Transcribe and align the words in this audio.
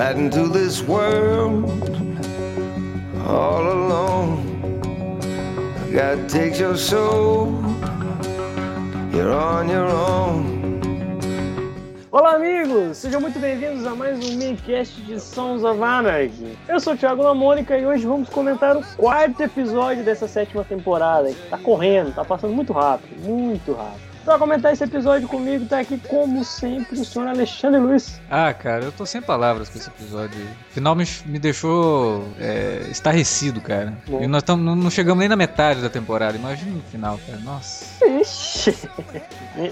This 0.00 0.80
world 0.80 1.68
all 3.26 3.68
alone. 3.70 4.80
God 5.92 6.26
takes 6.26 6.58
your 6.58 6.74
soul, 6.78 7.52
you're 9.12 9.30
on 9.30 9.68
your 9.68 9.84
own. 9.84 10.80
Olá, 12.10 12.36
amigos! 12.36 12.96
Sejam 12.96 13.20
muito 13.20 13.38
bem-vindos 13.38 13.84
a 13.84 13.94
mais 13.94 14.18
um 14.24 14.38
minicast 14.38 15.02
de 15.02 15.20
Sons 15.20 15.62
of 15.62 15.82
Anarchy. 15.82 16.56
Eu 16.66 16.80
sou 16.80 16.94
o 16.94 16.96
Thiago 16.96 17.22
Lamônica 17.22 17.76
e 17.76 17.84
hoje 17.84 18.06
vamos 18.06 18.30
comentar 18.30 18.78
o 18.78 18.82
quarto 18.96 19.42
episódio 19.42 20.02
dessa 20.02 20.26
sétima 20.26 20.64
temporada. 20.64 21.30
Tá 21.50 21.58
correndo, 21.58 22.14
tá 22.14 22.24
passando 22.24 22.54
muito 22.54 22.72
rápido, 22.72 23.20
muito 23.20 23.74
rápido. 23.74 24.09
Pra 24.24 24.38
comentar 24.38 24.72
esse 24.72 24.84
episódio 24.84 25.26
comigo, 25.26 25.64
tá 25.66 25.80
aqui, 25.80 25.98
como 25.98 26.44
sempre, 26.44 27.00
o 27.00 27.04
senhor 27.04 27.26
Alexandre 27.28 27.80
Luiz. 27.80 28.20
Ah, 28.30 28.52
cara, 28.52 28.84
eu 28.84 28.92
tô 28.92 29.06
sem 29.06 29.22
palavras 29.22 29.68
com 29.68 29.78
esse 29.78 29.88
episódio. 29.88 30.38
O 30.70 30.72
final 30.72 30.94
me, 30.94 31.04
me 31.24 31.38
deixou 31.38 32.28
é, 32.38 32.86
estarrecido, 32.90 33.60
cara. 33.60 33.96
Bom. 34.06 34.22
E 34.22 34.26
nós 34.26 34.42
tamo, 34.42 34.76
não 34.76 34.90
chegamos 34.90 35.20
nem 35.20 35.28
na 35.28 35.36
metade 35.36 35.80
da 35.80 35.88
temporada. 35.88 36.36
Imagina 36.36 36.76
o 36.76 36.90
final, 36.90 37.18
cara. 37.26 37.38
Nossa. 37.38 38.04
Ixi. 38.04 38.76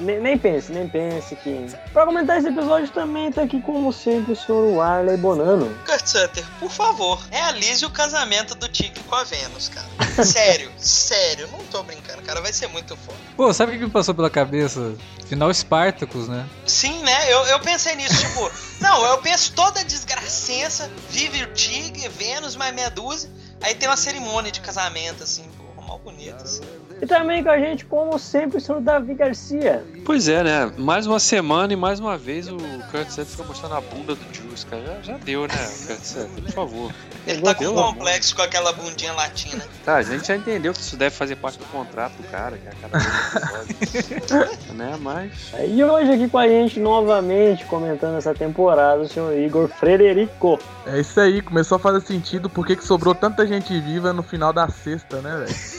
nem, 0.01 0.21
nem, 0.21 0.39
pense, 0.39 0.73
nem 0.73 0.89
pense 0.89 1.37
que. 1.37 1.67
Pra 1.93 2.07
comentar 2.07 2.39
esse 2.39 2.49
episódio 2.49 2.89
também 2.89 3.31
tá 3.31 3.43
aqui, 3.43 3.61
como 3.61 3.93
sempre, 3.93 4.33
o 4.33 4.37
senhor 4.37 4.77
Warley 4.77 5.17
Bonano. 5.17 5.69
Kurt 5.85 6.07
Sutter, 6.07 6.45
por 6.59 6.71
favor, 6.71 7.23
realize 7.31 7.85
o 7.85 7.91
casamento 7.91 8.55
do 8.55 8.69
Tigre 8.69 9.03
com 9.05 9.15
a 9.15 9.25
Vênus, 9.25 9.69
cara. 9.69 10.25
sério, 10.25 10.71
sério, 10.79 11.49
não 11.53 11.59
tô 11.67 11.83
brincando, 11.83 12.23
cara. 12.23 12.41
Vai 12.41 12.53
ser 12.53 12.69
muito 12.69 12.97
foda. 12.97 13.19
Pô, 13.37 13.53
sabe 13.53 13.73
o 13.73 13.79
que 13.79 13.85
me 13.85 13.91
passou 13.91 14.15
pela 14.15 14.31
cabeça. 14.39 14.95
Final 15.27 15.53
Spartacus, 15.53 16.27
né? 16.27 16.49
Sim, 16.67 17.03
né? 17.03 17.33
Eu, 17.33 17.45
eu 17.47 17.61
pensei 17.61 17.95
nisso, 17.95 18.19
tipo, 18.19 18.51
não, 18.81 19.05
eu 19.05 19.19
penso 19.19 19.53
toda 19.53 19.81
a 19.81 19.83
desgracença, 19.83 20.91
vive 21.11 21.43
o 21.43 21.53
Tigre, 21.53 22.09
Vênus, 22.09 22.57
mais 22.57 22.75
meia 22.75 22.89
dúzia, 22.89 23.31
aí 23.61 23.75
tem 23.75 23.89
uma 23.89 23.97
cerimônia 23.97 24.51
de 24.51 24.61
casamento, 24.63 25.23
assim, 25.23 25.45
pô, 25.59 25.83
mal 25.83 25.99
bonito, 25.99 26.43
assim. 26.43 26.63
E 27.01 27.07
também 27.07 27.43
com 27.43 27.51
a 27.51 27.59
gente, 27.59 27.85
como 27.85 28.19
sempre, 28.19 28.59
o 28.59 28.61
senhor 28.61 28.81
Davi 28.81 29.15
Garcia. 29.15 29.85
Pois 30.05 30.29
é, 30.29 30.43
né? 30.43 30.73
Mais 30.77 31.07
uma 31.07 31.21
semana 31.21 31.73
e 31.73 31.77
mais 31.77 32.01
uma 32.01 32.19
vez 32.19 32.49
o 32.49 32.57
Kurt 32.91 33.09
Sutter 33.09 33.27
fica 33.27 33.45
mostrando 33.45 33.75
a 33.75 33.81
bunda 33.81 34.15
do 34.15 34.35
Juice, 34.35 34.67
cara. 34.67 34.83
Já, 34.83 35.13
já 35.13 35.19
deu, 35.19 35.43
né, 35.43 35.55
Kurt 35.87 36.01
Sutter? 36.01 36.43
Por 36.43 36.53
favor. 36.53 36.95
Ele 37.27 37.43
tá 37.43 37.55
com 37.55 37.67
um 37.67 37.75
complexo 37.75 38.35
com 38.35 38.43
aquela 38.43 38.73
bundinha 38.73 39.13
latina. 39.13 39.63
Tá, 39.85 39.97
a 39.97 40.03
gente 40.03 40.27
já 40.27 40.37
entendeu 40.37 40.73
que 40.73 40.81
isso 40.81 40.97
deve 40.97 41.15
fazer 41.15 41.37
parte 41.37 41.59
do 41.59 41.65
contrato 41.67 42.15
do 42.15 42.23
cara, 42.29 42.57
que 42.57 42.67
é 42.67 42.71
a 42.71 42.89
cara 42.89 44.49
né? 44.75 44.97
Mas. 44.99 45.33
E 45.69 45.85
hoje 45.85 46.13
aqui 46.13 46.29
com 46.29 46.39
a 46.39 46.49
gente 46.49 46.81
novamente 46.81 47.65
comentando 47.67 48.17
essa 48.17 48.35
temporada, 48.35 49.03
o 49.03 49.09
senhor 49.09 49.37
Igor 49.37 49.69
Frederico. 49.69 50.59
É 50.87 51.01
isso 51.01 51.21
aí, 51.21 51.43
começou 51.43 51.77
a 51.77 51.79
fazer 51.79 52.01
sentido 52.01 52.49
porque 52.49 52.75
que 52.75 52.85
sobrou 52.85 53.15
tanta 53.15 53.47
gente 53.47 53.79
viva 53.79 54.13
no 54.13 54.23
final 54.23 54.53
da 54.53 54.69
sexta, 54.69 55.21
né, 55.21 55.45
velho? 55.45 55.78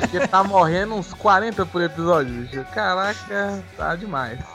Porque 0.00 0.26
tá 0.28 0.44
morrendo 0.44 0.94
uns 0.94 1.12
40 1.14 1.66
por 1.66 1.82
episódio, 1.82 2.32
bicho. 2.32 2.64
Caraca, 2.72 3.62
tá 3.76 3.96
demais 3.96 4.38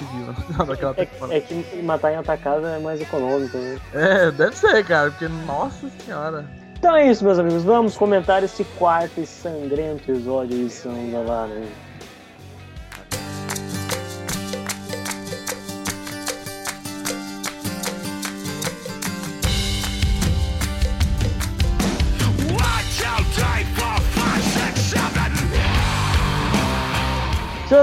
temporada. 0.96 1.34
É, 1.34 1.38
é 1.38 1.42
que 1.42 1.82
matar 1.82 2.14
em 2.14 2.16
atacada 2.16 2.76
é 2.76 2.80
mais 2.80 3.02
econômico, 3.02 3.58
né? 3.58 3.80
É, 3.94 4.32
deve 4.32 4.56
ser, 4.56 4.86
cara, 4.86 5.12
porque, 5.12 5.28
nossa 5.28 5.90
senhora. 6.06 6.46
Então 6.78 6.96
é 6.96 7.10
isso, 7.10 7.24
meus 7.24 7.40
amigos. 7.40 7.64
Vamos 7.64 7.98
comentar 7.98 8.44
esse 8.44 8.64
quarto 8.78 9.20
e 9.20 9.26
sangrento 9.26 10.12
episódio 10.12 10.58
de 10.58 10.70
São 10.70 10.94
da 11.12 11.22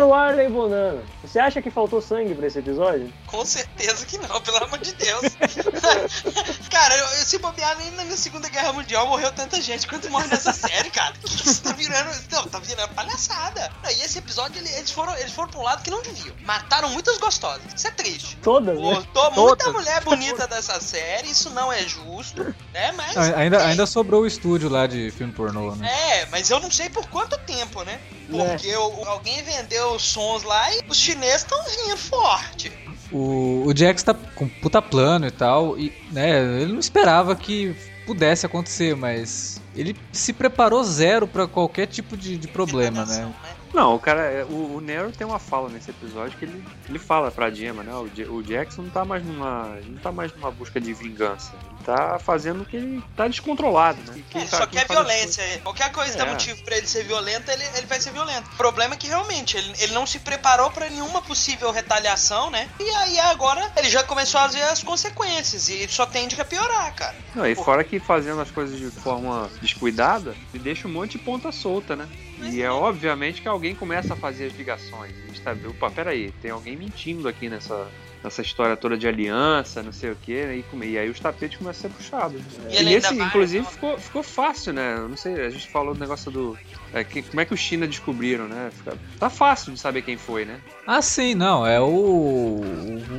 Senhor 0.04 0.08
Warley 0.08 0.48
Bonano, 0.48 1.02
você 1.22 1.38
acha 1.38 1.62
que 1.62 1.70
faltou 1.70 2.00
sangue 2.02 2.34
pra 2.34 2.46
esse 2.46 2.58
episódio? 2.58 3.10
Com 3.26 3.44
certeza 3.44 4.04
que 4.04 4.18
não, 4.18 4.40
pelo 4.42 4.58
amor 4.58 4.78
de 4.78 4.92
Deus. 4.92 5.22
cara, 6.70 6.96
eu, 6.96 7.06
se 7.08 7.38
bobear 7.38 7.76
nem 7.78 7.90
na 7.92 8.16
Segunda 8.16 8.48
Guerra 8.50 8.72
Mundial 8.74 9.06
morreu 9.08 9.32
tanta 9.32 9.60
gente 9.62 9.86
quanto 9.86 10.10
morre 10.10 10.26
nessa 10.26 10.52
série, 10.54 10.90
cara. 10.90 11.14
Que 11.14 11.48
isso 11.48 11.62
tá 11.62 11.72
virando. 11.72 12.10
Não, 12.30 12.46
tá 12.46 12.58
virando 12.58 12.92
palhaçada. 12.94 13.72
E 13.96 14.04
esse 14.04 14.18
episódio, 14.18 14.60
eles 14.60 14.90
foram, 14.90 15.16
eles 15.16 15.32
foram 15.32 15.48
pra 15.48 15.60
um 15.60 15.62
lado 15.62 15.82
que 15.82 15.90
não 15.90 16.02
deviam. 16.02 16.34
Mataram 16.44 16.90
muitas 16.90 17.16
gostosas. 17.16 17.62
Isso 17.74 17.88
é 17.88 17.90
triste. 17.90 18.36
Todas, 18.42 18.76
né? 18.76 18.82
Botou 18.82 19.30
né? 19.30 19.36
muita 19.36 19.64
Todas. 19.64 19.72
mulher 19.72 20.02
bonita 20.02 20.46
dessa 20.46 20.78
série, 20.80 21.30
isso 21.30 21.48
não 21.50 21.72
é 21.72 21.82
justo, 21.82 22.42
né? 22.74 22.92
Mas. 22.92 23.16
Ainda, 23.16 23.56
é. 23.56 23.66
ainda 23.66 23.86
sobrou 23.86 24.22
o 24.22 24.26
estúdio 24.26 24.68
lá 24.68 24.86
de 24.86 25.10
filme 25.12 25.32
pornô, 25.32 25.74
né? 25.76 25.88
É, 25.88 26.26
mas 26.26 26.50
eu 26.50 26.60
não 26.60 26.70
sei 26.70 26.90
por 26.90 27.08
quanto 27.08 27.38
tempo, 27.38 27.82
né? 27.84 27.98
Porque 28.28 28.68
é. 28.68 28.74
alguém 28.74 29.42
vendeu 29.42 29.98
sons 29.98 30.42
lá 30.42 30.74
e 30.74 30.80
os 30.88 30.98
chineses 30.98 31.42
estão 31.42 31.58
vindo 31.64 31.96
forte. 31.96 32.72
O, 33.12 33.64
o 33.66 33.76
Jax 33.76 34.02
tá 34.02 34.14
com 34.14 34.48
puta 34.48 34.80
plano 34.80 35.26
e 35.26 35.30
tal, 35.30 35.78
e 35.78 35.92
né, 36.10 36.40
ele 36.60 36.72
não 36.72 36.80
esperava 36.80 37.36
que 37.36 37.76
pudesse 38.06 38.46
acontecer, 38.46 38.94
mas 38.96 39.60
ele 39.74 39.96
se 40.12 40.32
preparou 40.32 40.82
zero 40.84 41.26
para 41.26 41.46
qualquer 41.46 41.86
tipo 41.86 42.16
de, 42.16 42.36
de 42.36 42.48
problema, 42.48 43.04
né? 43.04 43.26
né? 43.26 43.53
Não, 43.74 43.96
o 43.96 43.98
cara, 43.98 44.22
é, 44.22 44.44
o, 44.44 44.76
o 44.76 44.80
Nero 44.80 45.10
tem 45.10 45.26
uma 45.26 45.40
fala 45.40 45.68
nesse 45.68 45.90
episódio 45.90 46.38
que 46.38 46.44
ele, 46.44 46.64
ele 46.88 46.98
fala 46.98 47.28
pra 47.32 47.50
Gemma, 47.50 47.82
né? 47.82 47.92
O, 47.92 48.34
o 48.34 48.42
Jackson 48.42 48.82
não 48.82 48.90
tá 48.90 49.04
mais 49.04 49.24
numa. 49.24 49.76
não 49.84 49.98
tá 49.98 50.12
mais 50.12 50.32
numa 50.32 50.48
busca 50.48 50.80
de 50.80 50.94
vingança. 50.94 51.52
Ele 51.54 51.84
tá 51.84 52.18
fazendo 52.20 52.62
o 52.62 52.64
que 52.64 52.76
ele 52.76 53.02
tá 53.16 53.26
descontrolado, 53.26 54.00
né? 54.06 54.22
Que 54.30 54.38
é, 54.38 54.44
tá, 54.46 54.58
só 54.58 54.66
quer 54.68 54.86
violência. 54.86 55.42
Qualquer 55.64 55.90
coisa 55.90 56.14
é. 56.14 56.16
dá 56.16 56.26
motivo 56.26 56.62
pra 56.62 56.76
ele 56.76 56.86
ser 56.86 57.02
violento, 57.02 57.50
ele, 57.50 57.64
ele 57.76 57.86
vai 57.86 58.00
ser 58.00 58.12
violento. 58.12 58.48
O 58.52 58.56
problema 58.56 58.94
é 58.94 58.96
que 58.96 59.08
realmente 59.08 59.56
ele, 59.56 59.72
ele 59.80 59.92
não 59.92 60.06
se 60.06 60.20
preparou 60.20 60.70
para 60.70 60.88
nenhuma 60.88 61.20
possível 61.20 61.72
retaliação, 61.72 62.50
né? 62.50 62.70
E 62.78 62.88
aí 62.88 63.18
agora 63.18 63.72
ele 63.76 63.90
já 63.90 64.04
começou 64.04 64.40
a 64.40 64.46
ver 64.46 64.62
as 64.62 64.84
consequências. 64.84 65.68
E 65.68 65.88
só 65.88 66.06
tende 66.06 66.40
a 66.40 66.44
piorar, 66.44 66.94
cara. 66.94 67.16
Não, 67.34 67.44
e 67.44 67.56
fora 67.56 67.82
que 67.82 67.98
fazendo 67.98 68.40
as 68.40 68.52
coisas 68.52 68.78
de 68.78 68.88
forma 68.88 69.50
descuidada, 69.60 70.36
ele 70.54 70.62
deixa 70.62 70.86
um 70.86 70.92
monte 70.92 71.12
de 71.12 71.18
ponta 71.18 71.50
solta, 71.50 71.96
né? 71.96 72.08
E 72.52 72.62
é 72.62 72.70
obviamente 72.70 73.42
que 73.42 73.48
alguém 73.48 73.74
começa 73.74 74.14
a 74.14 74.16
fazer 74.16 74.46
as 74.46 74.56
ligações. 74.56 75.12
A 75.24 75.26
gente 75.26 75.40
tá, 75.40 75.56
opa, 75.68 75.90
peraí, 75.90 76.32
tem 76.42 76.50
alguém 76.50 76.76
mentindo 76.76 77.28
aqui 77.28 77.48
nessa, 77.48 77.88
nessa 78.24 78.40
história 78.40 78.76
toda 78.76 78.96
de 78.96 79.06
aliança, 79.06 79.82
não 79.82 79.92
sei 79.92 80.10
o 80.10 80.16
que, 80.16 80.44
né? 80.44 80.56
e, 80.56 80.86
e, 80.86 80.98
aí 80.98 81.10
os 81.10 81.20
tapetes 81.20 81.58
começam 81.58 81.88
a 81.88 81.92
ser 81.92 81.96
puxados. 81.96 82.40
E, 82.70 82.82
e 82.82 82.94
esse, 82.94 83.14
inclusive, 83.14 83.66
ficou, 83.66 83.98
ficou 83.98 84.22
fácil, 84.22 84.72
né? 84.72 84.96
Não 84.96 85.16
sei, 85.16 85.44
a 85.44 85.50
gente 85.50 85.68
falou 85.68 85.92
do 85.94 86.00
negócio 86.00 86.30
do. 86.30 86.58
É, 86.92 87.04
que, 87.04 87.22
como 87.22 87.40
é 87.40 87.44
que 87.44 87.52
os 87.52 87.60
China 87.60 87.86
descobriram, 87.86 88.48
né? 88.48 88.70
Fica, 88.74 88.96
tá 89.18 89.28
fácil 89.28 89.72
de 89.72 89.78
saber 89.78 90.02
quem 90.02 90.16
foi, 90.16 90.44
né? 90.44 90.60
Ah, 90.86 91.00
sim, 91.00 91.34
não. 91.34 91.66
É 91.66 91.80
o, 91.80 92.60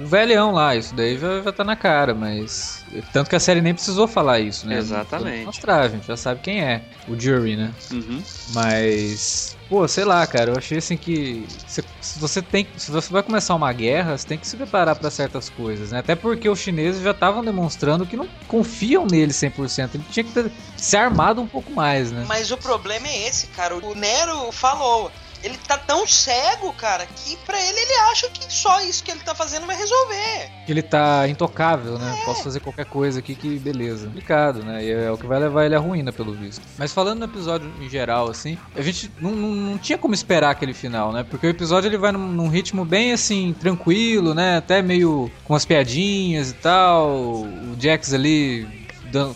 o 0.03 0.05
velhão 0.05 0.51
lá, 0.51 0.75
isso 0.75 0.93
daí 0.93 1.17
já, 1.17 1.41
já 1.41 1.51
tá 1.51 1.63
na 1.63 1.75
cara, 1.75 2.13
mas. 2.13 2.83
Tanto 3.11 3.29
que 3.29 3.35
a 3.35 3.39
série 3.39 3.61
nem 3.61 3.73
precisou 3.73 4.07
falar 4.07 4.39
isso, 4.39 4.67
né? 4.67 4.77
Exatamente. 4.77 5.45
Mostrar, 5.45 5.81
a 5.81 5.87
gente 5.87 6.05
já 6.05 6.15
sabe 6.15 6.41
quem 6.41 6.61
é. 6.61 6.83
O 7.07 7.19
Jury, 7.19 7.55
né? 7.55 7.73
Uhum. 7.91 8.21
Mas. 8.53 9.57
Pô, 9.67 9.87
sei 9.87 10.05
lá, 10.05 10.25
cara, 10.27 10.51
eu 10.51 10.57
achei 10.57 10.77
assim 10.77 10.95
que. 10.95 11.45
Se, 11.65 11.83
se 11.99 12.19
você 12.19 12.39
tem. 12.41 12.67
Se 12.77 12.91
você 12.91 13.11
vai 13.11 13.23
começar 13.23 13.55
uma 13.55 13.73
guerra, 13.73 14.15
você 14.15 14.27
tem 14.27 14.37
que 14.37 14.47
se 14.47 14.55
preparar 14.55 14.95
para 14.95 15.09
certas 15.09 15.49
coisas, 15.49 15.91
né? 15.91 15.99
Até 15.99 16.15
porque 16.15 16.47
os 16.47 16.59
chineses 16.59 17.01
já 17.01 17.11
estavam 17.11 17.43
demonstrando 17.43 18.05
que 18.05 18.15
não 18.15 18.27
confiam 18.47 19.07
nele 19.07 19.31
100%. 19.33 19.95
Ele 19.95 20.03
tinha 20.11 20.23
que 20.23 20.31
ter 20.31 20.51
se 20.77 20.95
armado 20.95 21.41
um 21.41 21.47
pouco 21.47 21.71
mais, 21.71 22.11
né? 22.11 22.25
Mas 22.27 22.51
o 22.51 22.57
problema 22.57 23.07
é 23.07 23.27
esse, 23.27 23.47
cara. 23.47 23.75
O 23.75 23.95
Nero 23.95 24.51
falou 24.51 25.11
ele 25.45 25.57
tá 25.59 25.77
tão 25.77 26.07
cego, 26.07 26.74
cara, 26.74 27.06
que 27.06 27.38
pra 27.45 27.62
ele 27.62 27.80
ele 27.80 27.94
acha 28.09 28.27
que 28.30 28.51
só 28.51 28.81
isso 28.81 29.03
que 29.03 29.12
ele 29.12 29.19
tá 29.19 29.36
fazendo 29.36 29.68
vai 29.68 29.77
resolver. 29.77 30.50
Ele 30.68 30.81
tá 30.81 31.27
intocável, 31.27 32.00
né? 32.00 32.18
É. 32.19 32.25
Posso 32.25 32.44
fazer 32.44 32.59
qualquer 32.59 32.86
coisa 32.86 33.19
aqui 33.19 33.36
que 33.36 33.59
beleza. 33.59 34.07
Complicado, 34.07 34.63
né? 34.63 34.83
E 34.83 34.92
é 34.92 35.12
o 35.12 35.18
que 35.18 35.27
vai 35.27 35.39
levar 35.39 35.65
ele 35.65 35.75
à 35.75 35.80
ruína, 35.80 36.12
pelo 36.12 36.33
visto. 36.33 36.63
Mas 36.80 36.92
falando 36.92 37.19
no 37.19 37.25
episódio 37.25 37.71
em 37.80 37.88
geral, 37.88 38.27
assim, 38.27 38.57
a 38.75 38.81
gente 38.81 39.12
não, 39.21 39.31
não, 39.31 39.50
não 39.51 39.77
tinha 39.77 40.00
como 40.00 40.15
esperar 40.15 40.50
aquele 40.50 40.74
final, 40.74 41.13
né? 41.13 41.24
Porque 41.24 41.45
o 41.45 41.50
episódio 41.50 41.88
ele 41.89 41.97
vai 41.97 42.12
num, 42.12 42.27
num, 42.27 42.47
ritmo 42.47 42.83
bem 42.83 43.13
assim, 43.13 43.53
tranquilo, 43.53 44.33
né? 44.33 44.57
Até 44.57 44.81
meio 44.81 45.31
com 45.44 45.53
as 45.53 45.63
piadinhas 45.63 46.50
e 46.50 46.53
tal. 46.56 47.07
O 47.07 47.75
Jax 47.80 48.15
ali 48.15 48.84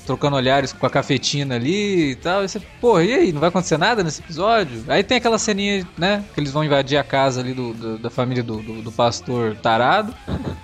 trocando 0.06 0.36
olhares 0.36 0.74
com 0.74 0.86
a 0.86 0.90
cafetina 0.90 1.56
ali 1.56 2.12
e 2.12 2.16
tal. 2.16 2.44
E 2.44 2.50
você, 2.50 2.60
pô, 2.82 3.00
e 3.00 3.14
aí? 3.14 3.32
Não 3.32 3.40
vai 3.40 3.50
acontecer 3.50 3.78
nada 3.78 4.04
nesse 4.04 4.22
episódio? 4.22 4.84
Aí 4.88 5.04
tem 5.04 5.18
aquela 5.18 5.38
ceninha, 5.38 5.88
né? 5.98 6.24
Que 6.34 6.40
eles 6.40 6.52
vão 6.52 6.64
invadir 6.64 6.98
a 6.98 7.04
casa 7.04 7.42
ali 7.42 7.54
do, 7.54 7.74
do 7.74 7.98
da 7.98 8.10
família 8.10 8.44
do, 8.44 8.58
do, 8.62 8.82
do, 8.82 8.92
pastor 8.92 9.56
tarado. 9.56 10.14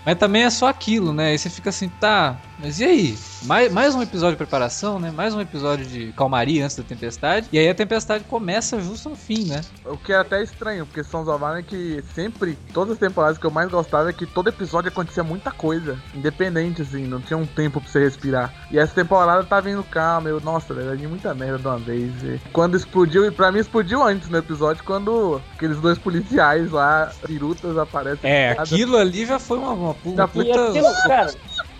Mas 0.05 0.17
também 0.17 0.43
é 0.43 0.49
só 0.49 0.67
aquilo, 0.67 1.13
né? 1.13 1.27
Aí 1.29 1.37
você 1.37 1.49
fica 1.49 1.69
assim, 1.69 1.89
tá. 1.89 2.37
Mas 2.57 2.79
e 2.79 2.85
aí? 2.85 3.17
Mais, 3.43 3.71
mais 3.71 3.93
um 3.93 4.01
episódio 4.01 4.31
de 4.33 4.37
preparação, 4.37 4.97
né? 4.97 5.11
Mais 5.11 5.35
um 5.35 5.41
episódio 5.41 5.85
de 5.85 6.13
calmaria 6.13 6.63
antes 6.63 6.77
da 6.77 6.83
tempestade. 6.83 7.47
E 7.51 7.59
aí 7.59 7.67
a 7.69 7.75
tempestade 7.75 8.23
começa 8.23 8.79
justo 8.79 9.09
no 9.09 9.15
fim, 9.15 9.45
né? 9.45 9.61
O 9.83 9.97
que 9.97 10.13
é 10.13 10.15
até 10.17 10.41
estranho, 10.41 10.85
porque 10.85 11.03
Sons 11.03 11.27
of 11.27 11.43
Anarchy 11.43 12.01
sempre, 12.13 12.57
todas 12.73 12.93
as 12.93 12.99
temporadas 12.99 13.37
que 13.37 13.45
eu 13.45 13.51
mais 13.51 13.69
gostava 13.69 14.09
é 14.09 14.13
que 14.13 14.25
todo 14.25 14.47
episódio 14.47 14.89
acontecia 14.89 15.23
muita 15.23 15.51
coisa. 15.51 15.99
Independente, 16.13 16.81
assim, 16.81 17.05
não 17.05 17.19
tinha 17.19 17.37
um 17.37 17.45
tempo 17.45 17.81
pra 17.81 17.89
você 17.89 17.99
respirar. 17.99 18.53
E 18.71 18.79
essa 18.79 18.93
temporada 18.95 19.43
tá 19.43 19.59
vindo 19.59 19.83
calma, 19.83 20.29
eu, 20.29 20.39
nossa, 20.39 20.73
velho, 20.73 20.99
eu 21.03 21.09
muita 21.09 21.33
merda 21.35 21.59
de 21.59 21.67
uma 21.67 21.77
vez. 21.77 22.11
E 22.23 22.39
quando 22.53 22.77
explodiu, 22.77 23.25
e 23.25 23.31
pra 23.31 23.51
mim 23.51 23.59
explodiu 23.59 24.01
antes 24.01 24.29
no 24.29 24.37
episódio, 24.37 24.83
quando 24.83 25.41
aqueles 25.55 25.79
dois 25.81 25.97
policiais 25.97 26.71
lá, 26.71 27.11
pirutas, 27.25 27.77
aparecem. 27.77 28.19
É, 28.23 28.51
aquilo 28.57 28.97
ali 28.97 29.25
já 29.25 29.37
foi 29.39 29.57
uma, 29.57 29.73
uma, 29.73 29.95
uma 30.05 30.27
foi- 30.27 30.45
E 30.45 30.47
puta. 30.47 30.69
aquilo, 30.69 30.93
cara, 31.05 31.33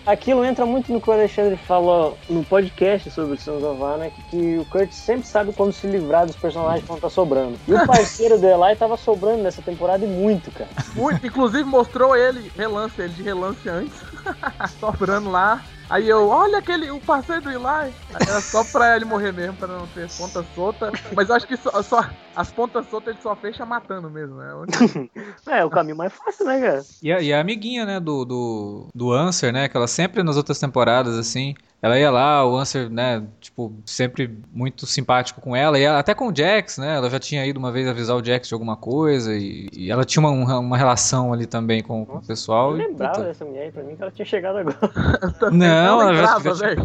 aquilo 0.06 0.44
entra 0.44 0.64
muito 0.64 0.92
no 0.92 1.00
que 1.00 1.10
o 1.10 1.12
Alexandre 1.12 1.56
falou 1.56 2.16
no 2.30 2.44
podcast 2.44 3.10
sobre 3.10 3.36
Sons 3.36 3.62
of 3.62 3.82
Anarchy, 3.82 4.22
que 4.30 4.58
o 4.58 4.64
Kurt 4.66 4.92
sempre 4.92 5.26
sabe 5.26 5.52
como 5.52 5.72
se 5.72 5.86
livrar 5.86 6.26
dos 6.26 6.36
personagens 6.36 6.84
quando 6.86 7.00
tá 7.00 7.10
sobrando. 7.10 7.58
E 7.66 7.74
o 7.74 7.84
parceiro 7.86 8.38
do 8.38 8.46
Eli 8.46 8.76
tava 8.76 8.96
sobrando 8.96 9.42
nessa 9.42 9.60
temporada 9.60 10.04
e 10.04 10.08
muito, 10.08 10.50
cara. 10.52 10.70
Muito, 10.94 11.26
inclusive 11.26 11.64
mostrou 11.64 12.16
ele, 12.16 12.50
relance, 12.56 13.00
ele 13.00 13.12
de 13.12 13.22
relance 13.22 13.68
antes, 13.68 14.00
sobrando 14.78 15.30
lá. 15.30 15.62
Aí 15.88 16.08
eu, 16.08 16.28
olha 16.28 16.58
aquele, 16.58 16.90
o 16.90 17.00
parceiro 17.00 17.42
do 17.42 17.50
Eli. 17.50 17.64
Aí 17.66 17.92
Era 18.20 18.40
só 18.40 18.64
pra 18.64 18.96
ele 18.96 19.04
morrer 19.04 19.32
mesmo, 19.32 19.56
pra 19.56 19.68
não 19.68 19.86
ter 19.88 20.08
ponta 20.16 20.44
solta. 20.54 20.90
Mas 21.14 21.28
eu 21.28 21.34
acho 21.36 21.46
que 21.46 21.56
só, 21.56 21.80
só- 21.82 22.10
as 22.34 22.50
pontas 22.50 22.86
soltas 22.88 23.14
ele 23.14 23.22
só 23.22 23.36
fecha 23.36 23.64
matando 23.64 24.10
mesmo, 24.10 24.36
né? 24.36 24.46
É, 25.46 25.64
o 25.64 25.70
caminho 25.70 25.96
mais 25.96 26.12
fácil, 26.12 26.44
né, 26.46 26.60
cara? 26.60 26.84
E 27.00 27.12
a, 27.12 27.20
e 27.20 27.32
a 27.32 27.40
amiguinha, 27.40 27.86
né, 27.86 28.00
do, 28.00 28.24
do, 28.24 28.86
do 28.94 29.12
Answer, 29.12 29.52
né, 29.52 29.68
que 29.68 29.76
ela 29.76 29.86
sempre 29.86 30.22
nas 30.24 30.36
outras 30.36 30.58
temporadas, 30.58 31.16
assim, 31.16 31.54
ela 31.82 31.98
ia 31.98 32.10
lá, 32.10 32.44
o 32.46 32.56
Answer, 32.56 32.90
né, 32.90 33.22
tipo, 33.40 33.72
sempre 33.84 34.36
muito 34.52 34.86
simpático 34.86 35.40
com 35.40 35.54
ela, 35.54 35.78
e 35.78 35.82
ela- 35.82 35.98
até 35.98 36.14
com 36.14 36.28
o 36.28 36.34
Jax, 36.36 36.78
né, 36.78 36.96
ela 36.96 37.08
já 37.10 37.18
tinha 37.20 37.46
ido 37.46 37.58
uma 37.58 37.70
vez 37.70 37.86
avisar 37.86 38.16
o 38.16 38.24
Jax 38.24 38.48
de 38.48 38.54
alguma 38.54 38.76
coisa, 38.76 39.34
e, 39.34 39.68
e 39.72 39.90
ela 39.90 40.04
tinha 40.04 40.26
uma, 40.26 40.58
uma 40.58 40.76
relação 40.76 41.32
ali 41.32 41.46
também 41.46 41.82
com, 41.82 42.04
com 42.06 42.14
o 42.14 42.16
Eu 42.18 42.22
pessoal. 42.22 42.74
e, 42.76 42.78
lembrava 42.86 43.12
puta, 43.14 43.26
dessa 43.26 43.44
mulher 43.44 43.62
aí, 43.64 43.72
pra 43.72 43.82
mim 43.82 43.94
que 43.96 44.02
ela 44.02 44.10
tinha 44.10 44.26
chegado 44.26 44.58
agora. 44.58 44.78
Não, 45.52 46.02
ela 46.02 46.14
já, 46.14 46.20
lembrava, 46.20 46.42
já 46.42 46.54
tinha... 46.54 46.68
velho. 46.74 46.82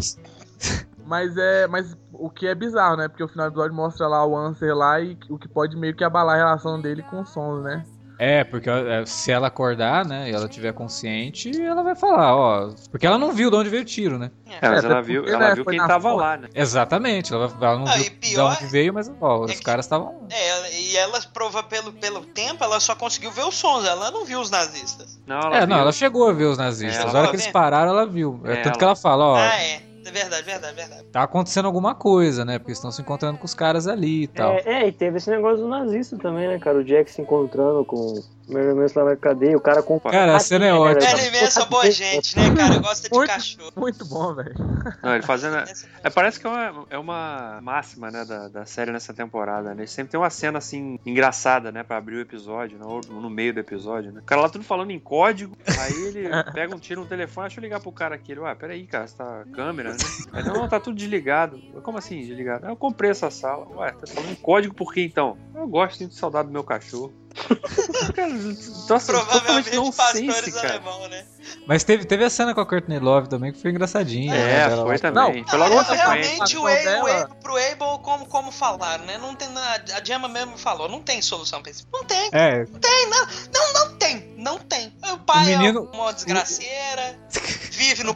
Mas 1.04 1.36
é. 1.36 1.66
Mas 1.66 1.96
o 2.12 2.30
que 2.30 2.46
é 2.46 2.54
bizarro, 2.54 2.96
né? 2.96 3.08
Porque 3.08 3.22
o 3.24 3.28
final 3.28 3.46
do 3.46 3.52
episódio 3.52 3.74
mostra 3.74 4.06
lá 4.06 4.24
o 4.24 4.36
Answer 4.36 4.74
lá 4.74 5.00
e 5.00 5.18
o 5.28 5.36
que 5.36 5.48
pode 5.48 5.76
meio 5.76 5.94
que 5.94 6.04
abalar 6.04 6.36
a 6.36 6.38
relação 6.38 6.80
dele 6.80 7.02
com 7.02 7.20
o 7.20 7.26
Sons, 7.26 7.62
né? 7.64 7.84
É, 8.18 8.44
porque 8.44 8.70
é, 8.70 9.04
se 9.04 9.32
ela 9.32 9.48
acordar, 9.48 10.04
né, 10.04 10.30
e 10.30 10.32
ela 10.34 10.46
tiver 10.48 10.72
consciente, 10.72 11.50
ela 11.60 11.82
vai 11.82 11.96
falar, 11.96 12.36
ó, 12.36 12.70
porque 12.90 13.06
ela 13.06 13.18
não 13.18 13.32
viu 13.32 13.50
de 13.50 13.56
onde 13.56 13.68
veio 13.68 13.82
o 13.82 13.84
tiro, 13.86 14.18
né? 14.18 14.30
É, 14.60 14.68
mas 14.68 14.84
É, 14.84 14.86
ela 14.86 14.98
até 14.98 15.06
viu, 15.06 15.26
ela 15.26 15.54
viu 15.54 15.64
quem 15.64 15.78
tava 15.78 16.10
fonte. 16.10 16.20
lá, 16.20 16.36
né? 16.36 16.48
Exatamente, 16.54 17.32
ela, 17.34 17.44
ela 17.60 17.78
não 17.78 17.84
Não, 17.86 17.92
viu 17.92 18.02
e 18.02 18.04
de 18.04 18.10
pior 18.10 18.52
onde 18.52 18.66
veio, 18.66 18.94
mas 18.94 19.10
ó, 19.20 19.42
é 19.42 19.44
os 19.46 19.52
que- 19.58 19.62
caras 19.64 19.84
estavam... 19.86 20.26
É, 20.30 20.80
e 20.80 20.96
ela 20.96 21.20
prova 21.32 21.62
pelo, 21.62 21.92
pelo 21.94 22.20
tempo, 22.26 22.62
ela 22.62 22.78
só 22.80 22.94
conseguiu 22.94 23.32
ver 23.32 23.44
os 23.44 23.54
sons, 23.56 23.84
ela 23.84 24.10
não 24.10 24.24
viu 24.24 24.40
os 24.40 24.50
nazistas. 24.50 25.18
Não, 25.26 25.38
ela 25.40 25.56
É, 25.56 25.60
viu. 25.60 25.68
não, 25.68 25.78
ela 25.78 25.92
chegou 25.92 26.28
a 26.28 26.32
ver 26.32 26.44
os 26.44 26.58
nazistas. 26.58 26.98
É, 27.04 27.08
ela 27.08 27.18
a 27.18 27.20
hora 27.22 27.28
que 27.30 27.36
eles 27.36 27.46
pararam, 27.48 27.90
ela 27.90 28.06
viu. 28.06 28.40
É, 28.44 28.52
É, 28.52 28.56
tanto 28.56 28.66
ela- 28.68 28.78
que 28.78 28.84
ela 28.84 28.96
fala, 28.96 29.24
ó, 29.24 29.36
Ah, 29.36 29.56
é. 29.62 29.82
É 30.04 30.10
verdade, 30.10 30.42
verdade, 30.42 30.74
verdade. 30.74 31.04
tá 31.12 31.22
acontecendo 31.22 31.66
alguma 31.66 31.94
coisa, 31.94 32.44
né? 32.44 32.58
Porque 32.58 32.72
estão 32.72 32.90
se 32.90 33.00
encontrando 33.00 33.38
com 33.38 33.44
os 33.44 33.54
caras 33.54 33.86
ali 33.86 34.24
e 34.24 34.26
tal. 34.26 34.52
É, 34.52 34.62
é, 34.64 34.88
e 34.88 34.92
teve 34.92 35.18
esse 35.18 35.30
negócio 35.30 35.58
do 35.58 35.68
nazista 35.68 36.18
também, 36.18 36.48
né, 36.48 36.58
cara? 36.58 36.78
O 36.78 36.84
Jack 36.84 37.10
se 37.10 37.22
encontrando 37.22 37.84
com 37.84 38.20
o 38.48 38.52
Merlin 38.52 38.74
Manson 38.80 39.00
lá 39.00 39.10
na 39.10 39.16
cadeia, 39.16 39.56
o 39.56 39.60
cara 39.60 39.82
com. 39.82 39.98
Cara, 40.00 40.36
a 40.36 40.40
cena 40.40 40.66
é 40.66 40.72
Né, 40.72 40.74
ótima. 40.74 41.00
velho? 41.16 41.36
Ela 41.36 41.48
é 41.62 41.66
boa 41.66 41.90
gente, 41.90 42.36
né, 42.38 42.54
cara? 42.54 42.78
Gosta 42.78 43.08
de 43.08 43.14
Muito. 43.14 43.28
cachorro. 43.30 43.72
Muito 43.76 44.04
bom, 44.06 44.34
velho. 44.34 44.54
Não, 45.02 45.14
ele 45.14 45.22
fazendo. 45.24 45.56
É, 46.02 46.10
parece 46.10 46.40
que 46.40 46.46
é 46.46 46.50
uma, 46.50 46.86
é 46.90 46.98
uma 46.98 47.60
máxima, 47.62 48.10
né, 48.10 48.24
da, 48.24 48.48
da 48.48 48.66
série 48.66 48.90
nessa 48.92 49.14
temporada, 49.14 49.74
né? 49.74 49.86
Sempre 49.86 50.12
tem 50.12 50.20
uma 50.20 50.30
cena, 50.30 50.58
assim, 50.58 50.98
engraçada, 51.06 51.70
né, 51.70 51.82
pra 51.82 51.96
abrir 51.96 52.16
o 52.16 52.20
episódio, 52.20 52.78
né, 52.78 52.84
ou 52.86 53.00
no 53.08 53.30
meio 53.30 53.54
do 53.54 53.60
episódio, 53.60 54.12
né? 54.12 54.20
O 54.20 54.24
cara 54.24 54.40
lá 54.42 54.48
tudo 54.48 54.64
falando 54.64 54.90
em 54.90 54.98
código, 55.00 55.56
aí 55.78 56.04
ele 56.06 56.28
pega 56.52 56.74
um 56.74 56.78
tiro 56.78 57.00
no 57.02 57.06
telefone, 57.06 57.46
deixa 57.48 57.60
eu 57.60 57.62
ligar 57.62 57.80
pro 57.80 57.92
cara 57.92 58.14
aqui. 58.14 58.32
Ele, 58.32 58.40
ué, 58.40 58.54
peraí, 58.54 58.86
cara, 58.86 59.06
você 59.06 59.16
tá 59.16 59.44
câmera, 59.52 59.90
né? 59.90 59.96
Aí, 60.32 60.44
não, 60.44 60.54
não, 60.54 60.68
tá 60.68 60.80
tudo 60.80 60.96
desligado. 60.96 61.60
Eu, 61.74 61.80
Como 61.82 61.98
assim, 61.98 62.18
desligado? 62.20 62.66
"Ah, 62.66 62.70
Eu 62.70 62.76
comprei 62.76 63.10
essa 63.10 63.30
sala. 63.30 63.66
Ué, 63.76 63.92
tá 63.92 64.06
falando 64.06 64.30
em 64.32 64.34
código 64.36 64.74
por 64.74 64.92
quê, 64.92 65.02
então? 65.04 65.36
Eu 65.54 65.66
gosto, 65.68 65.98
sinto 65.98 66.14
saudade 66.14 66.48
do 66.48 66.52
meu 66.52 66.64
cachorro. 66.64 67.12
nossa, 68.88 69.12
Provavelmente 69.12 69.74
nonsense, 69.76 70.26
pastores 70.26 70.54
cara. 70.54 70.68
alemão, 70.74 71.08
né? 71.08 71.24
Mas 71.66 71.84
teve, 71.84 72.04
teve 72.04 72.24
a 72.24 72.30
cena 72.30 72.54
com 72.54 72.60
a 72.60 72.66
Courtney 72.66 72.98
Love 72.98 73.28
também, 73.28 73.52
que 73.52 73.60
foi 73.60 73.70
engraçadinha. 73.70 74.32
né, 74.32 74.62
É, 74.64 74.68
dela 74.68 74.84
foi 74.86 74.98
também. 74.98 75.42
Não, 75.42 75.48
foi 75.48 75.58
logo 75.58 75.74
Não, 75.74 75.82
realmente 75.82 76.56
o, 76.56 76.66
A 76.66 76.70
A- 76.70 76.74
dela- 76.74 77.04
o, 77.04 77.06
Abel, 77.08 77.28
pro 77.42 77.56
Abel, 77.56 77.98
como, 78.02 78.26
como 78.26 78.52
falaram, 78.52 79.04
né? 79.04 79.18
Não 79.18 79.34
tem. 79.34 79.48
A 79.48 80.04
Gemma 80.04 80.28
mesmo 80.28 80.56
falou, 80.58 80.88
não 80.88 81.00
tem 81.00 81.20
solução 81.22 81.62
pra 81.62 81.70
isso. 81.70 81.86
Não 81.92 82.04
tem, 82.04 82.28
É, 82.32 82.64
não, 82.66 83.72
não 83.74 83.96
tem, 83.96 84.34
não 84.36 84.58
tem. 84.58 84.92
O 85.12 85.18
pai 85.18 85.42
O 85.44 85.58
menino- 85.58 85.88
é 85.92 85.96
uma 85.96 86.12
desgraceira, 86.12 87.18
vive 87.72 88.02
no 88.04 88.14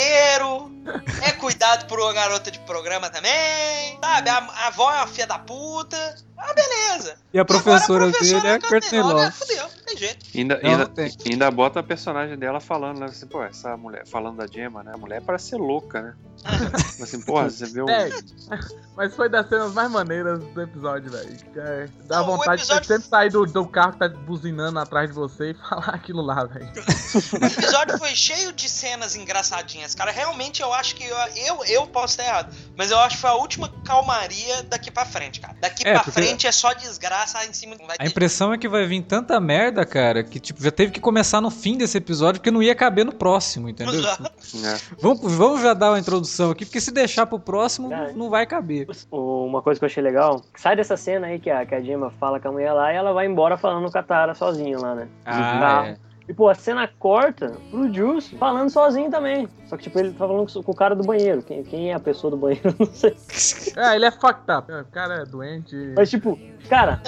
é 0.00 1.32
cuidado 1.32 1.86
por 1.86 1.98
uma 2.00 2.12
garota 2.12 2.50
de 2.50 2.58
programa 2.60 3.08
também, 3.10 3.98
sabe? 4.00 4.28
A, 4.30 4.38
a 4.38 4.66
avó 4.68 4.92
é 4.92 4.96
uma 4.98 5.06
filha 5.06 5.26
da 5.26 5.38
puta. 5.38 5.96
Ah, 6.36 6.52
beleza. 6.52 7.16
e 7.32 7.38
a 7.38 7.44
professora, 7.44 8.04
Agora 8.04 8.10
a 8.10 8.12
professora 8.12 8.40
dele 8.42 8.48
é 8.48 8.54
a 8.56 8.60
Courtney 8.68 9.00
Love. 9.00 9.30
Fudeu, 9.32 9.68
tem 9.86 9.96
jeito. 9.96 10.26
Ainda, 10.34 10.60
Não, 10.62 10.70
ainda, 10.70 10.84
não 10.84 10.94
tem. 10.94 11.16
ainda 11.30 11.50
bota 11.50 11.80
a 11.80 11.82
personagem 11.82 12.36
dela 12.36 12.60
falando, 12.60 12.98
né? 12.98 13.06
Assim, 13.06 13.26
pô, 13.26 13.42
essa 13.42 13.76
mulher, 13.76 14.04
falando 14.06 14.36
da 14.38 14.46
Gemma, 14.46 14.82
né? 14.82 14.92
A 14.94 14.98
mulher 14.98 15.22
parece 15.22 15.50
ser 15.50 15.56
louca, 15.56 16.02
né? 16.02 16.14
assim, 17.00 17.22
porra, 17.22 17.48
você 17.48 17.66
vê 17.66 17.80
um. 17.82 17.88
É, 17.88 18.10
mas 18.96 19.14
foi 19.14 19.28
das 19.30 19.48
cenas 19.48 19.72
mais 19.72 19.90
maneiras 19.90 20.40
do 20.40 20.60
episódio, 20.60 21.10
velho. 21.12 21.36
É, 21.56 21.88
Dá 22.04 22.18
Não, 22.18 22.26
vontade 22.26 22.60
episódio- 22.62 22.82
de 22.82 22.86
você 22.88 22.94
sempre 22.94 23.08
sair 23.08 23.30
do, 23.30 23.46
do 23.46 23.66
carro 23.66 23.92
que 23.92 23.98
tá 24.00 24.08
buzinando 24.08 24.78
atrás 24.80 25.08
de 25.08 25.14
você 25.14 25.52
e 25.52 25.54
falar 25.68 25.90
aquilo 25.94 26.20
lá, 26.20 26.44
velho. 26.44 26.66
O 27.40 27.44
episódio 27.46 27.96
foi 27.96 28.14
cheio 28.14 28.52
de 28.52 28.68
cenas 28.68 29.14
engraçadinhas, 29.16 29.83
cara. 29.92 30.12
Realmente 30.12 30.62
eu 30.62 30.72
acho 30.72 30.94
que. 30.94 31.02
Eu, 31.04 31.16
eu, 31.36 31.64
eu 31.64 31.86
posso 31.88 32.12
estar 32.12 32.24
errado. 32.24 32.54
Mas 32.76 32.92
eu 32.92 32.98
acho 33.00 33.16
que 33.16 33.22
foi 33.22 33.30
a 33.30 33.34
última 33.34 33.68
calmaria 33.84 34.62
daqui 34.62 34.90
pra 34.90 35.04
frente, 35.04 35.40
cara. 35.40 35.56
Daqui 35.60 35.82
É, 35.86 35.92
pra 35.94 36.04
porque- 36.04 36.12
frente 36.12 36.46
é 36.46 36.52
só 36.52 36.72
desgraça 36.72 37.44
em 37.44 37.52
cima. 37.52 37.74
Vai 37.84 37.96
A 37.98 38.04
ter 38.04 38.06
impressão 38.08 38.52
é 38.52 38.58
que 38.58 38.68
vai 38.68 38.86
vir 38.86 39.02
tanta 39.02 39.40
merda, 39.40 39.84
cara, 39.84 40.22
que 40.22 40.38
tipo, 40.38 40.62
já 40.62 40.70
teve 40.70 40.92
que 40.92 41.00
começar 41.00 41.40
no 41.40 41.50
fim 41.50 41.76
desse 41.76 41.98
episódio, 41.98 42.40
porque 42.40 42.50
não 42.52 42.62
ia 42.62 42.74
caber 42.74 43.04
no 43.04 43.12
próximo, 43.12 43.68
entendeu? 43.68 44.00
Né? 44.54 44.78
Vamos, 45.00 45.32
vamos 45.34 45.60
já 45.62 45.74
dar 45.74 45.90
uma 45.90 45.98
introdução 45.98 46.50
aqui, 46.52 46.64
porque 46.64 46.80
se 46.80 46.92
deixar 46.92 47.26
pro 47.26 47.38
próximo, 47.40 47.92
É. 47.92 48.12
não 48.12 48.30
vai 48.30 48.46
caber. 48.46 48.86
Uma 49.10 49.62
coisa 49.62 49.80
que 49.80 49.84
eu 49.84 49.88
achei 49.88 50.02
legal, 50.02 50.40
sai 50.56 50.76
dessa 50.76 50.96
cena 50.96 51.26
aí 51.28 51.38
que 51.40 51.50
a, 51.50 51.64
que 51.66 51.74
a 51.74 51.80
Gemma 51.80 52.12
fala 52.20 52.38
com 52.38 52.48
a 52.48 52.52
mulher 52.52 52.72
lá 52.72 52.92
e 52.92 52.96
ela 52.96 53.12
vai 53.12 53.26
embora 53.26 53.56
falando 53.56 53.90
com 53.90 53.98
a 53.98 54.02
Tara 54.02 54.34
sozinha 54.34 54.78
lá, 54.78 54.94
né? 54.94 55.08
Ah, 55.24 55.82
é. 55.86 55.96
E, 56.26 56.32
pô, 56.32 56.48
a 56.48 56.54
cena 56.54 56.88
corta 56.98 57.52
pro 57.70 57.92
Juice 57.92 58.34
falando 58.36 58.70
sozinho 58.70 59.10
também. 59.10 59.48
Só 59.66 59.76
que, 59.76 59.84
tipo, 59.84 59.98
ele 59.98 60.12
tá 60.12 60.26
falando 60.26 60.62
com 60.62 60.72
o 60.72 60.74
cara 60.74 60.94
do 60.94 61.04
banheiro. 61.04 61.42
Quem, 61.42 61.62
quem 61.62 61.90
é 61.90 61.94
a 61.94 62.00
pessoa 62.00 62.30
do 62.30 62.36
banheiro? 62.36 62.74
Não 62.80 62.86
sei. 62.86 63.14
É, 63.76 63.94
ele 63.94 64.06
é 64.06 64.10
fucked 64.10 64.50
up. 64.50 64.72
O 64.72 64.84
cara 64.86 65.22
é 65.22 65.24
doente. 65.26 65.76
Mas, 65.94 66.08
tipo, 66.08 66.38
cara, 66.68 67.02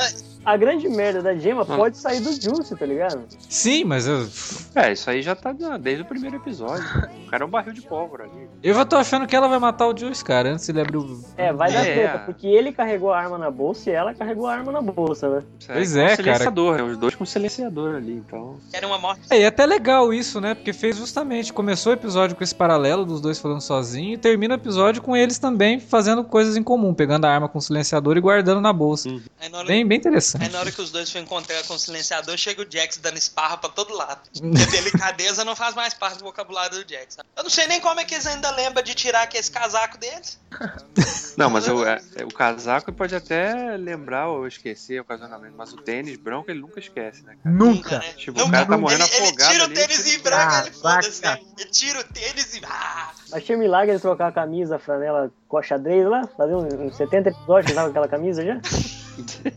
a 0.47 0.57
grande 0.57 0.89
merda 0.89 1.21
da 1.21 1.35
Gemma 1.35 1.65
pode 1.65 1.99
sair 1.99 2.21
do 2.21 2.31
Juice, 2.33 2.75
tá 2.77 2.87
ligado? 2.87 3.25
Sim, 3.49 3.85
mas 3.85 4.07
eu, 4.07 4.27
É, 4.75 4.93
isso 4.93 5.11
aí 5.11 5.21
já 5.23 5.35
tá 5.35 5.53
desde 5.81 6.03
o 6.03 6.07
primeiro 6.07 6.37
episódio. 6.37 6.85
O 7.27 7.31
cara 7.31 7.43
é 7.43 7.47
um 7.47 7.51
barril 7.51 7.73
de 7.73 7.83
pólvora 7.83 8.25
ali. 8.25 8.49
eu 8.63 8.75
já 8.75 8.85
tô 8.85 8.97
achando 8.97 9.27
que 9.27 9.35
ela 9.35 9.49
vai 9.49 9.59
matar 9.59 9.87
o 9.89 9.97
Juice, 9.97 10.25
cara, 10.25 10.51
antes 10.53 10.69
ele 10.69 10.81
abrir 10.81 10.99
o. 10.99 11.21
É, 11.37 11.53
vai 11.53 11.73
dar 11.73 11.85
É. 11.85 11.93
treta, 11.95 12.19
porque 12.21 12.47
ele 12.47 12.73
carregou 12.73 13.13
a 13.13 13.19
arma 13.19 13.37
na 13.37 13.51
bolsa 13.51 13.91
e 13.91 13.93
ela 13.93 14.15
carregou 14.15 14.47
a 14.47 14.55
arma 14.55 14.71
na 14.73 14.81
bolsa, 14.81 15.29
né? 15.29 15.43
Isso 15.59 15.69
Pois 15.73 15.93
com 15.93 15.99
é, 15.99 16.05
cara. 16.05 16.17
silenciador, 16.17 16.79
é 16.79 16.83
os 16.83 16.97
dois 16.97 17.15
com 17.15 17.27
silenciador 17.27 17.97
ali, 17.97 18.13
então. 18.15 18.57
Querem 18.71 18.89
uma 18.89 18.99
morte. 18.99 19.23
É, 19.31 19.41
e 19.41 19.43
é 19.43 19.47
até 19.47 19.67
legal 19.67 20.15
isso, 20.15 20.41
né? 20.41 20.55
Porque 20.55 20.73
fez 20.73 20.97
justamente. 20.97 21.53
Começou 21.53 21.91
o 21.93 21.95
episódio 21.97 22.37
com 22.37 22.45
esse 22.45 22.55
paralelo 22.55 23.05
dos 23.05 23.21
dois 23.21 23.39
falando 23.39 23.61
sozinho 23.61 24.15
e 24.15 24.17
termina 24.19 24.55
o 24.55 24.59
episódio 24.59 25.03
com 25.03 25.17
eles 25.17 25.39
também 25.39 25.81
fazendo 25.81 26.23
coisas 26.23 26.57
em 26.57 26.63
comum, 26.63 26.95
pegando 26.95 27.25
a 27.25 27.31
arma 27.31 27.49
com 27.49 27.59
o 27.59 27.63
silenciador 27.63 28.17
e 28.17 28.21
guardando 28.21 28.61
na 28.61 28.73
bolsa. 28.73 29.09
Hora, 29.53 29.65
Bem, 29.67 29.87
bem 29.87 30.01
aí 30.05 30.36
interessante. 30.37 30.53
na 30.53 30.59
hora 30.61 30.73
que 30.73 30.81
os 30.81 30.91
dois 30.91 31.11
foram 31.11 31.25
encontrar 31.25 31.63
com 31.65 31.75
o 31.75 31.79
silenciador, 31.79 32.37
chega 32.37 32.63
o 32.63 32.67
Jax 32.71 32.99
dando 32.99 33.17
esparra 33.19 33.57
pra 33.57 33.71
todo 33.71 33.95
lado. 33.95 34.21
Porque 34.39 34.63
a 34.63 34.67
delicadeza 34.67 35.45
não 35.45 35.57
faz 35.57 35.75
mais 35.75 35.95
parte 35.95 36.19
do 36.19 36.25
vocabulário 36.25 36.85
do 36.85 36.91
Jax. 36.91 37.19
Eu 37.37 37.43
não 37.43 37.51
sei 37.51 37.67
nem 37.67 37.81
como 37.81 38.01
é 38.01 38.05
que 38.05 38.15
eles 38.15 38.27
ainda 38.27 38.51
lembram 38.53 38.83
de 38.83 38.95
tirar 38.95 39.23
aquele 39.23 39.47
casaco 39.49 39.99
deles. 39.99 40.39
Não, 41.37 41.51
mas 41.51 41.69
o, 41.69 41.85
é- 41.85 42.01
é- 42.17 42.25
o 42.25 42.33
casaco 42.33 42.91
pode 42.91 43.15
até 43.15 43.77
lembrar 43.77 44.29
ou 44.29 44.47
esquecer 44.49 44.99
o 45.01 45.05
casamento, 45.05 45.53
mas 45.55 45.71
o 45.71 45.77
tênis 45.77 46.17
branco 46.17 46.51
ele 46.51 46.61
nunca 46.61 46.81
esquece, 46.81 47.23
né, 47.25 47.37
cara? 47.45 47.55
Nunca. 47.55 47.99
né? 47.99 48.13
Tipo, 48.17 48.41
o 48.43 48.51
cara 48.51 48.65
tá 48.65 48.79
morrendo 48.79 49.05
ele, 49.05 49.13
ele 49.17 49.23
afogado 49.27 49.53
tira 49.53 49.63
o 49.63 49.67
ali, 49.67 49.75
tênis 49.75 49.97
tira 50.05 50.17
em 50.17 50.19
o 50.19 50.23
branco, 50.23 50.53
Ah, 50.55 50.63
ele 50.65 50.71
foda-se, 50.77 51.23
né? 51.23 51.39
Ele 51.59 51.71
tira 51.71 52.01
o 52.01 52.05
tênis 52.05 52.55
e. 52.55 52.61
Ah! 52.65 53.13
Achei 53.33 53.55
milagre 53.55 53.91
ele 53.93 54.01
trocar 54.01 54.29
a 54.29 54.33
camisa, 54.33 54.77
a 54.77 54.79
franela 54.79 55.31
com 55.47 55.59
a 55.59 55.63
xadrez 55.63 56.07
lá, 56.09 56.27
fazer 56.39 56.55
uns, 56.55 56.73
uns 56.73 56.97
70 56.97 57.29
episódios 57.29 57.67
que 57.67 57.75
tava 57.75 57.89
com 57.89 57.91
aquela 57.91 58.09
camisa 58.09 58.43
já. 58.43 58.59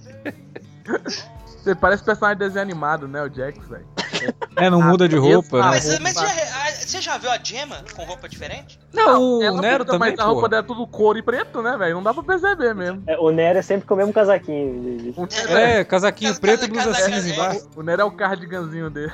Você 1.46 1.76
parece 1.76 2.02
personagem 2.04 2.38
de 2.40 2.46
desenho 2.46 2.62
animado, 2.62 3.06
né, 3.08 3.22
o 3.22 3.30
Jax, 3.34 3.68
velho. 3.68 3.86
É, 4.56 4.70
não 4.70 4.82
muda 4.82 5.10
de 5.10 5.18
roupa, 5.18 5.58
né? 5.58 5.64
Mas, 5.68 5.88
roupa. 5.88 6.04
mas 6.04 6.14
já- 6.16 6.24
ah, 6.24 6.72
você 6.72 7.02
já 7.02 7.18
viu 7.18 7.30
a 7.30 7.38
Gemma 7.38 7.78
com 7.96 8.04
roupa 8.06 8.30
diferente? 8.30 8.80
Não, 8.94 9.42
Ela 9.44 9.58
o 9.58 9.62
Nero 9.62 9.84
fica, 9.84 9.94
também, 9.94 10.12
Mas 10.12 10.20
a 10.20 10.24
roupa 10.24 10.42
pô. 10.42 10.48
dela 10.48 10.64
é 10.64 10.66
tudo 10.66 10.88
couro 10.88 11.18
e 11.20 11.22
preto, 11.22 11.62
né, 11.62 11.78
velho? 11.78 11.96
Não 11.96 12.04
dá 12.04 12.14
pra 12.14 12.24
perceber 12.24 12.74
mesmo. 12.74 13.04
É, 13.08 13.18
o 13.18 13.30
Nero 13.30 13.60
é 13.60 13.62
sempre 13.62 13.86
com 13.86 13.94
o 13.94 13.98
mesmo 13.98 14.14
casaquinho. 14.14 14.82
de- 14.82 15.12
de- 15.12 15.20
Nero 15.20 15.58
é, 15.58 15.80
É, 15.80 15.84
casaquinho 15.84 16.30
Casa- 16.32 16.42
preto 16.42 16.66
e 16.66 16.68
blusa 16.70 16.92
casa- 16.94 17.02
cinza 17.06 17.30
é. 17.30 17.34
embaixo. 17.34 17.70
o 17.76 17.84
Nero 17.84 18.02
é 18.02 18.06
o 18.06 18.12
cardiganzinho 18.12 18.90
dele. 18.90 19.12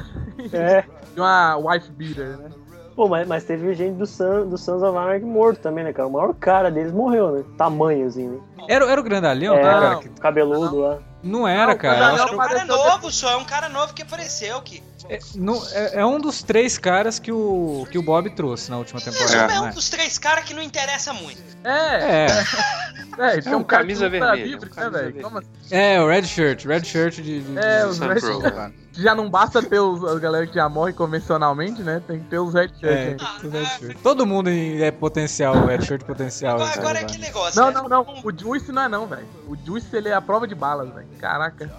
É. 0.54 0.84
E 1.16 1.20
uma 1.20 1.56
wife 1.58 1.92
beater, 1.92 2.38
né? 2.38 2.50
Pô, 2.96 3.10
mas, 3.10 3.28
mas 3.28 3.44
teve 3.44 3.74
gente 3.74 3.96
do, 3.96 4.06
Sun, 4.06 4.48
do 4.48 4.58
Sons 4.58 4.82
of 4.82 4.98
Anarchy 4.98 5.26
morto 5.26 5.60
também, 5.60 5.84
né, 5.84 5.92
cara? 5.92 6.08
O 6.08 6.12
maior 6.14 6.34
cara 6.36 6.72
deles 6.72 6.92
morreu, 6.94 7.32
né? 7.32 7.44
Tamanho, 7.58 8.08
assim, 8.08 8.28
né? 8.30 8.40
Era, 8.70 8.86
era 8.90 9.02
o 9.02 9.04
grandalhão, 9.04 9.56
É, 9.56 9.64
né, 9.64 9.70
cara? 9.70 9.96
Que 9.98 10.10
cabeludo 10.10 10.80
lá. 10.80 11.00
Não 11.26 11.48
era, 11.48 11.72
Não, 11.74 11.78
cara. 11.78 12.00
não, 12.00 12.16
Era 12.18 12.34
um 12.34 12.38
cara 12.38 12.46
apareceu 12.54 12.68
novo 12.78 13.12
só, 13.12 13.32
é 13.32 13.36
um 13.38 13.44
cara 13.46 13.68
novo 13.70 13.94
que 13.94 14.04
apareceu 14.04 14.62
que. 14.62 14.82
É, 15.10 15.20
não- 15.36 15.62
é- 15.72 16.00
é 16.02 16.06
um 16.06 16.20
dos 16.20 16.42
três 16.44 16.78
caras 16.78 17.20
que 17.20 17.32
o, 17.32 17.88
que 17.92 17.98
o 17.98 18.02
Bob 18.04 18.30
trouxe 18.32 18.70
na 18.72 18.78
última 18.78 19.00
É, 19.00 19.04
temporada. 19.04 19.54
é 19.54 19.60
né? 19.62 19.62
um 19.62 19.74
dos 19.74 19.90
três 19.90 20.18
caras 20.18 20.44
que 20.46 20.54
não 20.54 20.62
interessa 20.62 21.14
muito. 21.14 21.42
É, 21.64 22.26
É, 22.26 22.28
é, 23.36 23.40
isso 23.40 23.50
É 23.50 23.52
é 23.52 23.56
um 23.56 23.60
um 23.60 23.64
cara 23.64 23.82
camisa 23.84 24.06
luta 24.06 24.20
vermelha, 24.20 24.46
livre, 24.46 24.66
um 24.66 24.70
né, 24.70 24.76
camisa 24.76 24.92
velho? 24.92 25.04
vermelha. 25.06 25.24
Como 25.24 25.38
assim? 25.40 25.48
é, 25.72 26.02
o 26.02 26.08
Red 26.08 26.24
Shirt, 26.24 26.66
Red 26.66 26.84
Shirt 26.84 27.16
de. 27.16 27.42
de 27.42 27.58
É, 27.58 27.80
de- 27.82 27.86
os 27.88 28.00
Red 28.00 28.20
Shirt. 28.20 28.74
Já 28.98 29.14
não 29.14 29.30
basta 29.30 29.62
ter 29.62 29.78
os, 29.80 30.06
a 30.06 30.18
galera 30.20 30.48
que 30.48 30.54
já 30.56 30.70
morre 30.70 30.94
convencionalmente, 30.94 31.82
né? 31.82 32.02
Tem 32.08 32.18
que 32.20 32.28
ter 32.28 32.40
os 32.40 32.54
red 32.54 32.70
shirt 32.80 32.84
É, 32.84 33.18
Red 33.42 33.66
Shirt. 33.80 33.98
Todo 34.02 34.26
mundo 34.26 34.50
é 34.50 34.90
potencial, 34.90 35.66
Red 35.66 35.82
Shirt 35.82 36.04
potencial. 36.04 36.56
Agora, 36.56 36.70
cara, 36.72 36.82
agora 36.82 37.00
é 37.02 37.04
que 37.04 37.18
negócio. 37.18 37.60
Não, 37.60 37.72
né? 37.72 37.74
não, 37.82 37.90
não. 37.90 38.22
O 38.24 38.32
Juice 38.32 38.72
não 38.72 38.84
é 38.84 38.88
não, 38.88 39.06
velho. 39.06 39.28
O 39.50 39.58
Juice, 39.66 39.94
ele 39.94 40.08
é 40.08 40.14
a 40.14 40.22
prova 40.22 40.48
de 40.48 40.56
balas, 40.56 40.88
velho. 40.94 41.08
Caraca. 41.20 41.70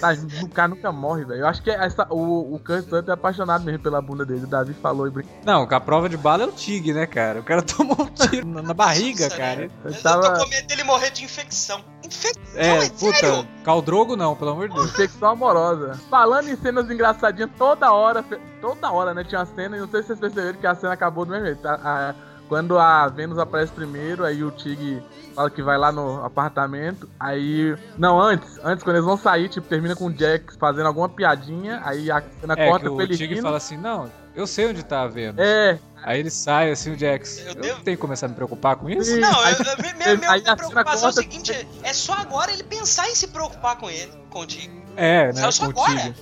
Tá, 0.00 0.12
o 0.42 0.48
cara 0.48 0.68
nunca 0.68 0.92
morre, 0.92 1.24
velho. 1.24 1.40
Eu 1.40 1.46
acho 1.48 1.60
que 1.62 1.70
essa, 1.70 2.06
o, 2.08 2.54
o 2.54 2.58
Kurt 2.60 2.86
é 3.08 3.10
apaixonado 3.12 3.64
mesmo 3.64 3.80
pela 3.82 4.00
bunda 4.00 4.24
dele. 4.24 4.44
O 4.44 4.46
Davi 4.46 4.72
falou 4.74 5.06
e 5.08 5.10
brincou. 5.10 5.32
Não, 5.44 5.62
a 5.68 5.80
prova 5.80 6.08
de 6.08 6.16
bala 6.16 6.44
é 6.44 6.46
o 6.46 6.52
Tig, 6.52 6.92
né, 6.92 7.04
cara? 7.06 7.40
O 7.40 7.42
cara 7.42 7.62
tomou 7.62 7.96
um 8.00 8.06
tiro 8.06 8.46
na, 8.46 8.62
na 8.62 8.72
barriga, 8.74 9.24
Nossa, 9.24 9.36
cara. 9.36 9.56
né? 9.62 9.70
Eu 9.84 9.90
Eu 9.90 10.00
tava- 10.02 10.34
tô 10.34 10.44
com 10.44 10.50
medo 10.50 10.66
dele 10.68 10.84
morrer 10.84 11.10
de 11.10 11.24
infecção. 11.24 11.84
Infecção, 12.04 12.42
É, 12.54 12.84
é, 12.86 12.88
puta, 12.90 13.16
sério? 13.16 13.48
Caldrogo 13.64 14.14
não, 14.16 14.36
pelo 14.36 14.52
amor 14.52 14.68
de 14.68 14.74
Deus. 14.76 14.86
Infecção 14.90 15.30
amorosa. 15.30 15.98
Falando 16.08 16.48
em 16.48 16.56
cenas 16.56 16.88
engraçadinhas, 16.90 17.50
toda 17.58 17.92
hora, 17.92 18.24
toda 18.60 18.90
hora, 18.92 19.12
né? 19.12 19.24
Tinha 19.24 19.40
uma 19.40 19.46
cena, 19.46 19.76
e 19.76 19.80
não 19.80 19.88
sei 19.88 20.02
se 20.02 20.08
vocês 20.08 20.20
perceberam 20.20 20.58
que 20.60 20.66
a 20.66 20.74
cena 20.76 20.92
acabou 20.92 21.24
do 21.24 21.32
mesmo 21.32 21.46
jeito. 21.46 21.66
A- 21.66 21.74
a- 21.74 22.14
quando 22.48 22.78
a 22.78 23.06
Vênus 23.08 23.38
aparece 23.38 23.72
primeiro, 23.72 24.24
aí 24.24 24.42
o 24.42 24.50
Tig 24.50 25.02
fala 25.34 25.50
que 25.50 25.62
vai 25.62 25.76
lá 25.78 25.92
no 25.92 26.24
apartamento. 26.24 27.08
Aí. 27.20 27.76
Não, 27.96 28.20
antes, 28.20 28.58
antes, 28.64 28.82
quando 28.82 28.96
eles 28.96 29.06
vão 29.06 29.16
sair, 29.16 29.48
tipo, 29.48 29.68
termina 29.68 29.94
com 29.94 30.06
o 30.06 30.12
Jack 30.12 30.56
fazendo 30.58 30.86
alguma 30.86 31.08
piadinha. 31.08 31.80
Aí 31.84 32.10
a 32.10 32.22
cena 32.40 32.54
É, 32.56 32.68
corta 32.68 32.86
que 32.86 32.90
o 32.90 33.08
Tig 33.08 33.40
fala 33.42 33.56
assim, 33.58 33.76
não, 33.76 34.10
eu 34.34 34.46
sei 34.46 34.66
onde 34.68 34.82
tá 34.82 35.02
a 35.02 35.06
Vênus. 35.08 35.38
É, 35.38 35.78
Aí 36.02 36.20
ele 36.20 36.30
sai 36.30 36.70
assim, 36.70 36.92
o 36.94 36.98
Jax. 36.98 37.38
Eu 37.40 37.46
Eu, 37.48 37.54
devo- 37.56 37.80
tenho 37.82 37.96
que 37.96 38.00
começar 38.00 38.26
a 38.26 38.28
me 38.28 38.34
preocupar 38.36 38.76
com 38.76 38.88
isso? 38.88 39.10
Sim. 39.12 39.18
Não, 39.20 39.42
eu, 39.48 39.56
eu, 39.56 39.64
minha, 39.82 39.94
minha, 39.96 40.16
minha 40.16 40.30
aí 40.30 40.40
a 40.40 40.44
cena 40.44 40.56
preocupação 40.56 41.08
é 41.08 41.10
o 41.10 41.14
seguinte: 41.14 41.68
é 41.82 41.92
só 41.92 42.12
agora 42.14 42.52
ele 42.52 42.62
pensar 42.62 43.08
em 43.10 43.14
se 43.16 43.26
preocupar 43.28 43.76
com 43.76 43.90
ele, 43.90 44.12
contigo. 44.30 44.80
É, 44.96 45.32
né, 45.32 45.42
É 45.44 45.50
só 45.50 45.66
o 45.66 45.70
agora. 45.70 46.14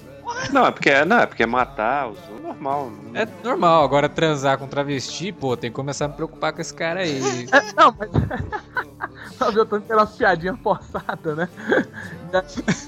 Não, 0.52 0.66
é 0.66 0.70
porque, 0.72 1.04
não, 1.04 1.18
é 1.20 1.26
porque 1.26 1.44
matar 1.46 2.08
os 2.08 2.18
outros 2.18 2.35
é 2.35 2.35
normal. 2.46 2.90
não- 2.90 3.20
É 3.20 3.28
normal, 3.44 3.84
agora 3.84 4.08
transar 4.08 4.58
com 4.58 4.66
travesti, 4.66 5.32
pô, 5.32 5.56
tem 5.56 5.70
que 5.70 5.74
começar 5.76 6.04
a 6.06 6.08
me 6.08 6.14
preocupar 6.14 6.52
com 6.52 6.60
esse 6.60 6.72
cara 6.74 7.00
aí. 7.00 7.46
É, 7.52 7.72
não, 7.76 7.94
mas. 7.98 8.10
Só 9.36 9.50
viu 9.50 9.66
tanto 9.66 9.84
que 9.86 9.92
era 9.92 10.00
umas 10.02 10.16
piadinhas 10.16 10.58
forçadas, 10.60 11.36
né? 11.36 11.48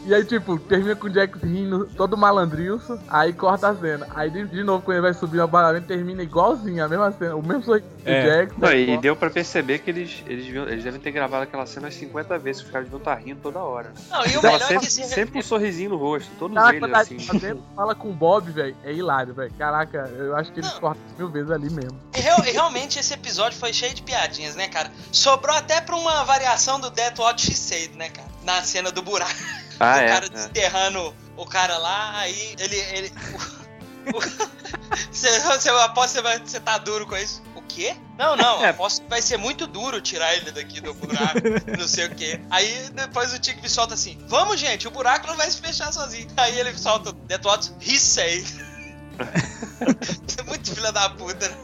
E 0.07 0.15
aí- 0.15 0.25
tipo, 0.25 0.59
termina 0.59 0.95
com 0.97 1.07
o 1.07 1.13
Jax 1.13 1.41
rindo, 1.43 1.87
todo 1.97 2.17
malandrilso, 2.17 2.99
aí 3.09 3.33
corta 3.33 3.69
a 3.71 3.75
cena. 3.77 4.07
Aí 4.15 4.31
de, 4.31 4.45
de 4.47 4.63
novo, 4.63 4.83
quando 4.83 4.97
ele 4.97 5.03
vai 5.03 5.15
subir 5.15 5.37
no 5.39 5.45
apartamento, 5.45 5.87
termina 5.87 6.23
igualzinho, 6.23 6.85
a 6.85 6.89
mesma 6.89 7.13
cena, 7.13 7.37
o 7.37 7.43
mesmo 7.47 7.63
sorriso 7.65 7.87
É. 8.05 8.23
do 8.23 8.29
Jax. 8.29 8.55
Não, 8.59 8.73
e 8.73 8.87
corta. 8.87 9.01
deu 9.03 9.17
pra 9.17 9.31
perceber 9.31 9.79
que 9.79 9.91
eles, 9.91 10.23
eles, 10.27 10.45
deviam- 10.47 10.69
eles 10.69 10.85
devem 10.85 11.01
ter 11.01 11.11
gravado 11.13 11.43
aquela 11.45 11.67
cena 11.67 11.87
umas 11.87 11.95
50 11.95 12.39
vezes, 12.39 12.63
os 12.63 12.71
caras 12.71 12.87
deviam 12.87 12.99
estar 12.99 13.15
rindo 13.15 13.41
toda 13.43 13.59
hora. 13.61 13.93
Não, 14.11 14.25
e 14.27 14.37
o 14.37 14.43
melhor 14.43 14.57
é 14.57 14.59
sempre, 14.65 14.79
que 14.81 14.87
esse, 14.87 15.05
sempre 15.09 15.39
um 15.39 15.43
sorrisinho 15.43 15.91
no 15.91 15.97
rosto, 15.97 16.31
todos 16.39 16.55
Caraca, 16.57 16.77
eles 16.77 16.95
a 16.95 17.01
assim. 17.01 17.17
tá 17.17 17.57
fala 17.77 17.95
com 17.95 18.11
o 18.11 18.13
Bob, 18.13 18.51
velho, 18.51 18.77
é 18.85 18.93
hilário, 18.93 19.35
velho. 19.35 19.53
Caraca, 19.59 19.99
eu 20.17 20.37
acho 20.37 20.53
que 20.53 20.61
eles 20.61 20.73
cortam 20.75 21.03
mil 21.17 21.29
vezes 21.29 21.51
ali 21.51 21.71
mesmo. 21.71 21.99
Real- 22.15 22.41
realmente 22.41 22.99
esse 22.99 23.15
episódio 23.15 23.59
foi 23.59 23.73
cheio 23.73 23.95
de 23.95 24.03
piadinhas, 24.03 24.55
né, 24.57 24.69
cara? 24.69 24.91
Sobrou 25.13 25.55
até 25.55 25.81
pra 25.81 25.97
uma 25.97 26.25
variação 26.25 26.81
do 26.81 26.91
Death 26.91 27.19
She 27.39 27.55
Said, 27.55 27.95
né, 27.97 28.09
cara? 28.11 28.29
Na 28.49 28.65
cena 28.65 28.91
do 28.91 29.03
buraco. 29.03 29.31
Ah, 29.79 29.97
o 29.97 30.01
é. 30.01 30.09
cara 30.09 30.27
é. 30.27 30.29
desenterrando 30.31 31.15
o 31.37 31.45
cara 31.45 31.77
lá, 31.77 32.19
aí 32.19 32.57
ele. 32.59 32.77
ele 32.77 33.13
você, 35.13 35.39
você 35.41 35.69
aposta 35.69 35.91
que 35.91 36.13
você, 36.15 36.23
vai, 36.23 36.39
você 36.39 36.61
tá 36.61 36.79
duro 36.79 37.07
com 37.07 37.15
isso? 37.15 37.43
O 37.55 37.61
quê? 37.61 37.95
Não, 38.17 38.35
não, 38.37 38.65
É. 38.65 38.71
aposto 38.71 39.03
que 39.03 39.11
vai 39.11 39.21
ser 39.21 39.37
muito 39.37 39.67
duro 39.67 40.01
tirar 40.01 40.35
ele 40.35 40.51
daqui 40.51 40.81
do 40.81 40.95
buraco, 40.95 41.41
não 41.79 41.87
sei 41.87 42.07
o 42.07 42.15
quê. 42.15 42.41
Aí 42.49 42.89
depois 42.95 43.35
o 43.35 43.39
Tig 43.39 43.61
me 43.61 43.69
solta 43.69 43.93
assim: 43.93 44.19
Vamos, 44.27 44.59
gente, 44.59 44.89
o 44.89 44.91
buraco 44.91 45.27
não 45.27 45.37
vai 45.37 45.51
se 45.51 45.61
fechar 45.61 45.93
sozinho. 45.93 46.27
Aí 46.39 46.59
ele 46.59 46.77
solta 46.79 47.15
Said. 47.99 48.47
Você 50.27 50.41
é 50.41 50.45
muito 50.45 50.75
filha 50.75 50.91
da 50.91 51.11
puta, 51.11 51.51
né? 51.51 51.57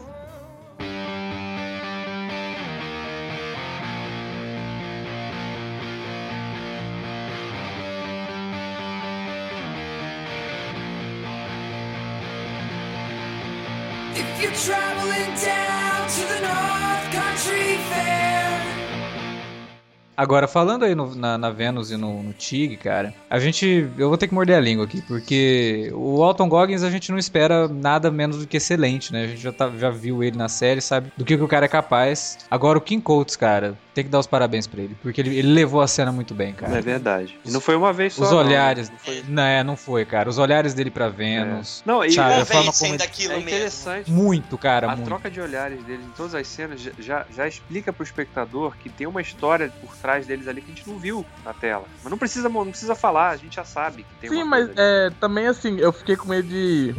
Agora, 20.17 20.47
falando 20.47 20.85
aí 20.85 20.95
no- 20.95 21.13
na, 21.13 21.37
na 21.37 21.49
Vênus 21.49 21.91
e 21.91 21.97
no, 21.97 22.23
no 22.23 22.31
Tig, 22.31 22.77
cara, 22.77 23.13
a 23.29 23.37
gente. 23.37 23.89
Eu 23.97 24.07
vou 24.07 24.17
ter 24.17 24.29
que 24.29 24.33
morder 24.33 24.55
a 24.55 24.61
língua 24.61 24.85
aqui, 24.85 25.01
porque 25.01 25.91
o 25.93 26.23
Alton 26.23 26.47
Goggins 26.47 26.83
a 26.83 26.89
gente 26.89 27.11
não 27.11 27.17
espera 27.17 27.67
nada 27.67 28.09
menos 28.09 28.37
do 28.37 28.47
que 28.47 28.55
excelente, 28.55 29.11
né? 29.11 29.25
A 29.25 29.27
gente 29.27 29.41
já, 29.41 29.51
tá- 29.51 29.71
já 29.77 29.89
viu 29.89 30.23
ele 30.23 30.37
na 30.37 30.47
série, 30.47 30.79
sabe 30.79 31.11
do 31.17 31.25
que, 31.25 31.35
que 31.35 31.43
o 31.43 31.47
cara 31.49 31.65
é 31.65 31.69
capaz. 31.69 32.37
Agora, 32.49 32.77
o 32.77 32.81
Kim 32.81 33.01
Coates, 33.01 33.35
cara, 33.35 33.77
tem 33.95 34.03
que 34.03 34.09
dar 34.11 34.19
os 34.19 34.27
parabéns 34.27 34.67
pra 34.67 34.81
ele, 34.81 34.95
porque 35.01 35.21
ele, 35.21 35.35
ele 35.37 35.53
levou 35.53 35.81
a 35.81 35.87
cena 35.87 36.11
muito 36.11 36.33
bem, 36.35 36.53
cara. 36.53 36.77
É 36.77 36.81
verdade. 36.81 37.39
E 37.45 37.49
não 37.49 37.61
foi 37.61 37.75
uma 37.75 37.91
vez 37.93 38.13
só. 38.13 38.23
Os 38.25 38.29
não, 38.31 38.37
olhares. 38.39 38.89
Não, 38.89 38.97
foi... 38.99 39.23
Não, 39.27 39.43
é, 39.43 39.63
não 39.63 39.77
foi, 39.77 40.05
cara. 40.05 40.29
Os 40.29 40.37
olhares 40.37 40.73
dele 40.73 40.91
pra 40.91 41.07
Vênus. 41.07 41.81
não 41.85 42.03
e 42.03 42.11
Sabe, 42.11 42.33
é, 42.33 42.41
a 42.41 42.45
forma 42.45 42.71
como- 42.73 42.97
daquilo 42.97 43.31
é 43.33 43.35
mesmo. 43.37 43.49
interessante. 43.49 44.11
Muito, 44.11 44.57
cara, 44.57 44.91
A 44.91 44.95
muito. 44.95 45.07
troca 45.07 45.31
de 45.31 45.39
olhares 45.39 45.81
deles 45.85 46.05
em 46.05 46.09
todas 46.09 46.35
as 46.35 46.45
cenas 46.47 46.81
já- 46.99 47.25
já, 47.33 47.47
explica 47.47 47.93
pro 47.93 48.03
espectador 48.03 48.75
que 48.77 48.89
tem 48.89 49.07
uma 49.07 49.21
história 49.21 49.71
por 49.81 49.95
trás 49.95 50.27
deles 50.27 50.47
ali 50.47 50.61
que 50.61 50.71
a 50.71 50.75
gente 50.75 50.87
não 50.89 50.97
viu 50.99 51.25
na 51.45 51.53
tela. 51.53 51.85
Mas 52.03 52.11
não 52.11 52.17
precisa, 52.17 52.49
não 52.49 52.67
precisa 52.69 52.95
falar, 52.95 53.29
a 53.29 53.37
gente 53.37 53.55
já 53.55 53.63
sabe 53.63 54.03
que 54.03 54.15
tem 54.21 54.29
Sim, 54.29 54.43
uma 54.43 54.45
mas 54.45 54.69
é, 54.75 55.09
também 55.21 55.47
assim, 55.47 55.77
eu 55.79 55.93
fiquei 55.93 56.17
com 56.17 56.27
medo 56.27 56.47
de 56.47 56.93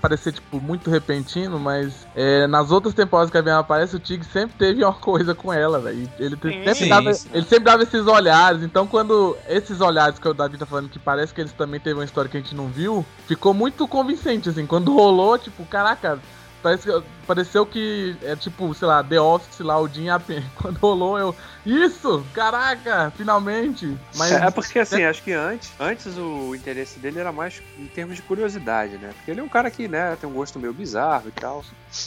parecer, 0.00 0.32
tipo, 0.32 0.60
muito 0.60 0.90
repentino, 0.90 1.58
mas 1.58 2.06
é, 2.14 2.46
nas 2.46 2.70
outras 2.70 2.94
temporadas 2.94 3.30
que 3.30 3.38
a 3.38 3.42
Bianca 3.42 3.60
aparece, 3.60 3.96
o 3.96 3.98
Tig 3.98 4.24
sempre 4.26 4.56
teve 4.56 4.84
uma 4.84 4.92
coisa 4.94 5.34
com 5.34 5.52
ela, 5.52 5.80
velho. 5.80 6.08
Ele 6.18 6.35
Sim, 6.42 6.64
sempre 6.64 6.74
sim, 6.74 6.88
dava, 6.88 7.14
sim. 7.14 7.28
ele 7.32 7.46
sempre 7.46 7.64
dava 7.64 7.82
esses 7.82 8.06
olhares, 8.06 8.62
então 8.62 8.86
quando 8.86 9.36
esses 9.48 9.80
olhares 9.80 10.18
que 10.18 10.28
o 10.28 10.34
Davi 10.34 10.58
tá 10.58 10.66
falando 10.66 10.88
que 10.88 10.98
parece 10.98 11.32
que 11.32 11.40
eles 11.40 11.52
também 11.52 11.80
teve 11.80 11.98
uma 11.98 12.04
história 12.04 12.30
que 12.30 12.36
a 12.36 12.40
gente 12.40 12.54
não 12.54 12.68
viu, 12.68 13.04
ficou 13.26 13.54
muito 13.54 13.86
convincente, 13.88 14.48
assim, 14.48 14.66
quando 14.66 14.94
rolou, 14.94 15.38
tipo, 15.38 15.64
caraca, 15.66 16.20
parece 16.62 16.88
pareceu 17.26 17.64
que 17.64 18.16
é 18.22 18.34
tipo, 18.34 18.72
sei 18.74 18.88
lá, 18.88 19.02
The 19.02 19.20
Office 19.20 19.60
lá, 19.60 19.80
o 19.80 19.88
Jim. 19.88 20.06
Quando 20.56 20.78
rolou, 20.78 21.18
eu, 21.18 21.34
isso, 21.66 22.24
caraca, 22.32 23.12
finalmente. 23.16 23.98
Mas 24.14 24.30
É, 24.30 24.46
é 24.46 24.50
porque 24.52 24.78
assim, 24.78 25.02
acho 25.02 25.20
que 25.22 25.32
antes, 25.32 25.72
antes 25.80 26.16
o 26.16 26.54
interesse 26.54 27.00
dele 27.00 27.18
era 27.18 27.32
mais 27.32 27.60
em 27.76 27.86
termos 27.86 28.14
de 28.14 28.22
curiosidade, 28.22 28.96
né? 28.98 29.10
Porque 29.16 29.32
ele 29.32 29.40
é 29.40 29.42
um 29.42 29.48
cara 29.48 29.68
que, 29.68 29.88
né, 29.88 30.16
tem 30.20 30.30
um 30.30 30.32
gosto 30.32 30.60
meio 30.60 30.72
bizarro 30.72 31.28
e 31.28 31.32
tal, 31.32 31.64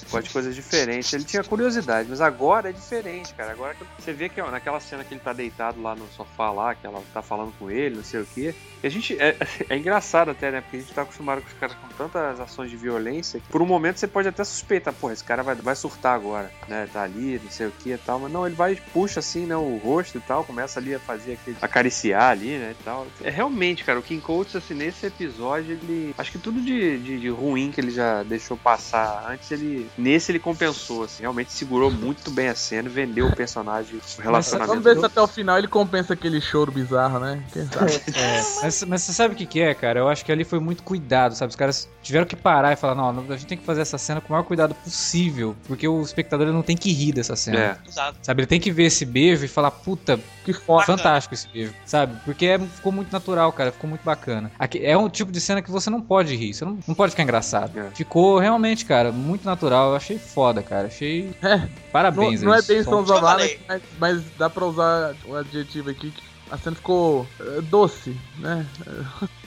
gosta 0.10 0.22
de 0.22 0.30
coisas 0.30 0.56
diferentes. 0.56 1.12
Ele 1.12 1.26
tinha 1.26 1.44
curiosidade, 1.44 2.08
mas 2.10 2.22
agora 2.22 2.70
é 2.70 2.72
diferente, 2.72 3.34
cara. 3.34 3.52
Agora 3.52 3.76
você 3.98 4.14
vê 4.14 4.30
que 4.30 4.40
ó, 4.40 4.50
naquela 4.50 4.80
cena 4.80 5.04
que 5.04 5.14
ele 5.14 5.20
tá 5.20 5.34
deitado 5.34 5.82
lá 5.82 5.94
no 5.94 6.08
sofá 6.16 6.52
lá, 6.52 6.74
que 6.74 6.88
ela 6.88 7.04
tá 7.14 7.22
falando 7.22 7.54
com 7.60 7.70
ele, 7.70 7.98
não 7.98 8.04
sei 8.04 8.22
o 8.22 8.26
quê. 8.26 8.56
E 8.82 8.88
a 8.88 8.90
gente 8.90 9.20
é, 9.20 9.36
é 9.70 9.76
engraçado 9.76 10.32
até, 10.32 10.52
né? 10.52 10.62
Porque 10.62 10.78
a 10.78 10.80
gente 10.80 10.94
tá 10.94 11.02
acostumado 11.02 11.42
com 11.42 11.48
os 11.48 11.54
caras 11.54 11.76
com 11.76 11.88
tantas 11.98 12.40
ações 12.40 12.70
de 12.70 12.78
violência 12.78 13.42
que 13.42 13.50
por 13.50 13.62
um 13.62 13.66
momento 13.66 13.98
você 13.98 14.08
pode 14.08 14.30
até 14.30 14.44
suspeitar, 14.46 14.94
pô, 14.94 15.12
esse 15.12 15.24
cara 15.24 15.44
vai, 15.44 15.56
vai 15.56 15.76
surtar 15.76 16.16
agora, 16.16 16.50
né? 16.70 16.88
Tá 16.94 17.04
ali, 17.04 17.42
não 17.44 17.52
sei 17.52 17.68
o 17.68 17.72
que 17.72 17.92
e 17.92 17.98
tal, 17.98 18.20
mas 18.20 18.32
não, 18.32 18.46
ele 18.46 18.56
vai 18.56 18.80
puxa 18.94 19.20
assim 19.20 19.49
né, 19.50 19.56
o 19.56 19.78
rosto 19.78 20.18
e 20.18 20.22
tal, 20.22 20.44
começa 20.44 20.80
ali 20.80 20.96
a 20.96 21.00
fazer 21.00 21.34
aquele. 21.34 21.58
acariciar 21.62 22.32
ali, 22.32 22.58
né, 22.58 22.76
e 22.80 22.84
tal. 22.84 23.08
É 23.24 23.30
realmente, 23.30 23.84
cara, 23.84 24.00
o 24.00 24.04
King 24.04 24.22
Coates, 24.22 24.56
assim, 24.56 24.74
nesse 24.74 25.06
episódio, 25.06 25.74
ele. 25.74 26.14
Acho 26.18 26.32
que 26.32 26.38
tudo 26.38 26.62
de, 26.62 26.98
de, 27.00 27.20
de 27.20 27.30
ruim 27.30 27.72
que 27.72 27.82
ele 27.82 27.92
já 27.92 28.24
deixou 28.24 28.56
passar 28.56 29.26
antes, 29.30 29.50
ele. 29.52 29.90
Nesse 29.98 30.32
ele 30.32 30.40
compensou, 30.40 31.04
assim, 31.04 31.22
realmente 31.22 31.52
segurou 31.52 31.92
muito 31.92 32.30
bem 32.32 32.48
a 32.48 32.56
cena, 32.56 32.90
vendeu 32.90 33.28
o 33.28 33.36
personagem, 33.36 34.00
o 34.18 34.22
relacionamento. 34.22 34.70
Vamos 34.70 34.84
ver 34.84 35.00
se 35.00 35.06
até 35.06 35.22
o 35.22 35.28
final 35.28 35.58
ele 35.58 35.68
compensa 35.68 36.14
aquele 36.14 36.40
choro 36.40 36.72
bizarro, 36.72 37.20
né? 37.20 37.44
Quem 37.52 37.66
sabe? 37.68 37.94
É, 38.16 38.42
mas, 38.62 38.84
mas 38.84 39.02
você 39.02 39.14
sabe 39.14 39.34
o 39.34 39.38
que, 39.38 39.46
que 39.46 39.60
é, 39.60 39.74
cara? 39.74 40.00
Eu 40.00 40.08
acho 40.08 40.24
que 40.24 40.32
ali 40.32 40.44
foi 40.44 40.60
muito 40.60 40.84
cuidado, 40.84 41.36
sabe? 41.36 41.50
Os 41.50 41.56
caras 41.56 41.90
tiveram 42.02 42.26
que 42.26 42.36
parar 42.36 42.74
e 42.74 42.76
falar: 42.76 42.96
não, 42.96 43.10
a 43.10 43.38
gente 43.38 43.48
tem 43.48 43.58
que 43.58 43.66
fazer 43.66 43.82
essa 43.82 43.98
cena 43.98 44.22
com 44.22 44.30
o 44.30 44.32
maior 44.32 44.44
cuidado 44.44 44.76
possível, 44.76 45.56
porque 45.68 45.88
o 45.88 46.02
espectador 46.02 46.48
não 46.48 46.62
tem 46.62 46.78
que 46.78 46.92
rir 46.92 47.14
dessa 47.14 47.36
cena. 47.36 47.60
É. 47.60 47.78
Sabe, 48.22 48.42
ele 48.42 48.48
tem 48.48 48.60
que 48.60 48.72
ver 48.72 48.86
esse 48.86 49.06
beijo 49.06 49.39
e 49.46 49.48
falar, 49.50 49.72
puta, 49.72 50.20
Que 50.46 50.54
foda. 50.54 50.86
fantástico 50.86 51.34
esse 51.34 51.48
beijo, 51.48 51.74
sabe? 51.86 52.16
Porque 52.26 52.46
é- 52.46 52.60
ficou 52.60 52.92
muito 52.92 53.12
natural, 53.12 53.52
cara, 53.54 53.72
ficou 53.72 53.90
muito 53.90 54.04
bacana. 54.04 54.52
Aqui, 54.58 54.84
é 54.84 54.98
um 54.98 55.10
tipo 55.10 55.32
de 55.32 55.40
cena 55.42 55.62
que 55.62 55.70
você 55.72 55.90
não 55.90 56.02
pode 56.02 56.36
rir, 56.36 56.54
você 56.54 56.66
não, 56.66 56.78
não 56.88 56.96
pode 56.96 57.12
ficar 57.12 57.24
engraçado. 57.24 57.78
É. 57.80 57.90
Ficou 57.92 58.40
realmente, 58.40 58.86
cara, 58.86 59.12
muito 59.12 59.46
natural. 59.46 59.90
Eu 59.92 59.96
achei 59.96 60.18
foda, 60.18 60.62
cara. 60.64 60.88
Achei. 60.88 61.32
É, 61.42 61.58
Não, 61.58 61.70
Parabéns, 61.92 62.42
não 62.42 62.54
é 62.54 62.58
aí, 62.58 62.64
bem. 62.64 62.84
Sons 62.84 63.06
que 63.06 63.12
of 63.12 63.22
mas, 63.68 63.82
mas 63.98 64.24
dá 64.38 64.50
pra 64.50 64.66
usar 64.66 65.16
o 65.26 65.36
adjetivo 65.36 65.90
aqui 65.90 66.12
que 66.12 66.29
a 66.52 66.58
cena 66.58 66.76
ficou 66.76 67.28
eh, 67.40 67.62
doce, 67.62 68.16
né? 68.38 68.66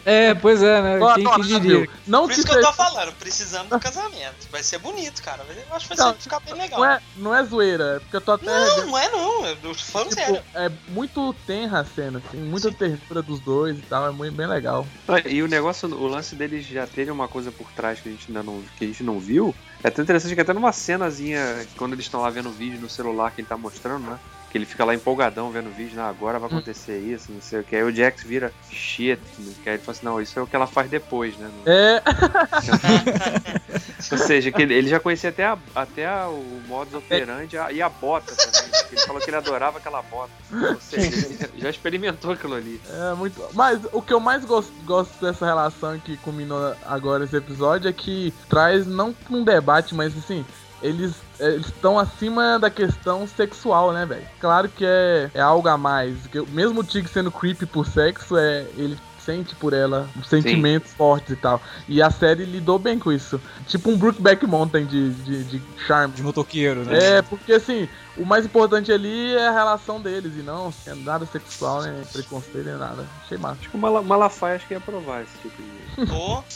É, 0.05 0.35
pois 0.35 0.63
é, 0.63 0.83
né? 0.83 0.99
Quem, 1.15 1.25
quem 1.25 1.43
diria? 1.61 1.89
Não 2.07 2.23
Por 2.27 2.33
isso 2.33 2.45
que 2.45 2.53
eu 2.53 2.61
tô 2.61 2.73
falando, 2.73 3.13
precisamos 3.15 3.69
do 3.71 3.79
casamento. 3.79 4.49
Vai 4.51 4.63
ser 4.63 4.79
bonito, 4.79 5.23
cara. 5.23 5.45
Eu 5.45 5.77
acho 5.77 5.89
que 5.89 5.95
vai 5.95 6.07
Não, 6.07 6.13
ser- 6.15 6.21
ficar 6.23 6.41
bem 6.41 6.55
legal. 6.55 6.81
não 6.81 6.87
é, 6.91 7.01
não 7.17 7.35
é 7.35 7.45
zoeira, 7.45 7.85
é 7.97 7.99
porque 8.01 8.17
eu 8.17 8.21
tô 8.21 8.33
até. 8.33 8.45
Não, 8.47 8.87
não 8.87 8.99
é 8.99 9.09
não. 9.11 9.47
Eu 9.47 9.57
tô 9.57 9.75
falando 9.75 10.09
tipo, 10.09 10.21
sério. 10.21 10.43
é 10.55 10.71
muito 10.89 11.33
tenra 11.47 11.81
a 11.81 11.85
cena, 11.85 12.21
assim, 12.27 12.37
muita 12.39 12.73
ternura 12.73 13.23
dos 13.23 13.41
dois 13.41 13.79
e 13.79 13.83
tal, 13.83 14.07
é 14.07 14.11
muito 14.11 14.35
bem 14.35 14.47
legal. 14.49 14.87
Ah, 15.07 15.21
E 15.29 15.43
o 15.43 15.49
negócio, 15.49 15.89
o 15.89 16.07
lance 16.09 16.35
deles 16.35 16.67
já 16.67 16.87
terem 16.87 17.13
uma 17.13 17.29
coisa 17.29 17.53
por 17.53 17.71
trás 17.73 18.01
que 18.01 18.09
a 18.09 18.13
gente 18.13 18.27
ainda 18.29 18.43
não, 18.43 18.63
que 18.77 18.85
a 18.85 18.87
gente 18.89 19.05
não 19.05 19.21
viu. 19.21 19.55
É 19.85 19.89
até 19.89 20.03
interessante 20.03 20.35
que 20.35 20.41
até 20.41 20.53
numa 20.53 20.73
cenazinha, 20.73 21.65
quando 21.77 21.93
eles 21.93 22.05
estão 22.05 22.21
lá 22.23 22.31
vendo 22.31 22.49
o 22.49 22.53
vídeo 22.53 22.81
no 22.81 22.89
celular 22.89 23.31
que 23.31 23.41
ele 23.41 23.49
tá 23.49 23.57
mostrando, 23.57 24.05
né? 24.11 24.19
Que 24.53 24.59
ele 24.59 24.67
fica 24.67 24.85
lá 24.85 24.95
empolgadão 24.95 25.51
vendo 25.51 25.71
o 25.71 25.73
vídeo, 25.73 25.97
não, 25.97 26.05
agora 26.05 26.39
vai 26.39 26.47
acontecer 26.51 26.99
isso, 26.99 27.33
não 27.33 27.41
sei 27.41 27.61
o 27.61 27.65
que. 27.65 27.75
Aí 27.75 27.83
o 27.83 27.91
Jax 27.91 28.23
vira 28.23 28.53
shit, 28.71 29.19
né? 29.39 29.53
que 29.63 29.69
aí 29.71 29.77
ele 29.77 29.83
fala 29.83 29.97
assim, 29.97 30.05
não, 30.05 30.21
isso 30.21 30.39
é 30.39 30.43
o 30.43 30.47
que 30.47 30.55
ela 30.55 30.67
faz 30.67 30.91
depois, 30.91 31.35
né? 31.39 31.51
É, 31.65 32.03
Ou 34.13 34.19
seja, 34.19 34.53
que 34.53 34.61
ele, 34.61 34.75
ele 34.75 34.89
já 34.89 35.01
conhecia 35.01 35.31
até, 35.31 35.47
a, 35.47 35.57
até 35.75 36.07
a- 36.07 36.29
o 36.29 36.61
modus 36.67 36.93
operandi 36.95 37.57
a- 37.57 37.73
e 37.73 37.81
a 37.81 37.89
bota 37.89 38.35
também. 38.35 38.71
Ele 38.91 39.01
falou 39.01 39.23
que 39.23 39.31
ele 39.31 39.37
adorava 39.39 39.79
aquela 39.79 40.03
bota. 40.03 40.31
Ou 40.53 40.79
seja, 40.81 41.27
ele 41.27 41.51
já 41.57 41.71
experimentou 41.71 42.33
aquilo 42.33 42.55
ali. 42.55 42.79
é 42.91 43.15
muito. 43.15 43.43
Mas 43.55 43.81
o 43.91 44.03
que 44.03 44.13
eu 44.13 44.21
mais 44.21 44.45
gosto, 44.45 44.71
gosto 44.85 45.19
dessa 45.25 45.47
relação 45.47 45.99
que 45.99 46.19
culminou 46.19 46.75
agora 46.85 47.25
esse 47.25 47.37
episódio 47.37 47.89
é 47.89 47.93
que 47.93 48.35
traz 48.51 48.87
não 48.87 49.15
um 49.31 49.43
debate, 49.43 49.95
mas 49.95 50.15
assim. 50.17 50.45
Eles 50.83 51.15
eles 51.49 51.67
estão 51.67 51.99
acima 51.99 52.59
da 52.59 52.71
questão 52.71 53.27
sexual, 53.27 53.93
né, 53.93 54.07
velho? 54.07 54.27
Claro 54.41 54.69
que 54.69 54.85
é, 54.85 55.31
é 55.35 55.41
algo 55.41 55.69
a 55.69 55.77
mais. 55.77 56.27
Que 56.27 56.41
mesmo 56.51 56.81
o 56.81 56.85
Tig 56.85 57.09
sendo 57.09 57.31
creepy 57.31 57.67
por 57.67 57.87
sexo, 57.87 58.37
é 58.37 58.67
ele 58.77 58.97
sente 59.25 59.55
por 59.55 59.73
ela 59.73 60.09
sentimentos 60.25 60.93
fortes 60.93 61.31
e 61.31 61.37
tal. 61.37 61.61
E 61.89 62.03
a 62.03 62.11
série 62.11 62.45
lidou 62.45 62.79
bem 62.79 62.99
com 62.99 63.13
isso. 63.13 63.41
Tipo 63.67 63.91
um 63.91 63.97
Brookback 63.97 64.47
Mountain 64.47 64.85
de, 64.87 65.11
de, 65.11 65.45
de 65.45 65.63
charme. 65.87 66.15
De 66.15 66.23
motoqueiro, 66.23 66.85
né? 66.85 67.19
É, 67.19 67.23
porque 67.23 67.53
assim, 67.53 67.89
o 68.16 68.25
mais 68.26 68.45
importante 68.45 68.92
ali 68.92 69.35
é 69.35 69.49
a 69.49 69.52
relação 69.52 70.00
deles 70.00 70.33
e 70.37 70.42
não 70.42 70.73
é 70.87 70.95
nada 70.95 71.25
sexual, 71.26 71.83
nem 71.83 72.04
preconceito, 72.04 72.64
nem 72.66 72.76
nada. 72.76 73.07
Achei 73.25 73.38
massa. 73.38 73.61
Acho 73.61 73.71
que 73.71 73.76
o 73.76 73.81
Mala- 73.81 74.02
Malafaia 74.02 74.57
acho 74.57 74.66
que 74.66 74.75
ia 74.75 74.78
aprovar 74.78 75.23
esse 75.23 75.33
tipo 75.38 75.62
de. 75.62 75.83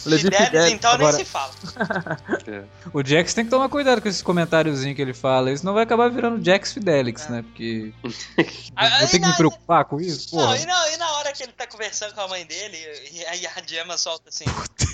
Levi 0.06 0.22
Fidelis, 0.24 0.46
Fidelis, 0.46 0.72
então 0.72 0.90
agora- 0.92 1.16
nem 1.16 1.24
se 1.24 1.30
fala. 1.30 1.52
É. 2.46 2.62
O 2.92 3.02
Jax 3.04 3.34
tem 3.34 3.44
que 3.44 3.50
tomar 3.50 3.68
cuidado 3.68 4.00
com 4.00 4.08
esses 4.08 4.22
comentáriozinhos 4.22 4.94
que 4.94 5.02
ele 5.02 5.12
fala. 5.14 5.50
Isso 5.50 5.64
não 5.66 5.74
vai 5.74 5.82
acabar 5.82 6.08
virando 6.10 6.44
Jax 6.44 6.72
Fidelix, 6.72 7.28
né? 7.28 7.42
Porque. 7.42 7.92
Vou 8.02 9.08
ter 9.10 9.18
que 9.20 9.26
me 9.26 9.36
preocupar 9.36 9.84
com 9.84 10.00
isso? 10.00 10.36
Não, 10.36 10.54
e, 10.54 10.64
na, 10.64 10.90
e 10.92 10.96
na 10.96 11.10
hora 11.12 11.32
que 11.32 11.42
ele 11.42 11.52
tá 11.52 11.66
conversando 11.66 12.14
com 12.14 12.20
a 12.20 12.28
mãe 12.28 12.44
dele, 12.46 12.76
e 13.12 13.24
aí 13.26 13.46
a 13.46 13.62
Gemma 13.66 13.96
solta 13.98 14.28
assim, 14.28 14.44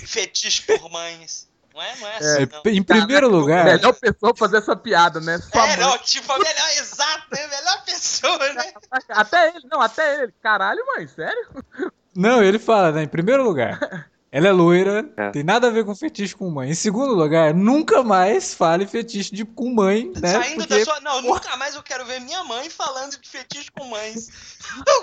fetiche 0.05 0.61
por 0.63 0.89
mães. 0.89 1.47
Não 1.73 1.81
é, 1.81 1.95
não 1.95 2.07
é 2.07 2.17
assim, 2.17 2.47
não. 2.51 2.71
Em 2.71 2.83
primeiro 2.83 3.27
lugar. 3.27 3.65
Melhor 3.65 3.93
pessoa 3.93 4.33
fazer 4.37 4.57
essa 4.57 4.75
piada, 4.75 5.19
né? 5.19 5.39
Sua 5.39 5.65
É, 5.65 5.75
mãe. 5.75 5.85
não, 5.85 5.97
tipo, 5.99 6.31
a 6.31 6.37
melhor, 6.37 6.69
exato, 6.77 7.23
é 7.35 7.43
a 7.43 7.47
melhor 7.47 7.83
pessoa, 7.85 8.53
né? 8.53 8.73
Até 9.09 9.47
ele, 9.49 9.67
não, 9.71 9.81
até 9.81 10.23
ele. 10.23 10.33
Caralho, 10.41 10.85
mãe, 10.85 11.07
sério? 11.07 11.47
Não, 12.15 12.43
ele 12.43 12.59
fala, 12.59 12.91
né? 12.91 13.03
Em 13.03 13.07
primeiro 13.07 13.43
lugar, 13.43 13.79
ela 14.31 14.47
é 14.47 14.51
loira, 14.51 15.03
É. 15.17 15.31
tem 15.31 15.43
nada 15.43 15.67
a 15.67 15.71
ver 15.71 15.83
com 15.83 15.95
fetiche 15.95 16.35
com 16.35 16.47
mãe. 16.49 16.69
Em 16.69 16.75
segundo 16.75 17.13
lugar, 17.15 17.53
nunca 17.55 18.03
mais 18.03 18.53
fale 18.53 18.85
fetiche 18.85 19.33
de, 19.33 19.43
com 19.43 19.73
mãe, 19.73 20.11
né? 20.21 20.31
Saindo 20.31 20.57
Porque 20.67 20.77
da 20.79 20.85
sua. 20.85 20.99
Não, 21.01 21.21
nunca 21.23 21.57
mais 21.57 21.73
eu 21.73 21.81
quero 21.81 22.05
ver 22.05 22.19
minha 22.21 22.43
mãe 22.43 22.69
falando 22.69 23.17
de 23.19 23.27
fetiche 23.27 23.71
com 23.71 23.85
mães. 23.85 24.29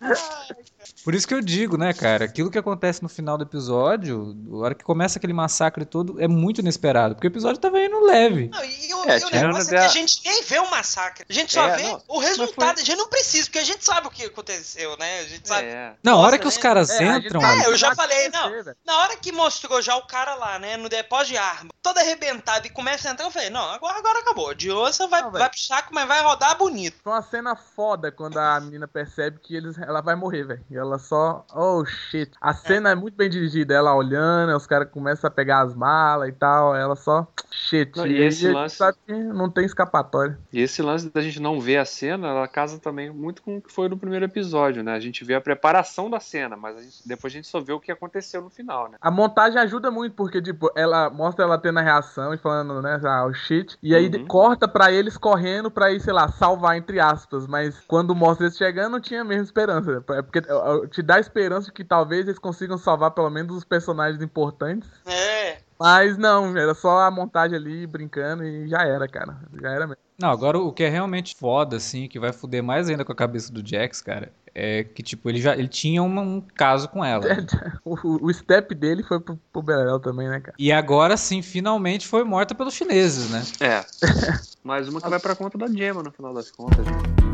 Ai, 0.00 0.16
Por 1.04 1.14
isso 1.14 1.26
que 1.26 1.34
eu 1.34 1.40
digo, 1.40 1.76
né, 1.76 1.92
cara, 1.92 2.24
aquilo 2.24 2.50
que 2.50 2.58
acontece 2.58 3.02
no 3.02 3.08
final 3.08 3.36
do 3.38 3.44
episódio, 3.44 4.36
a 4.52 4.56
hora 4.56 4.74
que 4.74 4.84
começa 4.84 5.18
aquele 5.18 5.32
massacre 5.32 5.84
todo, 5.84 6.20
é 6.20 6.26
muito 6.28 6.60
inesperado, 6.60 7.14
porque 7.14 7.26
o 7.26 7.30
episódio 7.30 7.60
tava 7.60 7.78
indo 7.80 8.00
leve. 8.04 8.48
Não, 8.48 8.64
e 8.64 8.94
o, 8.94 9.04
É, 9.08 9.18
e 9.18 9.24
o 9.24 9.30
negócio 9.30 9.74
é 9.74 9.78
que 9.78 9.84
a 9.84 9.88
gente 9.88 10.20
nem 10.24 10.42
vê 10.42 10.58
o 10.58 10.70
massacre. 10.70 11.24
A 11.28 11.32
gente 11.32 11.52
só 11.52 11.66
É, 11.68 11.76
vê 11.76 11.82
não, 11.84 12.02
o 12.08 12.18
resultado. 12.18 12.78
A 12.78 12.82
gente 12.82 12.96
não 12.96 13.08
precisa, 13.08 13.44
porque 13.44 13.58
a 13.58 13.64
gente 13.64 13.84
sabe 13.84 14.06
o 14.06 14.10
que 14.10 14.24
aconteceu, 14.24 14.96
né? 14.98 15.20
A 15.20 15.24
gente 15.24 15.46
sabe. 15.46 15.68
É. 15.68 15.94
Não, 16.02 16.14
a 16.14 16.20
hora 16.20 16.38
que 16.38 16.46
os 16.46 16.56
né? 16.56 16.62
caras 16.62 16.90
É, 16.90 16.98
gente 16.98 17.26
entram. 17.26 17.40
É, 17.40 17.66
eu 17.66 17.76
já 17.76 17.94
falei, 17.94 18.28
não. 18.28 18.50
velho. 18.50 18.76
Na 18.84 18.98
hora 18.98 19.16
que 19.16 19.32
mostrou 19.32 19.80
já 19.80 19.96
o 19.96 20.06
cara 20.06 20.34
lá, 20.34 20.58
né, 20.58 20.76
no 20.76 20.88
depósito 20.88 21.32
de 21.32 21.38
arma, 21.38 21.70
todo 21.82 21.98
arrebentado 21.98 22.66
e 22.66 22.70
começa 22.70 23.08
a 23.08 23.12
entrar, 23.12 23.26
eu 23.26 23.30
falei, 23.30 23.50
não, 23.50 23.70
agora, 23.70 23.98
agora 23.98 24.18
acabou. 24.20 24.54
De 24.54 24.70
ossa 24.70 25.06
vai, 25.06 25.22
Não, 25.22 25.30
vai 25.30 25.48
pro 25.48 25.58
saco, 25.58 25.94
mas 25.94 26.06
vai 26.06 26.22
rodar 26.22 26.56
bonito. 26.56 26.96
Foi 27.02 27.12
uma 27.12 27.22
cena 27.22 27.56
foda 27.56 28.10
quando 28.10 28.38
a 28.38 28.60
menina 28.60 28.88
percebe 28.88 29.38
que 29.42 29.54
eles, 29.54 29.76
ela 29.78 30.00
vai 30.00 30.14
morrer, 30.14 30.44
velho. 30.44 30.64
E 30.76 30.78
ela 30.78 30.98
só. 30.98 31.44
Oh 31.54 31.84
shit. 31.84 32.30
A 32.40 32.52
cena 32.52 32.90
é. 32.90 32.94
muito 32.94 33.14
bem 33.16 33.28
dirigida. 33.30 33.74
Ela 33.74 33.94
olhando, 33.94 34.54
os 34.56 34.66
caras 34.66 34.88
começam 34.90 35.26
a 35.28 35.30
pegar 35.30 35.62
as 35.62 35.74
malas 35.74 36.28
e 36.28 36.32
tal. 36.32 36.76
Ela 36.76 36.94
só. 36.94 37.26
Shit. 37.50 37.96
Não, 37.96 38.06
e 38.06 38.12
e 38.18 38.22
esse 38.22 38.48
lance- 38.48 38.76
sabe 38.76 38.98
que 39.06 39.12
não 39.12 39.50
tem 39.50 39.64
escapatória. 39.64 40.38
E 40.52 40.60
esse 40.60 40.82
lance 40.82 41.10
da 41.10 41.20
gente 41.20 41.40
não 41.40 41.60
ver 41.60 41.78
a 41.78 41.84
cena, 41.84 42.28
ela 42.28 42.46
casa 42.48 42.78
também 42.78 43.10
muito 43.10 43.42
com 43.42 43.56
o 43.56 43.62
que 43.62 43.72
foi 43.72 43.88
no 43.88 43.96
primeiro 43.96 44.24
episódio, 44.26 44.82
né? 44.82 44.92
A 44.94 45.00
gente 45.00 45.24
vê 45.24 45.34
a 45.34 45.40
preparação 45.40 46.10
da 46.10 46.20
cena, 46.20 46.56
mas 46.56 46.76
a 46.76 46.82
gente- 46.82 47.06
depois 47.08 47.32
a 47.32 47.36
gente 47.36 47.48
só 47.48 47.60
vê 47.60 47.72
o 47.72 47.80
que 47.80 47.90
aconteceu 47.90 48.42
no 48.42 48.50
final, 48.50 48.90
né? 48.90 48.98
A 49.00 49.10
montagem 49.10 49.58
ajuda 49.60 49.90
muito, 49.90 50.14
porque, 50.14 50.40
tipo, 50.42 50.70
ela 50.76 51.08
mostra 51.08 51.44
ela 51.44 51.56
tendo 51.58 51.78
a 51.78 51.82
reação 51.82 52.34
e 52.34 52.38
falando, 52.38 52.82
né, 52.82 53.00
ah, 53.04 53.24
o 53.26 53.32
shit. 53.32 53.76
E 53.82 53.94
aí 53.94 54.08
Uhum. 54.14 54.26
corta 54.26 54.68
pra 54.68 54.92
eles 54.92 55.16
correndo 55.16 55.70
pra 55.70 55.90
ir, 55.90 56.00
sei 56.00 56.12
lá, 56.12 56.28
salvar, 56.28 56.76
entre 56.76 57.00
aspas. 57.00 57.46
Mas 57.46 57.78
quando 57.86 58.14
mostra 58.14 58.46
eles 58.46 58.56
chegando, 58.56 58.92
não 58.92 59.00
tinha 59.00 59.24
mesmo 59.24 59.44
esperança. 59.44 60.04
É 60.10 60.22
porque 60.22 60.42
te 60.90 61.02
dá 61.02 61.18
esperança 61.20 61.66
de 61.66 61.72
que 61.72 61.84
talvez 61.84 62.26
eles 62.26 62.38
consigam 62.38 62.76
salvar 62.78 63.10
pelo 63.12 63.30
menos 63.30 63.56
os 63.56 63.64
personagens 63.64 64.22
importantes. 64.22 64.88
É. 65.06 65.58
Mas 65.78 66.16
não, 66.16 66.56
era 66.56 66.74
só 66.74 67.00
a 67.00 67.10
montagem 67.10 67.56
ali 67.56 67.86
brincando 67.86 68.42
e 68.44 68.66
já 68.66 68.82
era, 68.82 69.06
cara. 69.06 69.36
Já 69.60 69.70
era 69.70 69.86
mesmo. 69.86 70.00
Não, 70.18 70.30
agora 70.30 70.58
o 70.58 70.72
que 70.72 70.82
é 70.84 70.88
realmente 70.88 71.36
foda, 71.36 71.76
assim, 71.76 72.08
que 72.08 72.18
vai 72.18 72.32
fuder 72.32 72.62
mais 72.62 72.88
ainda 72.88 73.04
com 73.04 73.12
a 73.12 73.16
cabeça 73.16 73.52
do 73.52 73.60
Jax, 73.66 74.00
cara, 74.00 74.32
é 74.54 74.82
que, 74.82 75.02
tipo, 75.02 75.28
ele 75.28 75.38
já 75.38 75.54
ele 75.54 75.68
tinha 75.68 76.02
uma- 76.02 76.22
um 76.22 76.40
caso 76.40 76.88
com 76.88 77.04
ela. 77.04 77.22
O, 77.84 78.26
o 78.26 78.32
step 78.32 78.74
dele 78.74 79.02
foi 79.02 79.20
pro, 79.20 79.38
pro 79.52 79.60
Beléu 79.62 80.00
também, 80.00 80.28
né, 80.28 80.40
cara? 80.40 80.56
E 80.58 80.72
agora 80.72 81.16
sim, 81.18 81.42
finalmente 81.42 82.06
foi 82.08 82.24
morta 82.24 82.54
pelos 82.54 82.72
chineses, 82.72 83.28
né? 83.30 83.42
É. 83.60 83.84
Mais 84.64 84.88
uma 84.88 85.00
que 85.00 85.08
vai 85.10 85.20
pra 85.20 85.36
conta 85.36 85.58
da 85.58 85.68
Gemma 85.68 86.02
no 86.02 86.10
final 86.10 86.32
das 86.32 86.50
contas. 86.50 86.84
né? 86.86 87.25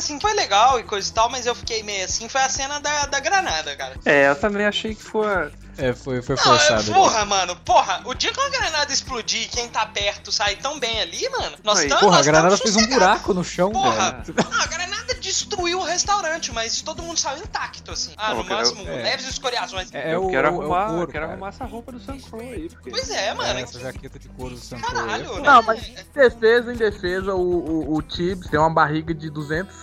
Assim 0.00 0.18
foi 0.18 0.32
legal 0.34 0.80
e 0.80 0.82
coisa 0.82 1.08
e 1.08 1.12
tal, 1.12 1.30
mas 1.30 1.46
eu 1.46 1.54
fiquei 1.54 1.82
meio 1.82 2.04
assim, 2.04 2.28
foi 2.28 2.40
a 2.40 2.48
cena 2.48 2.80
da, 2.80 3.06
da 3.06 3.20
granada, 3.20 3.76
cara. 3.76 3.94
É, 4.04 4.28
eu 4.28 4.34
também 4.36 4.66
achei 4.66 4.94
que 4.94 5.02
foi. 5.02 5.26
É, 5.78 5.94
foi, 5.94 6.20
foi 6.20 6.36
Não, 6.36 6.42
forçado. 6.42 6.90
é, 6.90 6.94
porra, 6.94 7.24
mano, 7.24 7.56
porra, 7.64 8.02
o 8.04 8.12
dia 8.12 8.30
que 8.32 8.38
uma 8.40 8.50
granada 8.50 8.92
explodir 8.92 9.42
e 9.44 9.48
quem 9.48 9.68
tá 9.68 9.86
perto 9.86 10.30
sai 10.32 10.56
tão 10.56 10.78
bem 10.78 11.00
ali, 11.00 11.26
mano, 11.30 11.56
nós 11.62 11.78
Aí, 11.78 11.84
estamos. 11.84 12.02
Porra, 12.04 12.16
a 12.16 12.18
nós 12.18 12.26
granada 12.26 12.54
estamos 12.54 12.74
fez 12.74 12.86
um 12.86 12.90
buraco 12.92 13.32
no 13.32 13.44
chão, 13.44 13.70
Porra, 13.72 14.22
velho. 14.26 14.34
não, 14.50 14.60
a 14.60 14.66
granada 14.66 14.89
destruiu 15.30 15.78
o 15.80 15.84
restaurante, 15.84 16.52
mas 16.52 16.82
todo 16.82 17.02
mundo 17.02 17.16
saiu 17.18 17.38
intacto, 17.42 17.92
assim. 17.92 18.12
Ah, 18.16 18.34
no 18.34 18.40
eu 18.40 18.44
quero- 18.44 18.56
máximo, 18.58 18.88
é. 18.88 19.02
leves 19.02 19.28
escoriações. 19.28 19.88
É, 19.94 20.10
é 20.10 20.14
eu 20.14 20.26
o, 20.26 20.30
quero 20.30 20.48
é 20.48 20.50
o- 20.50 20.54
é 20.54 20.56
o 20.56 20.60
arrumar, 20.74 20.86
couro, 20.88 21.02
eu 21.02 21.06
quero 21.06 21.20
cara. 21.20 21.32
arrumar 21.32 21.48
essa 21.48 21.64
roupa 21.64 21.92
do 21.92 22.00
Sam 22.00 22.18
Crow 22.18 22.40
aí, 22.40 22.68
porque... 22.68 22.90
Pois 22.90 23.10
é, 23.10 23.32
mano. 23.34 23.58
É, 23.58 23.62
essa 23.62 23.78
jaqueta 23.80 24.18
de 24.18 24.28
couro 24.30 24.54
do 24.54 24.60
Sam 24.60 24.80
Caralho, 24.80 25.24
Crow. 25.24 25.36
né? 25.40 25.42
Não, 25.48 25.62
mas 25.62 25.88
em 25.88 25.94
defesa, 25.94 26.72
em 26.72 26.76
defesa, 26.76 27.34
o, 27.34 27.40
o, 27.40 27.94
o 27.96 28.02
Tibbs 28.02 28.48
tem 28.50 28.58
uma 28.58 28.70
barriga 28.70 29.14
de 29.14 29.30
200. 29.30 29.74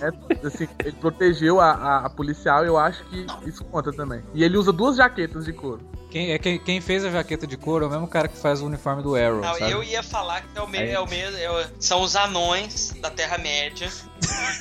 né? 0.00 0.10
Assim, 0.44 0.68
ele 0.84 0.92
protegeu 0.92 1.60
a, 1.60 1.70
a, 1.72 2.06
a 2.06 2.10
policial, 2.10 2.64
eu 2.64 2.78
acho 2.78 3.04
que 3.04 3.26
isso 3.46 3.64
conta 3.64 3.92
também. 3.92 4.22
E 4.34 4.42
ele 4.42 4.56
usa 4.56 4.72
duas 4.72 4.96
jaquetas 4.96 5.44
de 5.44 5.52
couro. 5.52 5.80
Quem, 6.10 6.32
é, 6.32 6.38
quem, 6.38 6.58
quem 6.58 6.78
fez 6.80 7.04
a 7.06 7.10
jaqueta 7.10 7.46
de 7.46 7.56
couro 7.56 7.86
é 7.86 7.88
o 7.88 7.90
mesmo 7.90 8.06
cara 8.06 8.28
que 8.28 8.36
faz 8.36 8.60
o 8.60 8.66
uniforme 8.66 9.02
do 9.02 9.16
Arrow, 9.16 9.40
Não, 9.40 9.54
sabe? 9.54 9.70
eu 9.70 9.82
ia 9.82 10.02
falar 10.02 10.42
que 10.42 10.58
é 10.58 10.60
o 10.60 10.68
meio, 10.68 10.90
é 10.92 11.00
o 11.00 11.06
meio, 11.08 11.36
é 11.38 11.50
o- 11.50 11.66
são 11.80 12.02
os 12.02 12.14
anões 12.14 12.92
da 13.00 13.10
Terra-média, 13.10 13.90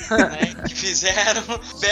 né, 0.10 0.56
que 0.68 0.76
fizeram 0.76 1.44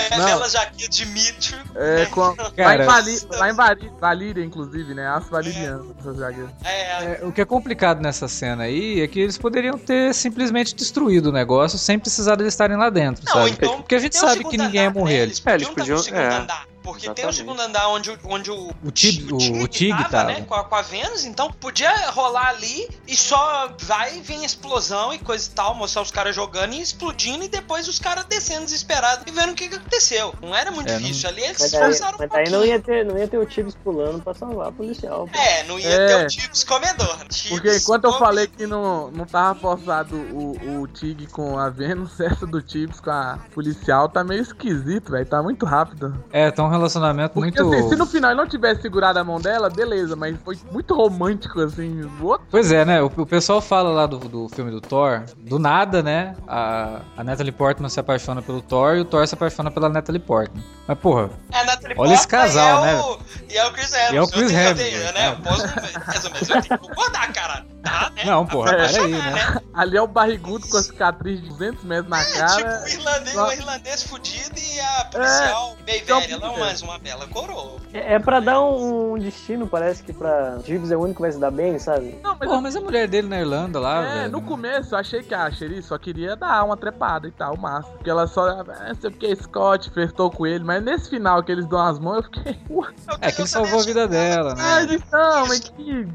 bela 0.09 0.49
jaqueta 0.49 0.89
de 0.89 1.05
Mitro. 1.07 1.57
É, 1.75 1.95
né? 1.99 2.05
com, 2.07 2.21
lá 2.21 2.35
Cara, 2.55 2.83
em, 2.83 2.85
Vali, 2.87 3.19
lá 3.31 3.49
em 3.49 3.89
Valíria, 3.99 4.43
inclusive, 4.43 4.93
né? 4.93 5.07
Aço 5.07 5.29
valiriano, 5.29 5.95
essas 5.99 6.17
jaquetas. 6.17 6.49
É, 6.63 7.19
É, 7.21 7.25
o 7.25 7.31
que 7.31 7.41
é 7.41 7.45
complicado 7.45 8.01
nessa 8.01 8.27
cena 8.27 8.63
aí 8.63 9.01
é 9.01 9.07
que 9.07 9.19
eles 9.19 9.37
poderiam 9.37 9.77
ter 9.77 10.13
simplesmente 10.13 10.75
destruído 10.75 11.27
o 11.27 11.31
negócio 11.31 11.77
sem 11.77 11.97
precisar 11.97 12.35
deles 12.35 12.53
estarem 12.53 12.77
lá 12.77 12.89
dentro, 12.89 13.23
Não, 13.25 13.33
sabe? 13.33 13.51
então, 13.51 13.77
Porque 13.77 13.95
a 13.95 13.99
gente 13.99 14.17
sabe 14.17 14.43
que 14.43 14.57
ninguém 14.57 14.81
ia 14.81 14.89
andar, 14.89 14.95
né? 14.95 14.99
morrer. 14.99 15.19
Eles 15.19 15.41
É, 15.45 15.53
eles 15.53 15.69
podiam 15.69 15.97
segundo 15.97 16.21
é. 16.21 16.35
andar. 16.35 16.65
Porque 16.89 17.09
tem 17.09 17.25
o 17.25 17.29
Exatamente. 17.29 17.35
segundo 17.37 17.59
andar 17.61 17.87
onde, 17.89 18.11
o- 18.11 18.19
onde 18.25 18.51
o, 18.51 18.71
O 18.83 18.91
Tig- 18.91 19.31
o- 19.31 19.63
o 19.63 19.67
Tig 19.67 19.91
tava, 19.91 20.09
tava. 20.09 20.23
né? 20.31 20.41
Com 20.47 20.53
a, 20.55 20.63
com 20.63 20.75
a 20.75 20.81
Vênus, 20.81 21.23
então 21.25 21.51
podia 21.51 21.91
rolar 22.11 22.49
ali 22.49 22.87
e 23.07 23.15
só 23.15 23.73
vai, 23.81 24.19
vem 24.21 24.43
explosão 24.43 25.13
e 25.13 25.19
coisa 25.19 25.47
e 25.47 25.51
tal, 25.51 25.73
mostrar 25.75 26.01
os 26.01 26.11
caras 26.11 26.35
jogando 26.35 26.73
e 26.73 26.81
explodindo 26.81 27.43
e 27.43 27.47
depois 27.47 27.87
os 27.87 27.99
caras 27.99 28.25
descendo 28.25 28.65
desesperados 28.65 29.25
e 29.27 29.31
vendo 29.31 29.51
o 29.51 29.55
que, 29.55 29.67
que 29.67 29.75
aconteceu. 29.75 30.33
Não 30.41 30.55
era 30.55 30.71
muito 30.71 30.89
É, 30.89 30.93
não- 30.93 31.01
difícil 31.01 31.29
ali, 31.29 31.41
eles 31.43 31.57
Mas 31.59 31.69
se 31.69 31.75
esforçaram 31.75 32.15
um 32.15 32.19
mas 32.19 32.29
daí 32.29 32.49
não 32.49 32.65
ia 32.65 32.79
ter, 32.79 33.05
não 33.05 33.17
ia 33.17 33.27
ter 33.27 33.37
o 33.37 33.45
Tibbs 33.45 33.75
pulando 33.83 34.21
pra 34.21 34.33
salvar 34.33 34.67
a 34.67 34.71
policial. 34.71 35.27
pô. 35.31 35.37
É, 35.37 35.63
não 35.63 35.79
ia 35.79 35.87
É. 35.89 36.07
ter 36.07 36.25
o 36.25 36.27
Tibbs 36.27 36.63
comedor. 36.63 37.17
Porque 37.49 37.75
enquanto 37.77 38.03
eu 38.05 38.11
come- 38.11 38.25
falei 38.25 38.47
que 38.47 38.65
não, 38.67 39.09
não 39.11 39.25
tava 39.25 39.59
forçado 39.59 40.15
o, 40.15 40.81
o 40.81 40.87
Tig 40.87 41.27
com 41.27 41.57
a 41.57 41.69
Vênus, 41.69 42.19
essa 42.19 42.45
do 42.45 42.61
Tibbs 42.61 42.99
com 42.99 43.09
a 43.11 43.39
policial 43.53 44.09
tá 44.09 44.23
meio 44.23 44.41
esquisito, 44.41 45.11
velho. 45.11 45.25
Tá 45.25 45.41
muito 45.41 45.65
rápido. 45.65 46.23
É, 46.31 46.49
tá 46.51 46.63
um 46.63 46.67
relacionamento 46.79 47.33
Porque 47.33 47.61
muito. 47.61 47.75
assim, 47.75 47.89
se 47.89 47.95
no 47.95 48.05
final 48.05 48.31
ele 48.31 48.39
não 48.39 48.47
tivesse 48.47 48.81
segurado 48.81 49.19
a 49.19 49.23
mão 49.23 49.39
dela, 49.39 49.69
beleza, 49.69 50.15
mas 50.15 50.35
foi 50.43 50.57
muito 50.71 50.95
romântico, 50.95 51.59
assim. 51.61 52.09
Outro 52.21 52.47
Pois 52.49 52.71
é, 52.71 52.83
né? 52.83 53.01
O, 53.01 53.05
o 53.05 53.25
pessoal 53.25 53.61
fala 53.61 53.89
lá 53.89 54.05
do, 54.05 54.17
do 54.17 54.49
filme 54.49 54.71
do 54.71 54.81
Thor, 54.81 55.23
do 55.37 55.59
nada, 55.59 56.01
né? 56.01 56.35
A, 56.47 57.01
a 57.17 57.23
Natalie 57.23 57.51
Portman 57.51 57.89
se 57.89 57.99
apaixona 57.99 58.41
pelo 58.41 58.61
Thor 58.61 58.95
e 58.95 59.01
o 59.01 59.05
Thor 59.05 59.27
se 59.27 59.33
apaixona 59.33 59.69
pela 59.69 59.89
Natalie 59.89 60.19
Portman. 60.19 60.63
Mas, 60.87 60.97
porra, 60.97 61.29
É 61.51 61.59
a 61.59 61.65
Natalie 61.65 61.95
Olha 61.97 62.13
esse 62.13 62.27
Portman 62.27 62.41
casal, 62.45 62.85
e 62.85 62.87
é 62.87 62.93
né? 62.93 62.99
O, 62.99 63.19
e 63.49 63.57
é 63.57 63.65
o 63.67 63.73
Chris 63.73 63.93
Evans. 63.93 64.11
E 64.11 64.15
é 64.15 64.21
o 64.21 64.23
Eu 64.23 64.27
Chris 64.27 64.51
Evans, 64.51 64.79
né? 64.79 65.11
né? 65.11 65.29
Eu 65.29 65.35
posso, 65.43 65.67
mais 66.07 66.25
ou 66.25 66.31
menos, 66.31 66.49
eu 66.49 66.61
tenho 66.61 66.79
que 66.79 66.87
concordar, 66.87 67.33
cara. 67.33 67.65
Tá, 67.83 68.11
né? 68.13 68.23
Não, 68.25 68.45
porra, 68.45 68.71
peraí, 68.71 68.95
apaixonar, 68.95 69.31
né? 69.55 69.61
ali 69.73 69.95
é 69.97 70.01
o 70.01 70.07
barrigudo 70.07 70.67
com 70.67 70.75
a 70.77 70.83
cicatriz 70.83 71.41
de 71.41 71.47
200 71.47 71.83
metros 71.85 72.09
na 72.09 72.21
É, 72.21 72.25
cara. 72.33 72.55
tipo, 72.55 72.69
o 72.69 72.87
irlandês, 72.89 73.35
Só- 73.35 73.47
o 73.47 73.53
irlandês 73.53 74.03
fudido 74.03 74.59
e 74.59 74.79
a 74.81 75.05
policial 75.05 75.77
bem 75.85 76.05
só 76.05 76.19
velha. 76.19 76.35
É 76.35 76.39
porque- 76.39 76.59
mais 76.59 76.81
uma 76.81 76.99
bela 76.99 77.25
coroa. 77.27 77.77
É, 77.93 78.15
é 78.15 78.19
pra 78.19 78.41
dar 78.41 78.59
um, 78.61 79.13
um 79.13 79.17
destino, 79.19 79.65
parece 79.65 80.03
que 80.03 80.11
pra 80.11 80.57
Tibbs 80.63 80.91
é 80.91 80.97
o 80.97 80.99
único 80.99 81.15
que 81.15 81.21
vai 81.21 81.31
se 81.31 81.39
dar 81.39 81.51
bem, 81.51 81.79
sabe? 81.79 82.19
Não, 82.21 82.35
mas 82.37 82.49
Porra, 82.49 82.61
mas 82.61 82.75
a 82.75 82.81
mulher 82.81 83.07
dele 83.07 83.27
na 83.29 83.39
Irlanda 83.39 83.79
lá, 83.79 84.03
É, 84.05 84.13
velho. 84.19 84.31
no 84.33 84.41
começo 84.41 84.93
eu 84.93 84.99
achei 84.99 85.23
que 85.23 85.33
a 85.33 85.49
Sherry 85.49 85.81
só 85.81 85.97
queria 85.97 86.35
dar 86.35 86.63
uma 86.65 86.75
trepada 86.75 87.27
e 87.27 87.31
tal, 87.31 87.55
massa. 87.57 87.89
Porque 87.91 88.09
ela 88.09 88.27
só, 88.27 88.45
ah, 88.61 88.93
sei 88.99 89.09
porque 89.09 89.33
Scott 89.37 89.89
flertou 89.91 90.29
com 90.29 90.45
ele, 90.45 90.63
mas 90.65 90.83
nesse 90.83 91.09
final 91.09 91.41
que 91.41 91.51
eles 91.51 91.65
dão 91.65 91.79
as 91.79 91.97
mãos, 91.97 92.17
eu 92.17 92.23
fiquei, 92.23 92.59
ué, 92.69 92.87
É 93.21 93.31
que 93.31 93.41
ele 93.41 93.47
salvou 93.47 93.79
a 93.79 93.83
vida 93.83 94.05
dela, 94.07 94.53
né? 94.53 94.61
ah, 94.61 95.17
não, 95.17 95.47
mas 95.47 95.59
que. 95.61 96.07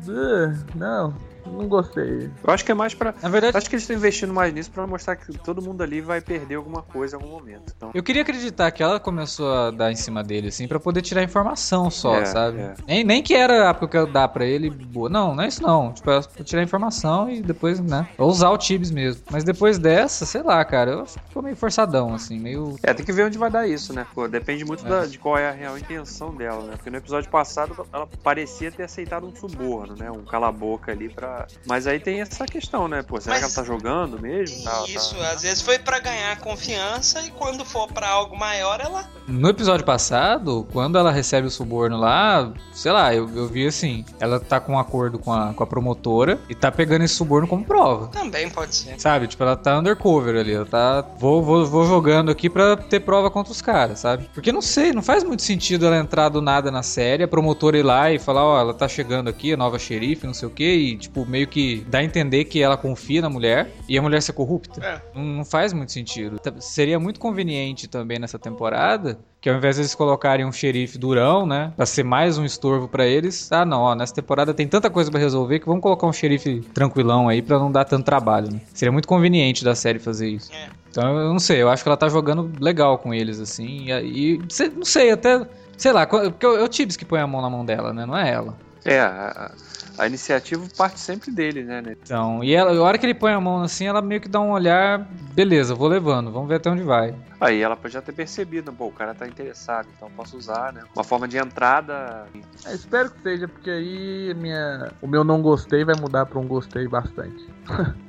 não, 0.75 1.15
não 1.47 1.69
gostei. 1.69 2.31
Eu 2.47 2.53
acho 2.55 2.65
que 2.65 2.73
é 2.73 2.75
mais 2.75 2.95
pra... 2.95 3.15
Na 3.23 3.29
verdade, 3.29 3.57
Acho 3.57 3.69
que 3.69 3.75
eles 3.77 3.83
estão 3.85 3.97
investindo 3.97 4.33
mais 4.33 4.53
nisso 4.53 4.71
pra 4.71 4.87
mostrar 4.87 5.17
que 5.17 5.37
todo 5.39 5.63
mundo 5.63 5.83
ali 5.83 6.01
vai 6.01 6.21
perder 6.21 6.57
alguma 6.57 6.83
coisa 6.83 7.17
em 7.17 7.21
algum 7.23 7.33
momento. 7.33 7.73
Então, 7.77 7.91
eu 7.95 8.03
queria 8.03 8.23
acreditar 8.23 8.71
que 8.71 8.83
ela 8.83 8.99
começou 9.01 9.53
a 9.53 9.71
dar 9.71 9.93
em 9.93 9.97
cima 9.97 10.23
dele, 10.23 10.49
assim, 10.49 10.67
pra 10.69 10.81
poder 10.81 11.03
tirar 11.03 11.23
informação 11.23 11.91
só, 11.91 12.17
É, 12.17 12.25
sabe? 12.25 12.59
é. 12.61 12.75
Nem, 12.87 13.05
nem 13.05 13.23
que 13.23 13.35
era 13.35 13.71
ah, 13.71 13.75
porque 13.75 13.85
eu 13.97 14.03
quero 14.03 14.13
dar 14.13 14.29
pra 14.29 14.45
ele, 14.45 14.71
boa. 14.71 15.09
Não, 15.09 15.35
não 15.35 15.43
é 15.45 15.49
isso 15.49 15.63
não. 15.63 15.93
Tipo, 15.93 16.11
é 16.11 16.21
pra 16.23 16.45
tirar 16.45 16.63
informação 16.63 17.29
e 17.31 17.41
depois, 17.43 17.79
né? 17.81 18.09
Ou 18.19 18.29
usar 18.29 18.51
o 18.51 18.59
Tibbs 18.59 18.91
mesmo. 18.91 19.23
Mas 19.31 19.45
depois 19.45 19.79
dessa, 19.79 20.25
sei 20.27 20.43
lá, 20.43 20.65
cara, 20.65 20.91
eu 20.93 21.07
ficou 21.07 21.43
meio 21.43 21.57
forçadão, 21.57 22.15
assim, 22.15 22.39
meio. 22.39 22.77
É, 22.83 22.93
tem 22.95 23.05
que 23.05 23.13
ver 23.13 23.27
onde 23.27 23.39
vai 23.39 23.51
dar 23.51 23.67
isso, 23.69 23.93
né? 23.93 24.07
Pô, 24.15 24.27
depende 24.29 24.65
muito 24.65 24.85
É. 24.87 24.89
da- 24.89 25.07
de 25.07 25.19
qual 25.19 25.37
é 25.39 25.49
a 25.49 25.53
real 25.53 25.77
intenção 25.79 26.35
dela, 26.35 26.63
né? 26.65 26.73
Porque 26.77 26.91
no 26.91 26.97
episódio 26.97 27.31
passado 27.31 27.87
ela 27.93 28.09
parecia 28.23 28.71
ter 28.73 28.85
aceitado 28.85 29.27
um 29.27 29.35
suborno, 29.35 29.95
né? 29.97 30.11
Um 30.11 30.25
cala-boca 30.25 30.93
ali 30.93 31.09
pra. 31.09 31.34
Mas 31.67 31.87
aí 31.87 31.99
tem 32.01 32.21
essa 32.21 32.45
questão, 32.47 32.89
né? 32.89 33.03
Pô, 33.03 33.21
será 33.21 33.35
Mas- 33.37 33.45
que 33.53 33.59
ela 33.59 33.67
tá 33.67 33.73
jogando 33.73 34.21
mesmo? 34.21 34.65
Tá- 34.65 34.85
Isso, 34.89 35.15
tá- 35.17 35.31
às 35.31 35.43
vezes 35.43 35.63
foi 35.63 35.79
pra 35.79 35.99
ganhar 35.99 36.39
confiança 36.41 37.21
e 37.23 37.31
quando 37.31 37.65
for 37.65 37.89
pra 37.93 38.09
algo 38.09 38.37
maior, 38.37 38.81
ela. 38.81 39.05
No 39.27 39.49
episódio 39.49 39.85
passado, 39.85 40.67
quando 40.73 40.99
ela 40.99 41.11
recebe 41.11 41.47
o 41.47 41.51
suborno 41.51 41.97
lá, 41.99 42.53
sei 42.73 42.93
lá, 42.93 43.15
eu, 43.15 43.29
eu 43.35 43.49
vi 43.49 43.67
assim, 43.67 44.05
ela 44.21 44.39
tá 44.39 44.61
com 44.61 44.73
um 44.75 44.79
acordo 44.79 45.19
com 45.19 45.33
a, 45.33 45.53
com 45.55 45.63
a 45.63 45.67
promotora 45.67 46.39
e 46.49 46.55
tá 46.55 46.71
pegando 46.71 47.05
esse 47.05 47.15
suborno 47.15 47.49
como 47.49 47.65
prova. 47.65 48.09
Também 48.09 48.49
pode 48.51 48.75
ser. 48.75 49.01
Sabe? 49.01 49.27
Tipo, 49.27 49.43
ela 49.43 49.57
tá 49.57 49.79
undercover 49.79 50.37
ali. 50.37 50.53
Ela 50.53 50.67
tá. 50.67 51.03
Vou, 51.19 51.43
vou, 51.43 51.65
vou 51.67 51.87
jogando 51.87 52.31
aqui 52.31 52.49
pra 52.51 52.77
ter 52.77 53.01
prova 53.01 53.31
contra 53.31 53.53
os 53.53 53.63
caras, 53.63 53.99
sabe? 54.01 54.29
Porque 54.35 54.53
não 54.53 54.61
sei, 54.63 54.93
não 54.93 55.03
faz 55.03 55.25
muito 55.25 55.43
sentido 55.43 55.87
ela 55.87 55.97
entrar 55.97 56.29
do 56.29 56.41
nada 56.43 56.71
na 56.71 56.83
série, 56.83 57.23
a 57.23 57.29
promotora 57.29 57.79
ir 57.79 57.83
lá 57.83 58.13
e 58.13 58.19
falar, 58.19 58.45
ó, 58.45 58.61
ela 58.61 58.75
tá 58.75 58.87
chegando 58.87 59.29
aqui, 59.29 59.53
a 59.53 59.57
nova 59.57 59.79
xerife, 59.79 60.27
não 60.27 60.35
sei 60.35 60.49
o 60.49 60.51
quê, 60.51 60.75
e, 60.75 60.97
tipo, 60.97 61.24
meio 61.27 61.47
que 61.47 61.85
dá 61.89 61.99
a 61.99 62.05
entender 62.05 62.45
que 62.45 62.63
ela 62.63 62.77
confia 62.77 63.21
na 63.23 63.29
mulher 63.31 63.71
e 63.89 63.97
a 63.99 64.03
mulher 64.03 64.21
ser 64.23 64.33
corrupta. 64.33 64.85
É. 64.85 65.01
Não, 65.15 65.23
não 65.25 65.45
faz 65.45 65.73
muito 65.73 65.93
sentido. 65.93 66.39
Tá- 66.39 66.53
Seria 66.61 66.99
muito 66.99 67.19
conveniente 67.21 67.89
também 67.89 68.19
nessa 68.19 68.39
temporada 68.39 69.19
que 69.41 69.51
ao 69.51 69.57
invés 69.57 69.77
de 69.77 69.83
eles 69.83 69.95
colocarem 69.95 70.47
um 70.47 70.53
xerife 70.53 70.97
durão, 70.97 71.45
né, 71.47 71.71
pra 71.77 71.85
ser 71.85 72.03
mais 72.03 72.39
um 72.39 72.47
estorvo 72.47 72.89
pra 72.89 73.07
eles, 73.07 73.53
ah 73.53 73.63
não, 73.67 73.83
ó, 73.83 73.95
nessa 73.95 74.15
temporada 74.15 74.55
tem 74.55 74.67
tanta 74.67 74.89
coisa 74.89 75.11
pra 75.11 75.21
resolver 75.21 75.59
que 75.61 75.67
vamos 75.67 75.83
colocar 75.83 76.07
um 76.07 76.13
xerife 76.15 76.61
tranquilão 76.73 77.29
aí 77.29 77.43
pra 77.43 77.59
não 77.59 77.71
dar 77.71 77.85
tanto 77.85 78.05
trabalho, 78.07 78.51
né? 78.51 78.61
Seria 78.73 78.91
muito 78.91 79.07
conveniente 79.07 79.63
da 79.63 79.75
série 79.75 79.99
fazer 79.99 80.29
isso. 80.31 80.51
É. 80.51 80.69
Então 80.91 81.15
eu 81.19 81.29
não 81.31 81.39
sei, 81.39 81.61
eu 81.61 81.69
acho 81.69 81.83
que 81.83 81.89
ela 81.91 81.97
tá 81.97 82.09
jogando 82.09 82.51
legal 82.59 82.97
com 82.97 83.13
eles 83.13 83.39
assim, 83.39 83.91
e, 83.91 84.37
e 84.37 84.41
cê- 84.49 84.69
não 84.75 84.85
sei, 84.85 85.11
até 85.11 85.47
sei 85.77 85.93
lá, 85.93 86.07
porque 86.07 86.47
é 86.47 86.49
o 86.63 86.69
Tibbs 86.69 86.97
que 86.97 87.05
põe 87.05 87.21
a 87.21 87.27
mão 87.27 87.43
na 87.43 87.51
mão 87.51 87.67
dela, 87.67 87.93
né? 87.93 88.07
Não 88.07 88.17
é 88.17 88.31
ela. 88.33 88.57
É, 88.83 89.01
a, 89.01 89.51
a 89.99 90.07
iniciativa 90.07 90.67
parte 90.77 90.99
sempre 90.99 91.31
dele, 91.31 91.63
né? 91.63 91.81
né? 91.81 91.97
Então, 92.03 92.43
e 92.43 92.55
ela, 92.55 92.73
a 92.73 92.83
hora 92.83 92.99
que 92.99 93.07
ele 93.07 93.15
põe 93.15 93.33
a 93.33 93.41
mão 93.41 93.63
assim, 93.63 93.87
ela 93.87 94.03
meio 94.03 94.21
que 94.21 94.29
dá 94.29 94.41
um 94.41 94.51
olhar, 94.51 95.07
beleza, 95.33 95.75
vou 95.75 95.89
levando, 95.89 96.31
vamos 96.31 96.49
ver 96.49 96.57
até 96.57 96.71
onde 96.71 96.83
vai. 96.83 97.15
Aí 97.41 97.61
ela 97.61 97.77
pode 97.77 97.95
já 97.95 98.03
ter 98.03 98.13
percebido, 98.13 98.73
pô, 98.73 98.87
o 98.87 98.93
cara 98.93 99.15
tá 99.15 99.27
interessado, 99.27 99.89
então 99.97 100.09
eu 100.09 100.15
posso 100.15 100.37
usar, 100.37 100.73
né? 100.73 100.83
Uma 100.95 101.05
forma 101.05 101.29
de 101.29 101.37
entrada. 101.37 102.27
É, 102.65 102.75
espero 102.75 103.11
que 103.11 103.23
seja, 103.23 103.49
porque 103.49 103.71
aí 103.71 104.35
minha, 104.35 104.93
o 105.01 105.07
meu 105.07 105.23
não 105.23 105.41
gostei 105.43 105.85
vai 105.85 105.95
mudar 105.95 106.27
pra 106.27 106.39
um 106.39 106.47
gostei 106.47 106.89
bastante. 106.89 107.47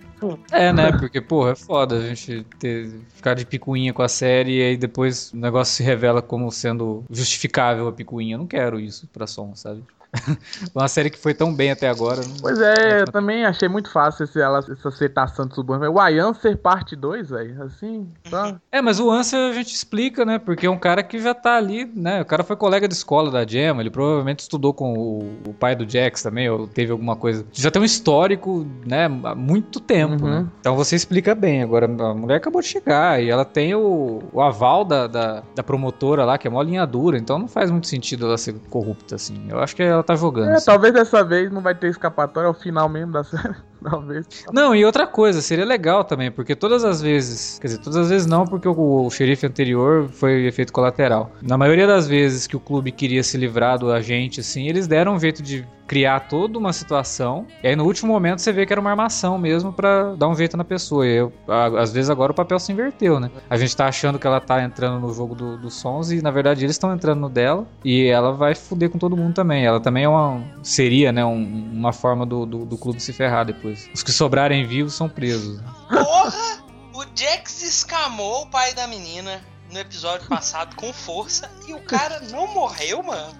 É, 0.52 0.71
né? 0.71 0.91
Porque, 0.93 1.19
porra, 1.19 1.52
é 1.52 1.56
foda 1.56 1.98
a 1.98 2.02
gente 2.02 2.45
ter, 2.58 2.89
ficar 3.13 3.34
de 3.34 3.45
picuinha 3.45 3.93
com 3.93 4.02
a 4.02 4.08
série 4.08 4.60
e 4.60 4.63
aí 4.63 4.78
depois 4.78 5.32
o 5.34 5.38
negócio 5.38 5.76
se 5.76 5.84
revela 5.84 6.21
como 6.21 6.50
sendo 6.52 7.04
justificável 7.12 7.88
a 7.88 7.91
picuinha. 7.91 8.36
Eu 8.36 8.39
não 8.39 8.48
quero 8.48 8.80
isso 8.80 9.08
pra 9.12 9.28
som, 9.28 9.54
sabe? 9.56 9.84
Uma 10.73 10.88
série 10.88 11.10
que 11.10 11.17
foi 11.17 11.34
tão 11.34 11.54
bem 11.54 11.71
até 11.71 11.89
agora. 11.89 12.21
Não... 12.21 12.36
Pois 12.41 12.60
é, 12.60 13.01
eu 13.01 13.06
também 13.12 13.45
achei 13.45 13.67
muito 13.67 13.89
fácil 13.91 14.23
esse, 14.25 14.39
ela, 14.39 14.60
essa 14.60 14.88
aceitação 14.89 15.45
de 15.47 15.56
suborno. 15.56 15.89
O 15.91 15.99
Ayancer 15.99 16.58
parte 16.58 16.95
2, 16.95 17.30
velho, 17.30 17.63
assim, 17.63 18.08
só... 18.30 18.56
É, 18.71 18.82
mas 18.82 18.99
o 18.99 19.10
Ansel 19.12 19.49
a 19.49 19.54
gente 19.54 19.73
explica, 19.73 20.25
né? 20.25 20.39
Porque 20.39 20.65
é 20.65 20.69
um 20.69 20.78
cara 20.78 21.04
que 21.04 21.19
já 21.19 21.34
tá 21.34 21.56
ali, 21.58 21.86
né? 21.95 22.21
O 22.21 22.25
cara 22.25 22.43
foi 22.43 22.56
colega 22.56 22.88
de 22.88 22.93
escola 22.93 23.30
da 23.32 23.45
Gemma, 23.45 23.82
ele 23.82 23.89
provavelmente 23.89 24.39
estudou 24.39 24.73
com 24.73 24.93
o, 24.93 25.19
o 25.49 25.54
pai 25.54 25.75
do 25.75 25.89
Jax 25.89 26.21
também, 26.23 26.49
ou 26.49 26.67
teve 26.67 26.91
alguma 26.91 27.15
coisa. 27.15 27.45
Já 27.54 27.69
tem 27.71 27.82
um 27.82 27.86
histórico, 27.86 28.65
né? 28.86 29.06
Há 29.23 29.36
muito 29.36 29.80
tempo, 29.80 30.06
Uhum. 30.23 30.30
né? 30.30 30.47
Então 30.60 30.75
você 30.75 30.95
explica 30.95 31.34
bem. 31.36 31.62
Agora, 31.63 31.86
a 31.86 32.13
mulher 32.13 32.36
acabou 32.36 32.62
de 32.62 32.67
chegar 32.67 33.21
e 33.21 33.30
ela 33.30 33.43
tem 33.45 33.73
o, 33.75 34.21
o 34.32 34.41
aval 34.41 34.84
da, 34.86 35.08
da, 35.08 35.43
da 35.56 35.63
promotora 35.63 36.23
lá, 36.25 36.38
que 36.38 36.47
é 36.47 36.49
mó 36.49 36.62
linha 36.62 36.86
dura, 36.86 37.17
então 37.17 37.38
não 37.39 37.47
faz 37.47 37.69
muito 37.71 37.88
sentido 37.88 38.25
ela 38.25 38.38
ser 38.38 38.56
corrupta, 38.69 39.15
assim. 39.15 39.45
Eu 39.49 39.60
acho 39.60 39.75
que 39.75 39.84
ela 39.84 40.04
tá 40.06 40.15
jogando. 40.15 40.50
É, 40.50 40.56
assim. 40.56 40.65
talvez 40.65 40.94
dessa 40.94 41.24
vez 41.24 41.52
não 41.52 41.62
vai 41.62 41.76
ter 41.76 41.88
escapatória 41.88 42.48
ao 42.48 42.54
final 42.54 42.88
mesmo 42.88 43.12
da 43.12 43.24
série. 43.24 43.56
Talvez. 43.89 44.26
Não, 44.52 44.76
e 44.76 44.84
outra 44.86 45.06
coisa, 45.06 45.41
seria 45.41 45.65
legal 45.65 46.04
também, 46.04 46.32
porque 46.32 46.56
todas 46.56 46.84
as 46.84 47.02
vezes, 47.02 47.60
quer 47.60 47.67
dizer, 47.67 47.80
todas 47.80 47.98
as 47.98 48.10
vezes 48.10 48.26
não, 48.28 48.45
porque 48.45 48.67
o, 48.67 49.06
o 49.06 49.10
xerife 49.12 49.45
anterior 49.45 50.10
foi 50.10 50.45
efeito 50.48 50.74
colateral. 50.74 51.32
Na 51.41 51.58
maioria 51.58 51.86
das 51.88 52.08
vezes 52.08 52.48
que 52.48 52.56
o 52.56 52.60
clube 52.60 52.91
queria 52.91 53.24
se 53.24 53.38
livrar 53.38 53.78
do 53.78 53.91
agente, 53.91 54.39
assim, 54.39 54.67
eles 54.67 54.88
deram 54.88 55.13
um 55.15 55.19
jeito 55.19 55.41
de 55.43 55.65
criar 55.88 56.21
toda 56.21 56.58
uma 56.58 56.74
situação, 56.74 57.45
e 57.63 57.67
aí 57.67 57.76
no 57.76 57.86
último 57.86 58.12
momento 58.12 58.39
você 58.39 58.52
vê 58.52 58.65
que 58.65 58.74
era 58.74 58.82
uma 58.82 58.89
armação 58.89 59.38
mesmo 59.38 59.71
pra 59.71 60.15
dar 60.15 60.28
um 60.28 60.36
jeito 60.36 60.58
na 60.58 60.63
pessoa. 60.63 61.06
E 61.06 61.15
eu, 61.15 61.32
a- 61.48 61.80
às 61.80 61.93
vezes 61.93 62.10
agora 62.10 62.32
o 62.32 62.36
papel 62.36 62.58
se 62.58 62.71
inverteu, 62.71 63.19
né? 63.19 63.30
A 63.48 63.56
gente 63.56 63.78
tá 63.78 63.86
achando 63.88 64.17
que 64.17 64.26
ela 64.26 64.41
tá 64.41 64.63
entrando 64.63 65.00
no 65.00 65.13
jogo 65.13 65.36
do- 65.36 65.58
dos 65.60 65.76
sons 65.76 66.12
e 66.12 66.24
na 66.24 66.32
verdade 66.32 66.65
eles 66.65 66.76
estão 66.76 66.91
entrando 66.91 67.19
no 67.19 67.30
dela 67.30 67.67
e 67.84 68.06
ela 68.08 68.32
vai 68.32 68.56
fuder 68.56 68.89
com 68.89 68.98
todo 68.98 69.15
mundo 69.15 69.36
também. 69.36 69.63
Ela 69.63 69.80
também 69.80 70.06
é 70.06 70.10
uma. 70.10 70.41
seria, 70.63 71.12
né? 71.12 71.24
um- 71.24 71.69
uma 71.71 71.93
forma 71.93 72.26
do, 72.26 72.48
do, 72.48 72.65
do 72.65 72.78
clube 72.80 73.00
se 73.00 73.13
ferrar 73.13 73.45
depois. 73.45 73.75
Os 73.94 74.04
que 74.04 74.12
sobrarem 74.12 74.66
vivos 74.66 74.94
são 74.94 75.08
presos. 75.10 75.60
Porra! 75.90 76.64
O 76.94 77.04
Jax 77.16 77.62
escamou 77.64 78.44
o 78.44 78.48
pai 78.50 78.74
da 78.74 78.88
menina 78.88 79.42
no 79.72 79.80
episódio 79.80 80.28
passado 80.28 80.76
com 80.76 80.94
força 80.94 81.50
e 81.68 81.74
o 81.74 81.80
cara 81.82 82.22
não 82.32 82.48
morreu, 82.48 83.04
mano. 83.04 83.36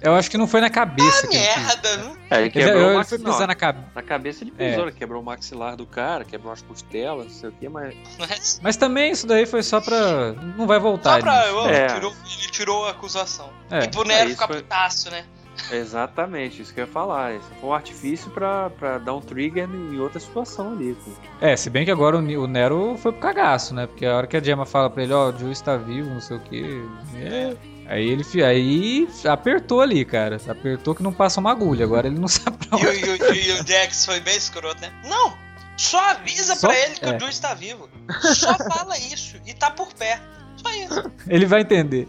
Eu 0.00 0.14
acho 0.14 0.30
que 0.30 0.38
não 0.38 0.46
foi 0.46 0.60
na 0.60 0.70
cabeça 0.70 1.26
Ah, 1.26 1.26
ele 1.26 1.38
merda, 1.38 1.96
não? 1.96 2.16
É, 2.30 2.34
ele 2.36 2.42
Ele, 2.44 2.50
quebrou 2.50 2.74
o 2.76 2.78
ele 2.78 2.86
foi 3.04 3.18
maxilar. 3.18 3.32
pisar 3.34 3.46
na 3.48 3.54
cabeça. 3.56 3.86
Na 3.96 4.02
cabeça 4.02 4.44
ele 4.44 4.54
É. 4.56 4.68
pisou, 4.70 4.84
ele 4.84 4.92
quebrou 4.96 5.20
o 5.20 5.24
maxilar 5.24 5.76
do 5.76 5.84
cara, 5.86 6.24
quebrou 6.24 6.52
as 6.52 6.62
costelas, 6.62 7.26
não 7.26 7.34
sei 7.34 7.48
o 7.48 7.52
que, 7.52 7.68
mas. 7.68 7.94
Mas 8.18 8.60
Mas 8.62 8.76
também 8.76 9.10
isso 9.10 9.26
daí 9.26 9.44
foi 9.44 9.62
só 9.62 9.80
pra. 9.80 10.32
Não 10.56 10.66
vai 10.68 10.78
voltar. 10.78 11.14
só 11.14 11.20
pra. 11.20 11.52
ó, 11.52 11.68
É. 11.68 11.86
tirou- 11.88 12.12
ele 12.40 12.50
tirou 12.52 12.86
a 12.86 12.90
acusação. 12.92 13.50
É. 13.70 13.84
E 13.84 13.88
pro 13.88 14.04
Nero 14.04 14.26
isso 14.30 14.34
ficar 14.36 14.46
foi- 14.46 14.62
putaço, 14.62 15.10
né? 15.10 15.24
Exatamente, 15.70 16.62
isso 16.62 16.72
que 16.72 16.80
eu 16.80 16.86
ia 16.86 16.90
falar. 16.92 17.34
Isso 17.34 17.46
foi 17.60 17.68
um 17.70 17.72
artifício 17.74 18.30
pra, 18.30 18.70
pra 18.70 18.98
dar 18.98 19.14
um 19.14 19.20
trigger 19.20 19.68
em 19.68 19.98
outra 19.98 20.18
situação 20.20 20.72
ali. 20.72 20.94
pô. 21.04 21.10
É, 21.40 21.56
se 21.56 21.68
bem 21.70 21.84
que 21.84 21.90
agora 21.90 22.16
o, 22.18 22.46
Nero 22.46 22.96
foi 22.98 23.12
pro 23.12 23.20
cagaço, 23.20 23.74
né? 23.74 23.86
Porque 23.86 24.06
a 24.06 24.16
hora 24.16 24.26
que 24.26 24.36
a 24.36 24.42
Gemma 24.42 24.64
fala 24.66 24.88
pra 24.90 25.02
ele, 25.02 25.12
ó, 25.12 25.30
o 25.30 25.38
Joe 25.38 25.52
está 25.52 25.76
vivo, 25.76 26.08
não 26.10 26.20
sei 26.20 26.36
o 26.36 26.40
quê. 26.40 26.82
é. 27.16 27.56
Aí 27.90 28.06
ele 28.06 28.22
aí 28.44 29.08
apertou 29.26 29.80
ali, 29.80 30.04
cara. 30.04 30.38
Apertou 30.46 30.94
que 30.94 31.02
não 31.02 31.10
passa 31.12 31.40
uma 31.40 31.50
agulha. 31.50 31.86
Agora 31.86 32.06
ele 32.06 32.18
não 32.18 32.28
sabe 32.28 32.58
pra 32.66 32.78
E, 32.78 32.84
o- 32.84 32.88
onde. 32.90 32.98
e 33.06 33.10
o- 33.12 33.34
e 33.34 33.60
o 33.60 33.66
Jax 33.66 34.04
foi 34.04 34.20
bem 34.20 34.36
escroto, 34.36 34.78
né? 34.82 34.92
Não! 35.06 35.32
Só 35.76 35.98
avisa 36.10 36.54
Só- 36.54 36.68
pra 36.68 36.78
ele 36.78 36.94
que 36.96 37.04
é. 37.06 37.16
o 37.16 37.20
Joe 37.20 37.30
está 37.30 37.54
vivo. 37.54 37.88
Só 38.34 38.54
fala 38.58 38.98
isso. 38.98 39.36
E 39.46 39.54
tá 39.54 39.70
por 39.70 39.92
perto. 39.94 40.22
Só 40.56 40.70
isso. 40.74 41.10
Ele 41.28 41.46
vai 41.46 41.60
entender. 41.62 42.06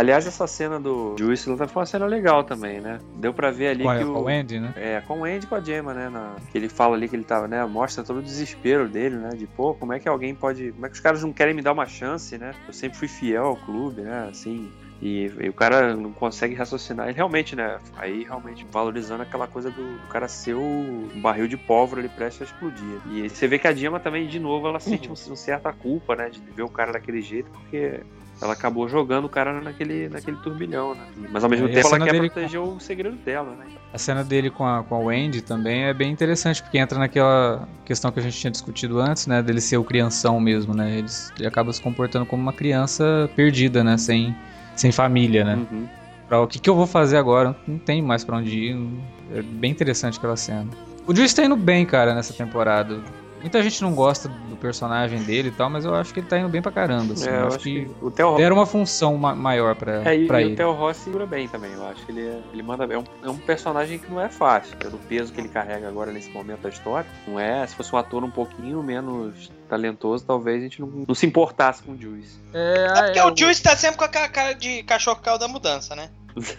Aliás, 0.00 0.26
essa 0.26 0.46
cena 0.46 0.80
do 0.80 1.14
Juice 1.18 1.44
foi 1.44 1.66
uma 1.76 1.84
cena 1.84 2.06
legal 2.06 2.42
também, 2.42 2.80
né? 2.80 3.00
Deu 3.16 3.34
pra 3.34 3.50
ver 3.50 3.68
ali 3.68 3.82
Com, 3.84 3.90
a, 3.90 3.98
que 3.98 4.04
com 4.06 4.10
o. 4.12 4.22
o 4.24 4.28
Andy, 4.28 4.58
né? 4.58 4.72
É, 4.74 5.02
com 5.02 5.20
o 5.20 5.24
Andy 5.26 5.44
e 5.44 5.46
com 5.46 5.54
a 5.56 5.60
Gemma, 5.60 5.92
né? 5.92 6.08
na- 6.08 6.36
que 6.50 6.56
ele 6.56 6.70
fala 6.70 6.96
ali 6.96 7.06
que 7.06 7.14
ele 7.14 7.22
tava, 7.22 7.46
né? 7.46 7.62
Mostra 7.66 8.02
todo 8.02 8.20
o 8.20 8.22
desespero 8.22 8.88
dele, 8.88 9.16
né? 9.16 9.28
De, 9.36 9.46
pô, 9.46 9.74
como 9.74 9.92
é 9.92 10.00
que 10.00 10.08
alguém 10.08 10.34
pode. 10.34 10.72
Como 10.72 10.86
é 10.86 10.88
que 10.88 10.94
os 10.94 11.00
caras 11.00 11.22
não 11.22 11.34
querem 11.34 11.52
me 11.52 11.60
dar 11.60 11.72
uma 11.72 11.84
chance, 11.84 12.38
né? 12.38 12.52
Eu 12.66 12.72
sempre 12.72 12.96
fui 12.98 13.08
fiel 13.08 13.44
ao 13.44 13.56
clube, 13.56 14.00
né? 14.00 14.26
Assim. 14.30 14.72
E, 15.02 15.30
e 15.38 15.48
o 15.50 15.52
cara 15.52 15.94
não 15.94 16.12
consegue 16.12 16.54
raciocinar. 16.54 17.06
Ele 17.08 17.16
realmente, 17.16 17.54
né? 17.54 17.78
Aí 17.98 18.24
realmente 18.24 18.66
valorizando 18.72 19.22
aquela 19.22 19.46
coisa 19.46 19.70
do, 19.70 19.82
do 19.98 20.06
cara 20.08 20.28
ser 20.28 20.54
o 20.54 21.08
barril 21.16 21.46
de 21.46 21.58
pólvora 21.58 22.00
ali 22.00 22.08
prestes 22.08 22.40
a 22.40 22.44
explodir. 22.46 23.00
E 23.10 23.28
você 23.28 23.46
vê 23.46 23.58
que 23.58 23.68
a 23.68 23.74
Gemma 23.74 24.00
também, 24.00 24.26
de 24.26 24.40
novo, 24.40 24.66
ela 24.66 24.80
sente 24.80 25.08
um, 25.10 25.12
um 25.12 25.36
certa 25.36 25.70
culpa, 25.74 26.16
né? 26.16 26.30
De 26.30 26.40
ver 26.54 26.62
o 26.62 26.68
cara 26.70 26.92
daquele 26.92 27.20
jeito, 27.20 27.50
porque 27.50 28.00
ela 28.40 28.54
acabou 28.54 28.88
jogando 28.88 29.26
o 29.26 29.28
cara 29.28 29.60
naquele, 29.60 30.08
naquele 30.08 30.36
turbilhão, 30.38 30.94
né? 30.94 31.02
Mas 31.30 31.44
ao 31.44 31.50
mesmo 31.50 31.68
É, 31.68 31.72
tempo 31.72 31.94
ela 31.94 32.04
quer 32.04 32.16
proteger 32.16 32.60
o 32.60 32.80
segredo 32.80 33.16
dela, 33.16 33.54
né? 33.54 33.66
A 33.92 33.98
cena 33.98 34.24
dele 34.24 34.50
com 34.50 34.64
a, 34.64 34.82
com 34.82 34.94
a 34.94 34.98
Wendy 34.98 35.42
também 35.42 35.84
é 35.84 35.92
bem 35.92 36.10
interessante, 36.10 36.62
porque 36.62 36.78
entra 36.78 36.98
naquela 36.98 37.68
questão 37.84 38.10
que 38.10 38.18
a 38.18 38.22
gente 38.22 38.38
tinha 38.38 38.50
discutido 38.50 38.98
antes, 39.00 39.26
né? 39.26 39.42
Dele 39.42 39.60
ser 39.60 39.76
o 39.76 39.84
crianção 39.84 40.40
mesmo, 40.40 40.74
né? 40.74 40.98
Ele, 40.98 41.08
ele 41.38 41.46
acaba 41.46 41.72
se 41.72 41.82
comportando 41.82 42.24
como 42.24 42.42
uma 42.42 42.52
criança 42.52 43.28
perdida, 43.36 43.84
né? 43.84 43.98
Sem, 43.98 44.34
sem 44.74 44.90
família, 44.90 45.44
né? 45.44 45.54
Uhum. 45.70 45.88
Pra, 46.26 46.40
o 46.40 46.46
que, 46.46 46.58
que 46.58 46.70
eu 46.70 46.76
vou 46.76 46.86
fazer 46.86 47.16
agora? 47.16 47.54
Não 47.66 47.78
tem 47.78 48.00
mais 48.00 48.24
pra 48.24 48.36
onde 48.36 48.56
ir. 48.56 48.88
É 49.34 49.42
bem 49.42 49.70
interessante 49.70 50.16
aquela 50.16 50.36
cena. 50.36 50.68
O 51.06 51.14
Juice 51.14 51.34
tá 51.34 51.44
indo 51.44 51.56
bem, 51.56 51.84
cara, 51.84 52.14
nessa 52.14 52.32
temporada. 52.32 53.00
Muita 53.40 53.62
gente 53.62 53.80
não 53.82 53.94
gosta 53.94 54.28
do 54.28 54.56
personagem 54.56 55.22
dele 55.22 55.48
e 55.48 55.50
tal, 55.50 55.70
mas 55.70 55.84
eu 55.84 55.94
acho 55.94 56.12
que 56.12 56.20
ele 56.20 56.26
tá 56.26 56.38
indo 56.38 56.48
bem 56.48 56.60
pra 56.60 56.70
caramba. 56.70 57.14
Assim. 57.14 57.26
É, 57.26 57.30
eu 57.30 57.34
eu 57.34 57.46
acho, 57.46 57.56
acho 57.56 57.64
que, 57.64 57.84
que 57.86 57.94
o 58.04 58.10
Theo 58.10 58.36
deram 58.36 58.56
uma 58.56 58.66
função 58.66 59.16
ma- 59.16 59.34
maior 59.34 59.74
pra, 59.74 60.02
É, 60.10 60.14
e, 60.16 60.26
pra 60.26 60.40
e 60.40 60.44
ele. 60.44 60.52
o 60.52 60.56
Theo 60.56 60.72
Ross 60.72 60.98
segura 60.98 61.24
bem 61.26 61.48
também. 61.48 61.72
Eu 61.72 61.86
acho 61.88 62.04
que 62.04 62.12
ele, 62.12 62.26
é- 62.28 62.40
ele 62.52 62.62
manda 62.62 62.86
bem. 62.86 62.96
É 62.96 63.00
um, 63.00 63.04
é 63.28 63.30
um 63.30 63.36
personagem 63.38 63.98
que 63.98 64.10
não 64.10 64.20
é 64.20 64.28
fácil, 64.28 64.76
pelo 64.76 64.98
peso 64.98 65.32
que 65.32 65.40
ele 65.40 65.48
carrega 65.48 65.88
agora 65.88 66.12
nesse 66.12 66.28
momento 66.30 66.60
da 66.60 66.68
história. 66.68 67.08
Não 67.26 67.40
é. 67.40 67.66
Se 67.66 67.74
fosse 67.74 67.94
um 67.94 67.98
ator 67.98 68.22
um 68.22 68.30
pouquinho 68.30 68.82
menos 68.82 69.50
talentoso, 69.68 70.24
talvez 70.26 70.58
a 70.60 70.62
gente 70.64 70.80
não, 70.80 70.88
não 71.08 71.14
se 71.14 71.24
importasse 71.26 71.82
com 71.82 71.92
o 71.92 71.98
Juice. 72.00 72.38
É, 72.52 72.74
É 72.98 73.02
porque 73.04 73.18
é, 73.18 73.24
o 73.24 73.34
Juice 73.36 73.62
tá 73.62 73.76
sempre 73.76 73.96
com 73.98 74.04
a 74.04 74.08
ca- 74.08 74.28
cara 74.28 74.52
de 74.52 74.82
cachorro 74.82 75.20
caiu 75.22 75.38
da 75.38 75.48
mudança, 75.48 75.96
né? 75.96 76.10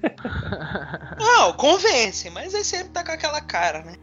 Não, 1.18 1.52
convence, 1.52 2.30
mas 2.30 2.54
ele 2.54 2.64
sempre 2.64 2.88
tá 2.88 3.04
com 3.04 3.12
aquela 3.12 3.40
cara, 3.40 3.82
né? 3.82 3.94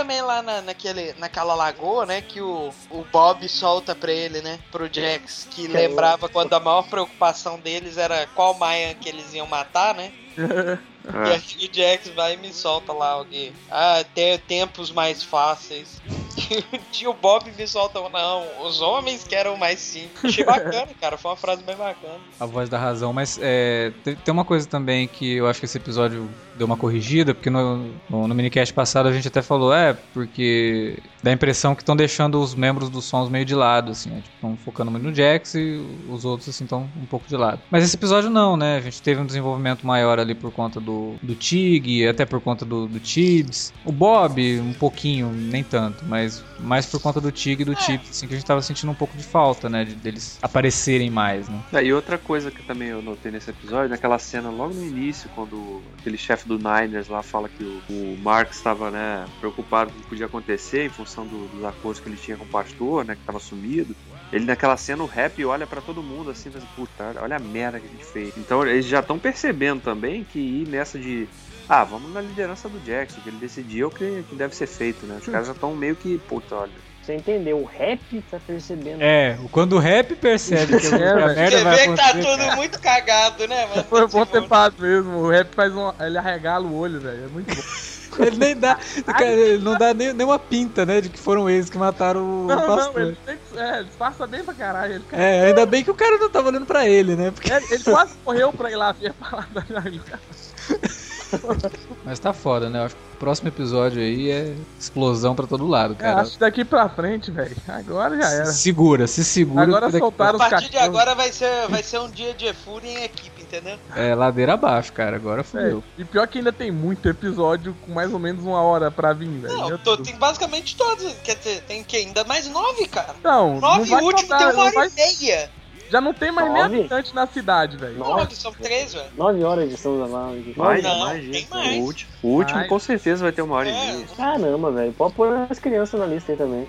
Também 0.00 0.22
lá 0.22 0.40
na, 0.40 0.62
naquele, 0.62 1.14
naquela 1.18 1.54
lagoa, 1.54 2.06
né, 2.06 2.22
que 2.22 2.40
o, 2.40 2.70
o 2.90 3.04
Bob 3.12 3.46
solta 3.48 3.94
pra 3.94 4.10
ele, 4.10 4.40
né, 4.40 4.58
pro 4.72 4.88
Jax, 4.90 5.46
que 5.50 5.66
lembrava 5.66 6.26
quando 6.28 6.52
a 6.54 6.60
maior 6.60 6.82
preocupação 6.88 7.58
deles 7.58 7.98
era 7.98 8.26
qual 8.34 8.54
Maia 8.54 8.94
que 8.94 9.08
eles 9.08 9.34
iam 9.34 9.46
matar, 9.46 9.94
né? 9.94 10.10
E 11.02 11.32
aí 11.32 11.66
o 11.66 11.74
Jax 11.74 12.08
vai 12.14 12.34
e 12.34 12.36
me 12.36 12.52
solta 12.52 12.92
lá 12.92 13.12
alguém. 13.12 13.54
Ah, 13.70 14.04
tem 14.14 14.36
tempos 14.38 14.92
mais 14.92 15.22
fáceis. 15.22 16.00
E 17.00 17.06
o 17.08 17.14
Bob 17.14 17.50
me 17.50 17.66
solta, 17.66 17.98
não, 18.10 18.62
os 18.62 18.80
homens 18.82 19.24
que 19.24 19.34
eram 19.34 19.56
mais 19.56 19.80
simples. 19.80 20.22
Achei 20.22 20.44
bacana, 20.44 20.88
cara, 21.00 21.16
foi 21.16 21.30
uma 21.30 21.36
frase 21.38 21.62
bem 21.62 21.74
bacana. 21.74 22.20
A 22.38 22.44
voz 22.44 22.68
da 22.68 22.78
razão, 22.78 23.12
mas 23.14 23.38
é, 23.40 23.92
te- 24.04 24.14
tem 24.16 24.30
uma 24.32 24.44
coisa 24.44 24.68
também 24.68 25.08
que 25.08 25.36
eu 25.36 25.46
acho 25.48 25.58
que 25.58 25.64
esse 25.64 25.78
episódio 25.78 26.28
deu 26.56 26.66
uma 26.66 26.76
corrigida, 26.76 27.34
porque 27.34 27.50
no, 27.50 27.90
no, 28.08 28.28
no 28.28 28.34
minicast 28.34 28.72
passado 28.74 29.08
a 29.08 29.12
gente 29.12 29.28
até 29.28 29.42
falou, 29.42 29.72
é, 29.72 29.94
porque 30.12 30.98
dá 31.22 31.30
a 31.30 31.34
impressão 31.34 31.74
que 31.74 31.82
estão 31.82 31.96
deixando 31.96 32.40
os 32.40 32.54
membros 32.54 32.88
dos 32.88 33.04
sons 33.04 33.28
meio 33.28 33.44
de 33.44 33.54
lado, 33.54 33.92
assim, 33.92 34.22
estão 34.34 34.56
focando 34.56 34.90
muito 34.90 35.04
no 35.04 35.14
Jax 35.14 35.54
e 35.54 35.82
os 36.08 36.24
outros, 36.24 36.48
assim, 36.48 36.64
estão 36.64 36.88
um 36.96 37.06
pouco 37.06 37.26
de 37.26 37.36
lado. 37.36 37.60
Mas 37.70 37.84
esse 37.84 37.96
episódio 37.96 38.30
não, 38.30 38.56
né, 38.56 38.76
a 38.76 38.80
gente 38.80 39.00
teve 39.02 39.20
um 39.20 39.26
desenvolvimento 39.26 39.86
maior 39.86 40.18
ali 40.18 40.34
por 40.34 40.50
conta 40.52 40.80
do, 40.80 41.14
do 41.22 41.34
Tig, 41.34 42.06
até 42.06 42.24
por 42.24 42.40
conta 42.40 42.64
do, 42.64 42.86
do 42.86 43.00
Tibbs. 43.00 43.72
O 43.84 43.92
Bob, 43.92 44.60
um 44.60 44.72
pouquinho, 44.72 45.30
nem 45.32 45.62
tanto, 45.62 46.04
mas 46.04 46.44
mais 46.58 46.86
por 46.86 47.00
conta 47.00 47.20
do 47.20 47.32
Tig 47.32 47.62
e 47.62 47.64
do 47.64 47.74
Tibbs, 47.74 48.10
assim, 48.10 48.26
que 48.26 48.34
a 48.34 48.36
gente 48.36 48.46
tava 48.46 48.62
sentindo 48.62 48.90
um 48.90 48.94
pouco 48.94 49.16
de 49.16 49.24
falta, 49.24 49.68
né, 49.68 49.84
de, 49.84 49.94
deles 49.94 50.38
aparecerem 50.42 51.10
mais, 51.10 51.48
né. 51.48 51.60
É, 51.72 51.84
e 51.84 51.92
outra 51.92 52.18
coisa 52.18 52.50
que 52.50 52.62
também 52.62 52.88
eu 52.88 53.02
notei 53.02 53.30
nesse 53.30 53.50
episódio, 53.50 53.88
naquela 53.88 54.18
cena 54.18 54.50
logo 54.50 54.74
no 54.74 54.84
início, 54.84 55.30
quando 55.34 55.80
aquele 55.98 56.18
chefe 56.18 56.49
do 56.58 56.58
Niners 56.58 57.08
lá 57.08 57.22
fala 57.22 57.48
que 57.48 57.64
o, 57.64 57.82
o 57.88 58.16
Mark 58.18 58.52
estava 58.52 58.90
né, 58.90 59.28
preocupado 59.38 59.92
com 59.92 59.98
o 59.98 60.02
que 60.02 60.08
podia 60.08 60.26
acontecer 60.26 60.84
em 60.86 60.90
função 60.90 61.26
do- 61.28 61.48
dos 61.48 61.62
acordos 61.64 62.00
que 62.00 62.08
ele 62.08 62.16
tinha 62.18 62.36
com 62.36 62.44
o 62.44 62.48
pastor, 62.48 63.04
né, 63.04 63.14
que 63.16 63.22
estava 63.22 63.38
sumido. 63.40 63.96
Ele 64.32 64.44
naquela 64.44 64.76
cena, 64.76 65.02
o 65.02 65.06
rap 65.06 65.44
olha 65.44 65.66
pra 65.66 65.82
todo 65.82 66.02
mundo 66.04 66.30
assim, 66.30 66.50
mas, 66.50 66.64
puta, 66.66 67.14
olha 67.20 67.36
a 67.36 67.40
merda 67.40 67.80
que 67.80 67.86
a 67.86 67.90
gente 67.90 68.04
fez. 68.06 68.36
Então 68.36 68.62
eles 68.66 68.86
já 68.86 69.00
estão 69.00 69.18
percebendo 69.18 69.80
também 69.82 70.24
que 70.24 70.38
ir 70.38 70.66
nessa 70.68 70.98
de. 70.98 71.30
Ah, 71.68 71.84
vamos 71.84 72.12
na 72.12 72.20
liderança 72.20 72.68
do 72.68 72.80
Jackson, 72.80 73.20
que 73.22 73.28
ele 73.28 73.38
decidiu 73.38 73.88
o 73.88 73.90
que, 73.92 74.24
que 74.24 74.34
deve 74.36 74.54
ser 74.56 74.66
feito, 74.66 75.06
né? 75.06 75.18
Os 75.18 75.28
caras 75.28 75.46
já 75.48 75.52
estão 75.52 75.74
meio 75.76 75.96
que, 75.96 76.18
puta, 76.18 76.56
olha. 76.56 76.82
Você 77.02 77.14
entendeu? 77.14 77.58
O 77.62 77.64
rap 77.64 78.20
tá 78.30 78.38
percebendo. 78.38 79.02
É, 79.02 79.38
quando 79.50 79.74
o 79.74 79.78
rap 79.78 80.14
percebe 80.16 80.78
que 80.78 80.86
a 80.86 80.90
velho. 80.90 81.26
merda 81.34 81.50
Você 81.58 81.64
vai 81.64 81.76
vê 81.76 81.88
que 81.88 81.96
tá 81.96 82.12
tudo 82.12 82.56
muito 82.56 82.80
cagado, 82.80 83.48
né, 83.48 83.66
mano? 83.66 83.84
Foi 83.84 84.06
bom 84.06 84.26
ter 84.26 84.36
Tipo, 84.42 84.48
parado 84.48 84.82
mesmo. 84.82 85.10
O 85.16 85.30
rap 85.30 85.54
faz 85.54 85.74
um. 85.74 85.90
Ele 85.98 86.18
arregala 86.18 86.66
o 86.66 86.76
olho, 86.76 87.00
velho. 87.00 87.24
É 87.24 87.28
muito 87.28 87.54
bom. 87.54 87.62
Ele 88.18 88.36
nem 88.38 88.56
dá, 88.56 88.76
cara, 89.06 89.24
ele 89.24 89.62
não 89.62 89.78
dá 89.78 89.94
nem, 89.94 90.12
nem 90.12 90.26
uma 90.26 90.38
pinta, 90.38 90.84
né, 90.84 91.00
de 91.00 91.08
que 91.08 91.18
foram 91.18 91.48
eles 91.48 91.70
que 91.70 91.78
mataram 91.78 92.24
o 92.42 92.46
Não, 92.48 92.56
não, 92.66 92.76
pastor. 92.76 93.00
ele, 93.02 93.16
tem 93.24 93.36
que- 93.38 93.56
é, 93.56 93.84
disfarça 93.84 94.26
bem 94.26 94.42
pra 94.44 94.52
caralho. 94.52 94.94
Ele, 94.94 95.04
É, 95.12 95.46
ainda 95.46 95.64
bem 95.64 95.84
que 95.84 95.92
o 95.92 95.94
cara 95.94 96.18
não 96.18 96.28
tava 96.28 96.48
olhando 96.48 96.66
pra 96.66 96.88
ele, 96.88 97.14
né? 97.14 97.30
Porque... 97.30 97.50
ele, 97.52 97.64
ele 97.70 97.84
quase 97.84 98.18
correu 98.18 98.52
pra 98.52 98.68
ir 98.68 98.74
lá 98.74 98.90
ver 98.90 99.12
a 99.12 99.14
parada. 99.14 99.64
Mas 102.04 102.18
tá 102.18 102.32
foda, 102.32 102.68
né? 102.70 102.78
Eu 102.80 102.84
acho 102.84 102.94
que 102.96 103.00
o 103.14 103.18
próximo 103.18 103.48
episódio 103.48 104.00
aí 104.00 104.30
é 104.30 104.54
explosão 104.78 105.34
pra 105.34 105.46
todo 105.46 105.66
lado, 105.66 105.92
Eu 105.92 105.96
cara. 105.96 106.20
acho 106.22 106.32
que 106.32 106.38
daqui 106.38 106.64
pra 106.64 106.88
frente, 106.88 107.30
velho. 107.30 107.56
Agora 107.68 108.16
já 108.20 108.28
era. 108.30 108.46
Se 108.46 108.58
segura, 108.62 109.06
se 109.06 109.24
segura. 109.24 109.62
Agora 109.62 109.86
daqui- 109.86 109.98
soltaram 109.98 110.40
A 110.40 110.44
os 110.44 110.50
partir 110.50 110.70
de 110.70 110.78
agora 110.78 111.14
vai 111.14 111.30
ser, 111.32 111.68
vai 111.68 111.82
ser 111.82 111.98
um 112.00 112.10
dia 112.10 112.32
de 112.34 112.52
fúria 112.54 112.88
em 112.88 113.04
equipe, 113.04 113.42
entendeu? 113.42 113.78
É 113.94 114.14
ladeira 114.14 114.54
abaixo, 114.54 114.92
cara. 114.92 115.16
Agora 115.16 115.40
É, 115.42 115.44
fudeu. 115.44 115.84
e 115.98 116.04
pior 116.04 116.26
que 116.26 116.38
ainda 116.38 116.52
tem 116.52 116.70
muito 116.70 117.08
episódio 117.08 117.76
com 117.84 117.92
mais 117.92 118.12
ou 118.12 118.18
menos 118.18 118.44
uma 118.44 118.62
hora 118.62 118.90
pra 118.90 119.12
vir, 119.12 119.28
velho. 119.28 119.56
Não, 119.56 119.78
tô- 119.78 119.96
tem 119.98 120.16
basicamente 120.16 120.76
todos. 120.76 121.12
Quer 121.22 121.36
dizer, 121.36 121.62
tem 121.62 121.84
que 121.84 121.96
ainda 121.96 122.24
mais 122.24 122.48
nove, 122.48 122.86
cara. 122.88 123.14
Não, 123.22 123.54
não 123.54 123.60
Nove 123.60 123.84
e 123.86 123.90
vai 123.90 124.02
o 124.02 124.06
último 124.06 124.28
contar, 124.28 124.38
tem 124.38 124.46
uma 124.46 124.52
não 124.54 124.62
hora 124.66 124.74
vai- 124.74 124.88
e 124.88 124.92
meia. 124.94 125.50
Já 125.90 126.00
não 126.00 126.14
tem 126.14 126.30
mais 126.30 126.52
nem 126.52 126.62
Nove? 126.62 126.78
habitante 126.80 127.14
na 127.14 127.26
cidade, 127.26 127.76
velho. 127.76 127.98
Nove, 127.98 128.34
são 128.36 128.52
três, 128.52 128.94
velho. 128.94 129.10
Nove 129.16 129.42
horas 129.42 129.68
de 129.68 129.76
São 129.76 129.98
Zavalho. 129.98 130.54
Mais, 130.56 130.82
Não, 130.84 130.98
mais, 131.00 131.20
tem 131.22 131.32
gente. 131.32 131.50
mais. 131.50 131.76
O 131.76 131.80
último, 131.80 132.10
o 132.22 132.28
último 132.28 132.56
Mais. 132.58 132.68
com 132.68 132.78
certeza 132.78 133.22
vai 133.24 133.32
ter 133.32 133.42
uma 133.42 133.56
hora 133.56 133.68
e 133.68 133.72
É, 133.72 133.92
meia. 133.92 134.06
Caramba, 134.16 134.70
velho. 134.70 134.92
Pode 134.92 135.14
pôr 135.14 135.46
as 135.50 135.58
crianças 135.58 135.98
na 135.98 136.06
lista 136.06 136.32
aí 136.32 136.38
também. 136.38 136.68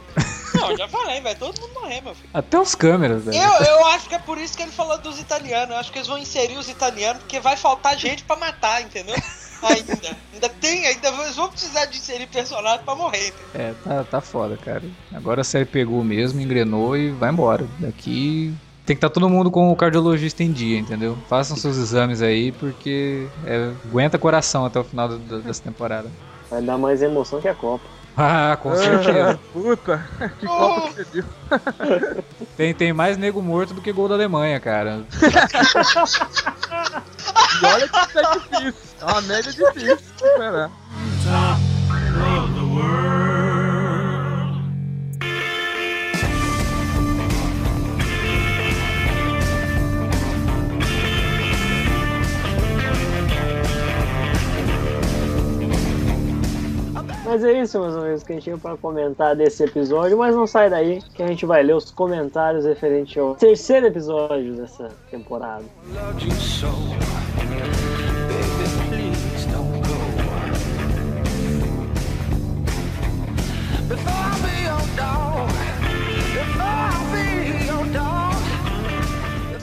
não, 0.56 0.76
já 0.76 0.88
falei, 0.88 1.22
vai 1.22 1.36
todo 1.36 1.60
mundo 1.62 1.74
morrer, 1.82 2.02
meu 2.02 2.16
filho. 2.16 2.30
Até 2.34 2.60
os 2.60 2.74
câmeras, 2.74 3.24
velho. 3.26 3.38
Eu, 3.38 3.66
eu 3.66 3.86
acho 3.88 4.10
que 4.10 4.16
é 4.16 4.20
por 4.20 4.38
isso 4.38 4.58
que 4.58 4.64
ele 4.64 4.72
falou 4.72 4.98
dos 4.98 5.20
italianos. 5.20 5.70
Eu 5.70 5.78
acho 5.78 5.92
que 5.92 6.00
eles 6.00 6.08
vão 6.08 6.18
inserir 6.18 6.58
os 6.58 6.68
italianos, 6.68 7.22
porque 7.22 7.40
vai 7.40 7.56
faltar 7.56 7.96
gente 7.98 8.24
pra 8.24 8.36
matar, 8.36 8.82
entendeu? 8.82 9.16
Ainda. 9.62 10.18
Ainda 10.34 10.50
tem, 10.50 10.88
ainda 10.88 11.10
eles 11.10 11.36
vão 11.36 11.48
precisar 11.48 11.86
de 11.86 11.98
inserir 12.00 12.26
personagem 12.26 12.84
pra 12.84 12.96
morrer. 12.96 13.28
entendeu? 13.28 13.68
É, 13.68 13.74
tá, 13.84 14.04
tá 14.04 14.20
foda, 14.22 14.58
cara. 14.58 14.82
Agora 15.14 15.42
a 15.42 15.44
série 15.44 15.66
pegou 15.66 16.04
mesmo, 16.04 16.42
engrenou 16.42 16.98
e 16.98 17.12
vai 17.12 17.30
embora. 17.30 17.68
Daqui 17.78 18.52
tem 18.86 18.96
que 18.96 19.06
estar 19.06 19.10
todo 19.10 19.30
mundo 19.30 19.50
com 19.52 19.72
o 19.72 19.76
cardiologista 19.76 20.44
em 20.44 20.52
dia, 20.52 20.78
entendeu? 20.80 21.18
Façam 21.30 21.56
seus 21.58 21.78
exames 21.78 22.22
aí, 22.22 22.52
porque 22.54 23.28
é, 23.46 23.72
aguenta 23.90 24.18
coração 24.18 24.66
até 24.66 24.80
o 24.80 24.84
final 24.84 25.08
da- 25.10 25.18
da- 25.18 25.38
dessa 25.40 25.62
temporada. 25.64 26.10
Vai 26.50 26.62
dar 26.62 26.78
mais 26.78 27.02
emoção 27.02 27.40
que 27.42 27.48
a 27.48 27.56
Copa. 27.56 27.84
Ah, 28.18 28.58
com 28.62 28.76
certeza. 28.76 29.40
Puta, 29.54 30.06
que 30.38 30.46
copa 30.46 30.82
que 30.90 30.94
você 30.96 31.04
viu. 31.14 31.24
Tem, 32.58 32.74
tem 32.74 32.92
mais 32.92 33.16
nego 33.18 33.42
morto 33.42 33.74
do 33.74 33.80
que 33.82 33.90
gol 33.94 34.10
da 34.10 34.16
Alemanha, 34.16 34.60
cara. 34.60 35.06
E 37.62 37.66
olha 37.66 37.88
que 37.88 37.98
isso 37.98 38.20
é 38.20 38.34
difícil. 38.34 38.74
É 39.02 39.06
uma 39.06 39.22
média 39.22 39.52
difícil 39.54 39.96
de 39.96 40.04
superar. 40.18 40.70
Mas 57.32 57.46
é 57.46 57.62
isso, 57.62 57.80
meus 57.80 57.96
amigos, 57.96 58.24
que 58.24 58.34
a 58.34 58.36
gente 58.36 58.44
tinha 58.44 58.58
pra 58.58 58.76
comentar 58.76 59.34
desse 59.38 59.64
episódio. 59.64 60.18
Mas 60.18 60.36
não 60.36 60.46
sai 60.46 60.70
daí, 60.70 61.02
que 61.16 61.24
a 61.24 61.28
gente 61.28 61.46
vai 61.46 61.64
ler 61.64 61.78
os 61.78 61.90
comentários 61.90 62.66
referente 62.66 63.18
ao 63.18 63.36
terceiro 63.36 63.88
episódio 63.88 64.54
dessa 64.54 64.90
temporada. 65.10 65.64
loved 65.94 67.21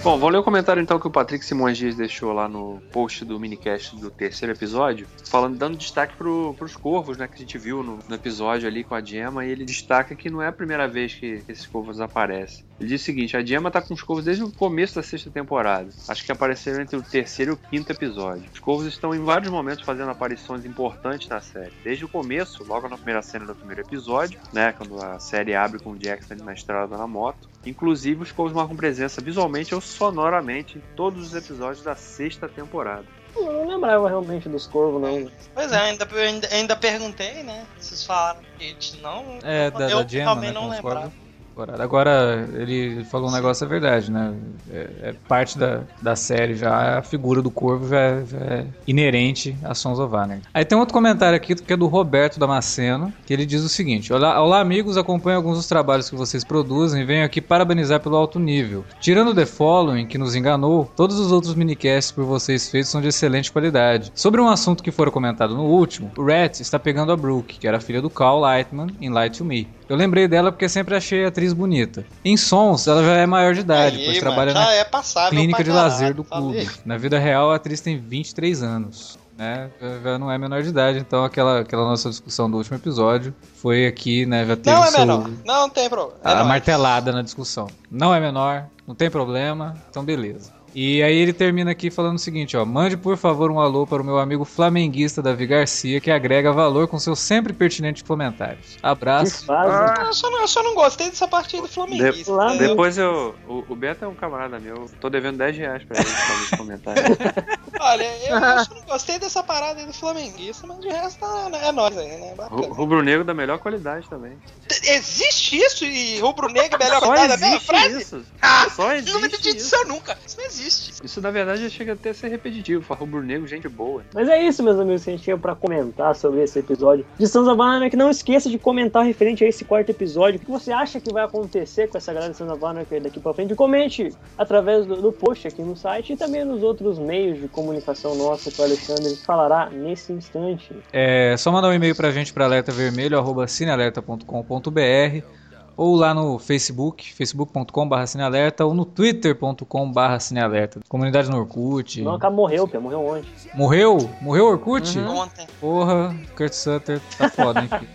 Bom, 0.01 0.17
vou 0.17 0.29
ler 0.29 0.39
o 0.39 0.45
comentário 0.45 0.81
então 0.81 0.99
que 0.99 1.09
o 1.09 1.11
Patrick 1.11 1.45
Simões 1.45 1.77
Dias 1.77 1.97
deixou 1.97 2.33
lá 2.33 2.49
no 2.49 2.81
post 2.93 3.25
do 3.25 3.39
minicast 3.39 3.97
do 3.97 4.11
terceiro 4.11 4.55
episódio, 4.55 5.09
falando, 5.29 5.59
dando 5.59 5.77
destaque 5.77 6.17
pro, 6.17 6.55
pros 6.57 6.77
corvos, 6.77 7.19
né, 7.19 7.27
que 7.27 7.35
a 7.35 7.39
gente 7.39 7.59
viu 7.59 7.83
no, 7.83 7.99
no 8.09 8.15
episódio 8.15 8.69
ali 8.69 8.85
com 8.85 8.95
a 8.95 9.03
Gemma, 9.03 9.45
e 9.45 9.51
ele 9.51 9.65
destaca 9.65 10.15
que 10.15 10.31
não 10.31 10.41
é 10.41 10.47
a 10.47 10.53
primeira 10.53 10.87
vez 10.87 11.15
que 11.15 11.43
esses 11.49 11.67
corvos 11.67 12.01
aparecem. 12.01 12.65
Ele 12.79 12.89
diz 12.89 13.03
o 13.03 13.05
seguinte, 13.05 13.37
a 13.37 13.45
Gemma 13.45 13.73
tá 13.73 13.83
com 13.83 13.93
os 13.93 14.01
corvos 14.01 14.25
desde 14.25 14.45
o 14.45 14.53
começo 14.53 14.95
da 14.95 15.03
sexta 15.03 15.31
temporada. 15.31 15.91
Acho 16.07 16.25
que 16.25 16.31
apareceram 16.31 16.81
entre 16.81 16.97
o 16.97 17.03
terceiro 17.03 17.53
e 17.53 17.55
o 17.55 17.57
quinto 17.57 17.91
episódio. 17.91 18.49
Os 18.53 18.61
corvos 18.61 18.87
estão 18.87 19.13
em 19.13 19.19
vários 19.19 19.51
momentos 19.51 19.85
fazendo 19.85 20.11
aparições 20.11 20.65
importantes 20.65 21.29
na 21.29 21.41
série. 21.41 21.73
Desde 21.83 22.05
o 22.05 22.09
começo, 22.09 22.65
logo 22.65 22.89
na 22.89 22.97
primeira 22.97 23.21
cena 23.21 23.45
do 23.47 23.55
primeiro 23.55 23.83
episódio, 23.83 24.39
né, 24.53 24.73
quando 24.73 25.03
a 25.03 25.19
série 25.19 25.57
abre 25.57 25.81
com 25.81 25.91
o 25.91 25.99
Jackson 25.99 26.37
na 26.37 26.53
estrada 26.53 26.97
na 26.97 27.07
moto. 27.07 27.49
Inclusive, 27.69 28.23
os 28.23 28.33
corvos 28.33 28.55
marcam 28.55 28.77
presença 28.77 29.21
visualmente 29.21 29.75
ou 29.75 29.81
sonoramente 29.81 30.79
em 30.79 30.83
todos 30.97 31.29
os 31.29 31.35
episódios 31.35 31.83
da 31.83 31.95
sexta 31.95 32.49
temporada. 32.49 33.05
Eu 33.37 33.53
não 33.53 33.69
lembrava 33.69 34.09
realmente 34.09 34.49
dos 34.49 34.67
corvos, 34.67 35.01
não. 35.01 35.31
Pois 35.55 35.71
é, 35.71 35.77
ainda, 35.77 36.09
ainda, 36.13 36.49
ainda 36.51 36.77
perguntei, 36.77 37.43
né? 37.43 37.67
Vocês 37.79 38.05
falaram 38.05 38.41
que 38.57 38.65
a 38.65 38.69
gente 38.69 39.01
não. 39.01 39.39
É, 39.43 39.71
da, 39.71 39.91
eu 39.91 40.03
da 40.03 40.09
Gemma, 40.09 40.35
também 40.35 40.51
né, 40.51 40.55
não 40.55 40.69
lembrava. 40.69 41.01
corvos. 41.03 41.28
Temporada. 41.59 41.83
Agora, 41.83 42.49
ele 42.55 43.05
falou 43.05 43.29
um 43.29 43.33
negócio, 43.33 43.65
é 43.65 43.69
verdade, 43.69 44.11
né? 44.11 44.35
É, 44.71 44.91
é 45.03 45.15
parte 45.27 45.59
da, 45.59 45.83
da 46.01 46.15
série 46.15 46.55
já, 46.55 46.99
a 46.99 47.03
figura 47.03 47.43
do 47.43 47.51
corvo 47.51 47.89
já 47.89 47.99
é, 47.99 48.25
já 48.25 48.39
é 48.39 48.67
inerente 48.87 49.57
a 49.65 49.75
Sons 49.75 49.99
of 49.99 50.15
Anarchy. 50.15 50.45
Aí 50.55 50.65
tem 50.65 50.79
outro 50.79 50.95
comentário 50.95 51.37
aqui 51.37 51.55
que 51.55 51.73
é 51.73 51.77
do 51.77 51.87
Roberto 51.87 52.39
Damasceno, 52.39 53.13
que 53.27 53.33
ele 53.33 53.45
diz 53.45 53.63
o 53.63 53.69
seguinte: 53.69 54.13
Olá, 54.13 54.41
olá 54.41 54.61
amigos, 54.61 54.97
acompanho 54.97 55.37
alguns 55.37 55.57
dos 55.57 55.67
trabalhos 55.67 56.09
que 56.09 56.17
vocês 56.17 56.45
produzem 56.45 57.03
e 57.03 57.05
venho 57.05 57.25
aqui 57.25 57.41
parabenizar 57.41 58.01
pelo 58.01 58.17
alto 58.17 58.39
nível. 58.39 58.85
Tirando 59.01 59.35
The 59.35 59.47
Following, 59.47 60.07
que 60.07 60.19
nos 60.19 60.37
enganou, 60.37 60.91
todos 60.97 61.19
os 61.19 61.33
outros 61.33 61.55
minicasts 61.55 62.13
por 62.13 62.25
vocês 62.25 62.69
feitos 62.69 62.91
são 62.91 63.01
de 63.01 63.09
excelente 63.09 63.51
qualidade. 63.51 64.13
Sobre 64.15 64.41
um 64.41 64.49
assunto 64.49 64.83
que 64.83 64.91
foi 64.91 65.09
comentado 65.11 65.55
no 65.55 65.65
último, 65.65 66.11
o 66.17 66.25
Rat 66.25 66.61
está 66.61 66.79
pegando 66.79 67.13
a 67.13 67.17
Brooke, 67.17 67.59
que 67.59 67.67
era 67.67 67.81
filha 67.81 68.03
do 68.03 68.11
Cal 68.11 68.39
Lightman 68.39 68.89
em 69.01 69.09
Light 69.09 69.39
to 69.39 69.45
Me. 69.45 69.67
Eu 69.89 69.97
lembrei 69.97 70.29
dela 70.29 70.53
porque 70.53 70.69
sempre 70.69 70.95
achei 70.95 71.25
a 71.25 71.29
atriz 71.29 71.53
bonita. 71.53 72.05
Em 72.25 72.37
Sons, 72.37 72.87
ela 72.87 73.03
já 73.03 73.13
é 73.15 73.27
maior 73.27 73.55
de 73.55 73.61
idade, 73.61 73.97
Aí, 73.97 74.05
pois 74.05 74.17
mano, 74.19 74.21
trabalha 74.21 74.53
na 74.55 74.73
é 74.75 74.85
clínica 75.31 75.65
de 75.65 75.71
caralho, 75.71 75.89
lazer 75.91 76.15
do 76.15 76.25
falei. 76.25 76.65
clube. 76.67 76.81
Na 76.85 76.97
vida 76.99 77.19
real, 77.19 77.51
a 77.51 77.57
atriz 77.57 77.81
tem 77.81 77.99
23 77.99 78.63
anos. 78.63 79.19
Né? 79.39 79.71
Já- 80.03 80.19
não 80.19 80.31
é 80.33 80.37
menor 80.37 80.63
de 80.65 80.69
idade, 80.69 80.99
então 80.99 81.25
aquela, 81.25 81.61
aquela 81.61 81.85
nossa 81.85 82.11
discussão 82.11 82.51
do 82.51 82.57
último 82.57 82.77
episódio 82.77 83.33
foi 83.55 83.87
aqui, 83.87 84.27
né? 84.27 84.45
Já 84.45 84.57
teve 84.57 84.75
Não 84.77 84.85
é 84.85 84.91
menor, 84.91 85.31
não 85.47 85.71
tem 85.71 85.89
problema. 85.89 86.21
É 86.25 86.29
a 86.33 86.35
nóis. 86.35 86.49
martelada 86.49 87.13
na 87.13 87.23
discussão. 87.23 87.69
Não 87.89 88.13
é 88.13 88.19
menor, 88.19 88.65
não 88.85 88.97
tem 88.97 89.09
problema, 89.09 89.77
então 89.89 90.05
beleza. 90.05 90.58
E 90.81 91.03
aí 91.03 91.17
ele 91.17 91.33
termina 91.33 91.73
aqui 91.73 91.91
falando 91.91 92.15
o 92.15 92.21
seguinte, 92.21 92.57
ó. 92.57 92.65
Mande 92.65 92.97
por 92.97 93.17
favor 93.17 93.51
um 93.51 93.59
alô 93.59 93.85
para 93.85 94.01
o 94.01 94.05
meu 94.05 94.17
amigo 94.17 94.45
flamenguista 94.45 95.21
Davi 95.21 95.45
Garcia, 95.45 96.01
que 96.01 96.09
agrega 96.09 96.53
valor 96.53 96.87
com 96.87 97.01
seus 97.01 97.19
sempre 97.19 97.53
pertinentes 97.53 98.01
comentários. 98.05 98.77
Abraço. 98.81 99.45
fase. 99.45 100.03
Eu 100.07 100.15
só, 100.15 100.31
não, 100.31 100.41
eu 100.41 100.47
só 100.47 100.63
não 100.63 100.77
gostei 100.77 101.11
dessa 101.11 101.27
partida 101.27 101.63
do 101.63 101.69
Flamenguista. 101.69 102.31
Lá 102.31 102.55
entendeu? 102.55 102.69
Depois 102.69 102.97
eu. 102.97 103.35
O, 103.49 103.65
o 103.69 103.75
Beto 103.75 104.05
é 104.05 104.09
um 104.09 104.15
camarada 104.15 104.61
meu. 104.61 104.89
Tô 105.01 105.11
devendo 105.11 105.39
10 105.39 105.57
reais 105.57 105.83
pra 105.83 105.99
ele 105.99 106.07
fazer 106.07 106.43
esse 106.45 106.57
comentário. 106.57 107.03
Olha, 107.81 108.05
eu, 108.29 108.37
eu 108.37 108.65
só 108.65 108.75
não 108.75 108.83
gostei 108.83 109.19
dessa 109.19 109.43
parada 109.43 109.81
aí 109.81 109.87
do 109.87 109.93
Flamenguista, 109.93 110.65
mas 110.65 110.79
de 110.79 110.89
resto 110.89 111.25
é, 111.25 111.69
é 111.69 111.73
nóis 111.73 111.99
aí, 111.99 112.07
né? 112.07 112.35
Rubro-negro 112.71 113.25
da 113.25 113.35
melhor 113.35 113.59
qualidade 113.59 114.09
também. 114.09 114.39
Existe 114.85 115.57
isso 115.57 115.85
e 115.85 116.21
rubro-negro 116.21 116.81
é 116.81 116.85
melhor 116.85 117.01
da 117.01 117.37
mesma 117.37 117.47
existe 117.47 117.67
frase? 117.67 118.03
isso. 118.03 118.23
Ah, 118.41 118.69
Só 118.71 118.83
Não 118.85 118.91
me 118.93 118.99
existe 118.99 119.25
acredito 119.27 119.57
isso. 119.57 119.75
isso 119.75 119.89
nunca. 119.89 120.17
Isso 120.25 120.37
não 120.37 120.45
existe. 120.47 120.68
Isso 120.69 121.21
na 121.21 121.31
verdade 121.31 121.69
chega 121.71 121.95
até 121.95 122.11
a 122.11 122.15
ser 122.15 122.29
repetitivo. 122.29 122.83
Falar 122.83 123.01
rubro-negro, 123.01 123.47
gente 123.47 123.69
boa. 123.69 124.03
Mas 124.15 124.29
é 124.29 124.43
isso, 124.43 124.63
meus 124.63 124.79
amigos, 124.79 125.05
que 125.05 125.11
a 125.11 125.13
gente 125.15 125.25
tinha 125.25 125.39
pra 125.39 125.55
comentar 125.55 126.15
sobre 126.15 126.43
esse 126.43 126.59
episódio 126.59 127.07
de 127.19 127.27
Sons 127.27 127.49
of 127.49 127.59
Anarchy. 127.61 127.97
Não 127.97 128.11
esqueça 128.11 128.51
de 128.51 128.59
comentar 128.59 129.05
referente 129.05 129.45
a 129.45 129.49
esse 129.49 129.65
quarto 129.65 129.91
episódio. 129.91 130.41
O 130.41 130.45
que 130.45 130.51
você 130.51 130.73
acha 130.73 131.01
que 131.01 131.13
vai 131.13 131.25
acontecer 131.25 131.89
com 131.89 131.99
essa 131.99 132.13
galera 132.13 132.33
de 132.33 132.39
Sons 132.39 132.51
of 132.51 132.65
Anarchy 132.65 133.01
daqui 133.01 133.21
pra 133.21 133.35
frente? 133.35 133.55
Comente 133.55 134.13
através 134.37 134.85
do, 134.87 135.01
do 135.01 135.13
post 135.13 135.47
aqui 135.49 135.63
no 135.63 135.77
site 135.77 136.13
e 136.13 136.17
também 136.17 136.45
nos 136.45 136.63
outros 136.63 136.99
meios 136.99 137.41
de 137.41 137.49
comunicação 137.49 138.15
nossa 138.15 138.51
que 138.51 138.61
o 138.61 138.65
Alexandre 138.65 139.17
falará 139.17 139.71
nesse 139.71 140.13
instante. 140.13 140.77
É 140.93 141.35
só 141.37 141.51
mandar 141.51 141.69
um 141.69 141.73
e-mail 141.73 141.95
pra 141.95 142.11
gente 142.11 142.31
para 142.33 142.45
alertavermelho@cinealerta.com.br 142.45 145.38
ou 145.79 145.95
lá 145.95 146.13
no 146.13 146.41
Facebook, 146.41 147.15
facebook.com.br 147.15 148.07
cinealerta 148.07 148.67
ou 148.67 148.75
no 148.75 148.85
twitter.com.br 148.85 150.19
cinealerta. 150.19 150.81
Comunidade 150.89 151.31
no 151.31 151.39
Orkut. 151.39 152.03
Não, 152.03 152.15
acaba 152.15 152.35
morreu, 152.35 152.67
Pia, 152.67 152.81
morreu 152.81 153.07
ontem. 153.07 153.31
Morreu? 153.55 154.11
Morreu 154.21 154.47
o 154.47 154.49
Orkut? 154.49 154.99
Ontem. 154.99 155.47
Porra, 155.61 156.13
Kurt 156.37 156.53
Sutter 156.53 157.01
tá 157.17 157.29
foda, 157.31 157.61
hein, 157.61 157.69
filho? 157.69 157.89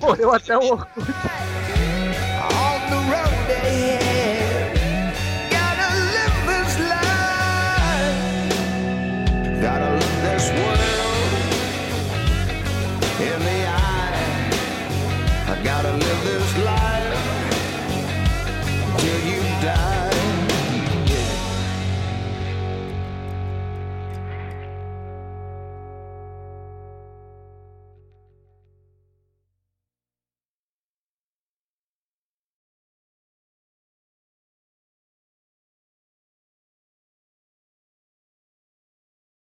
Morreu 0.00 0.32
até 0.32 0.56
o 0.56 0.72
Orkut. 0.72 1.89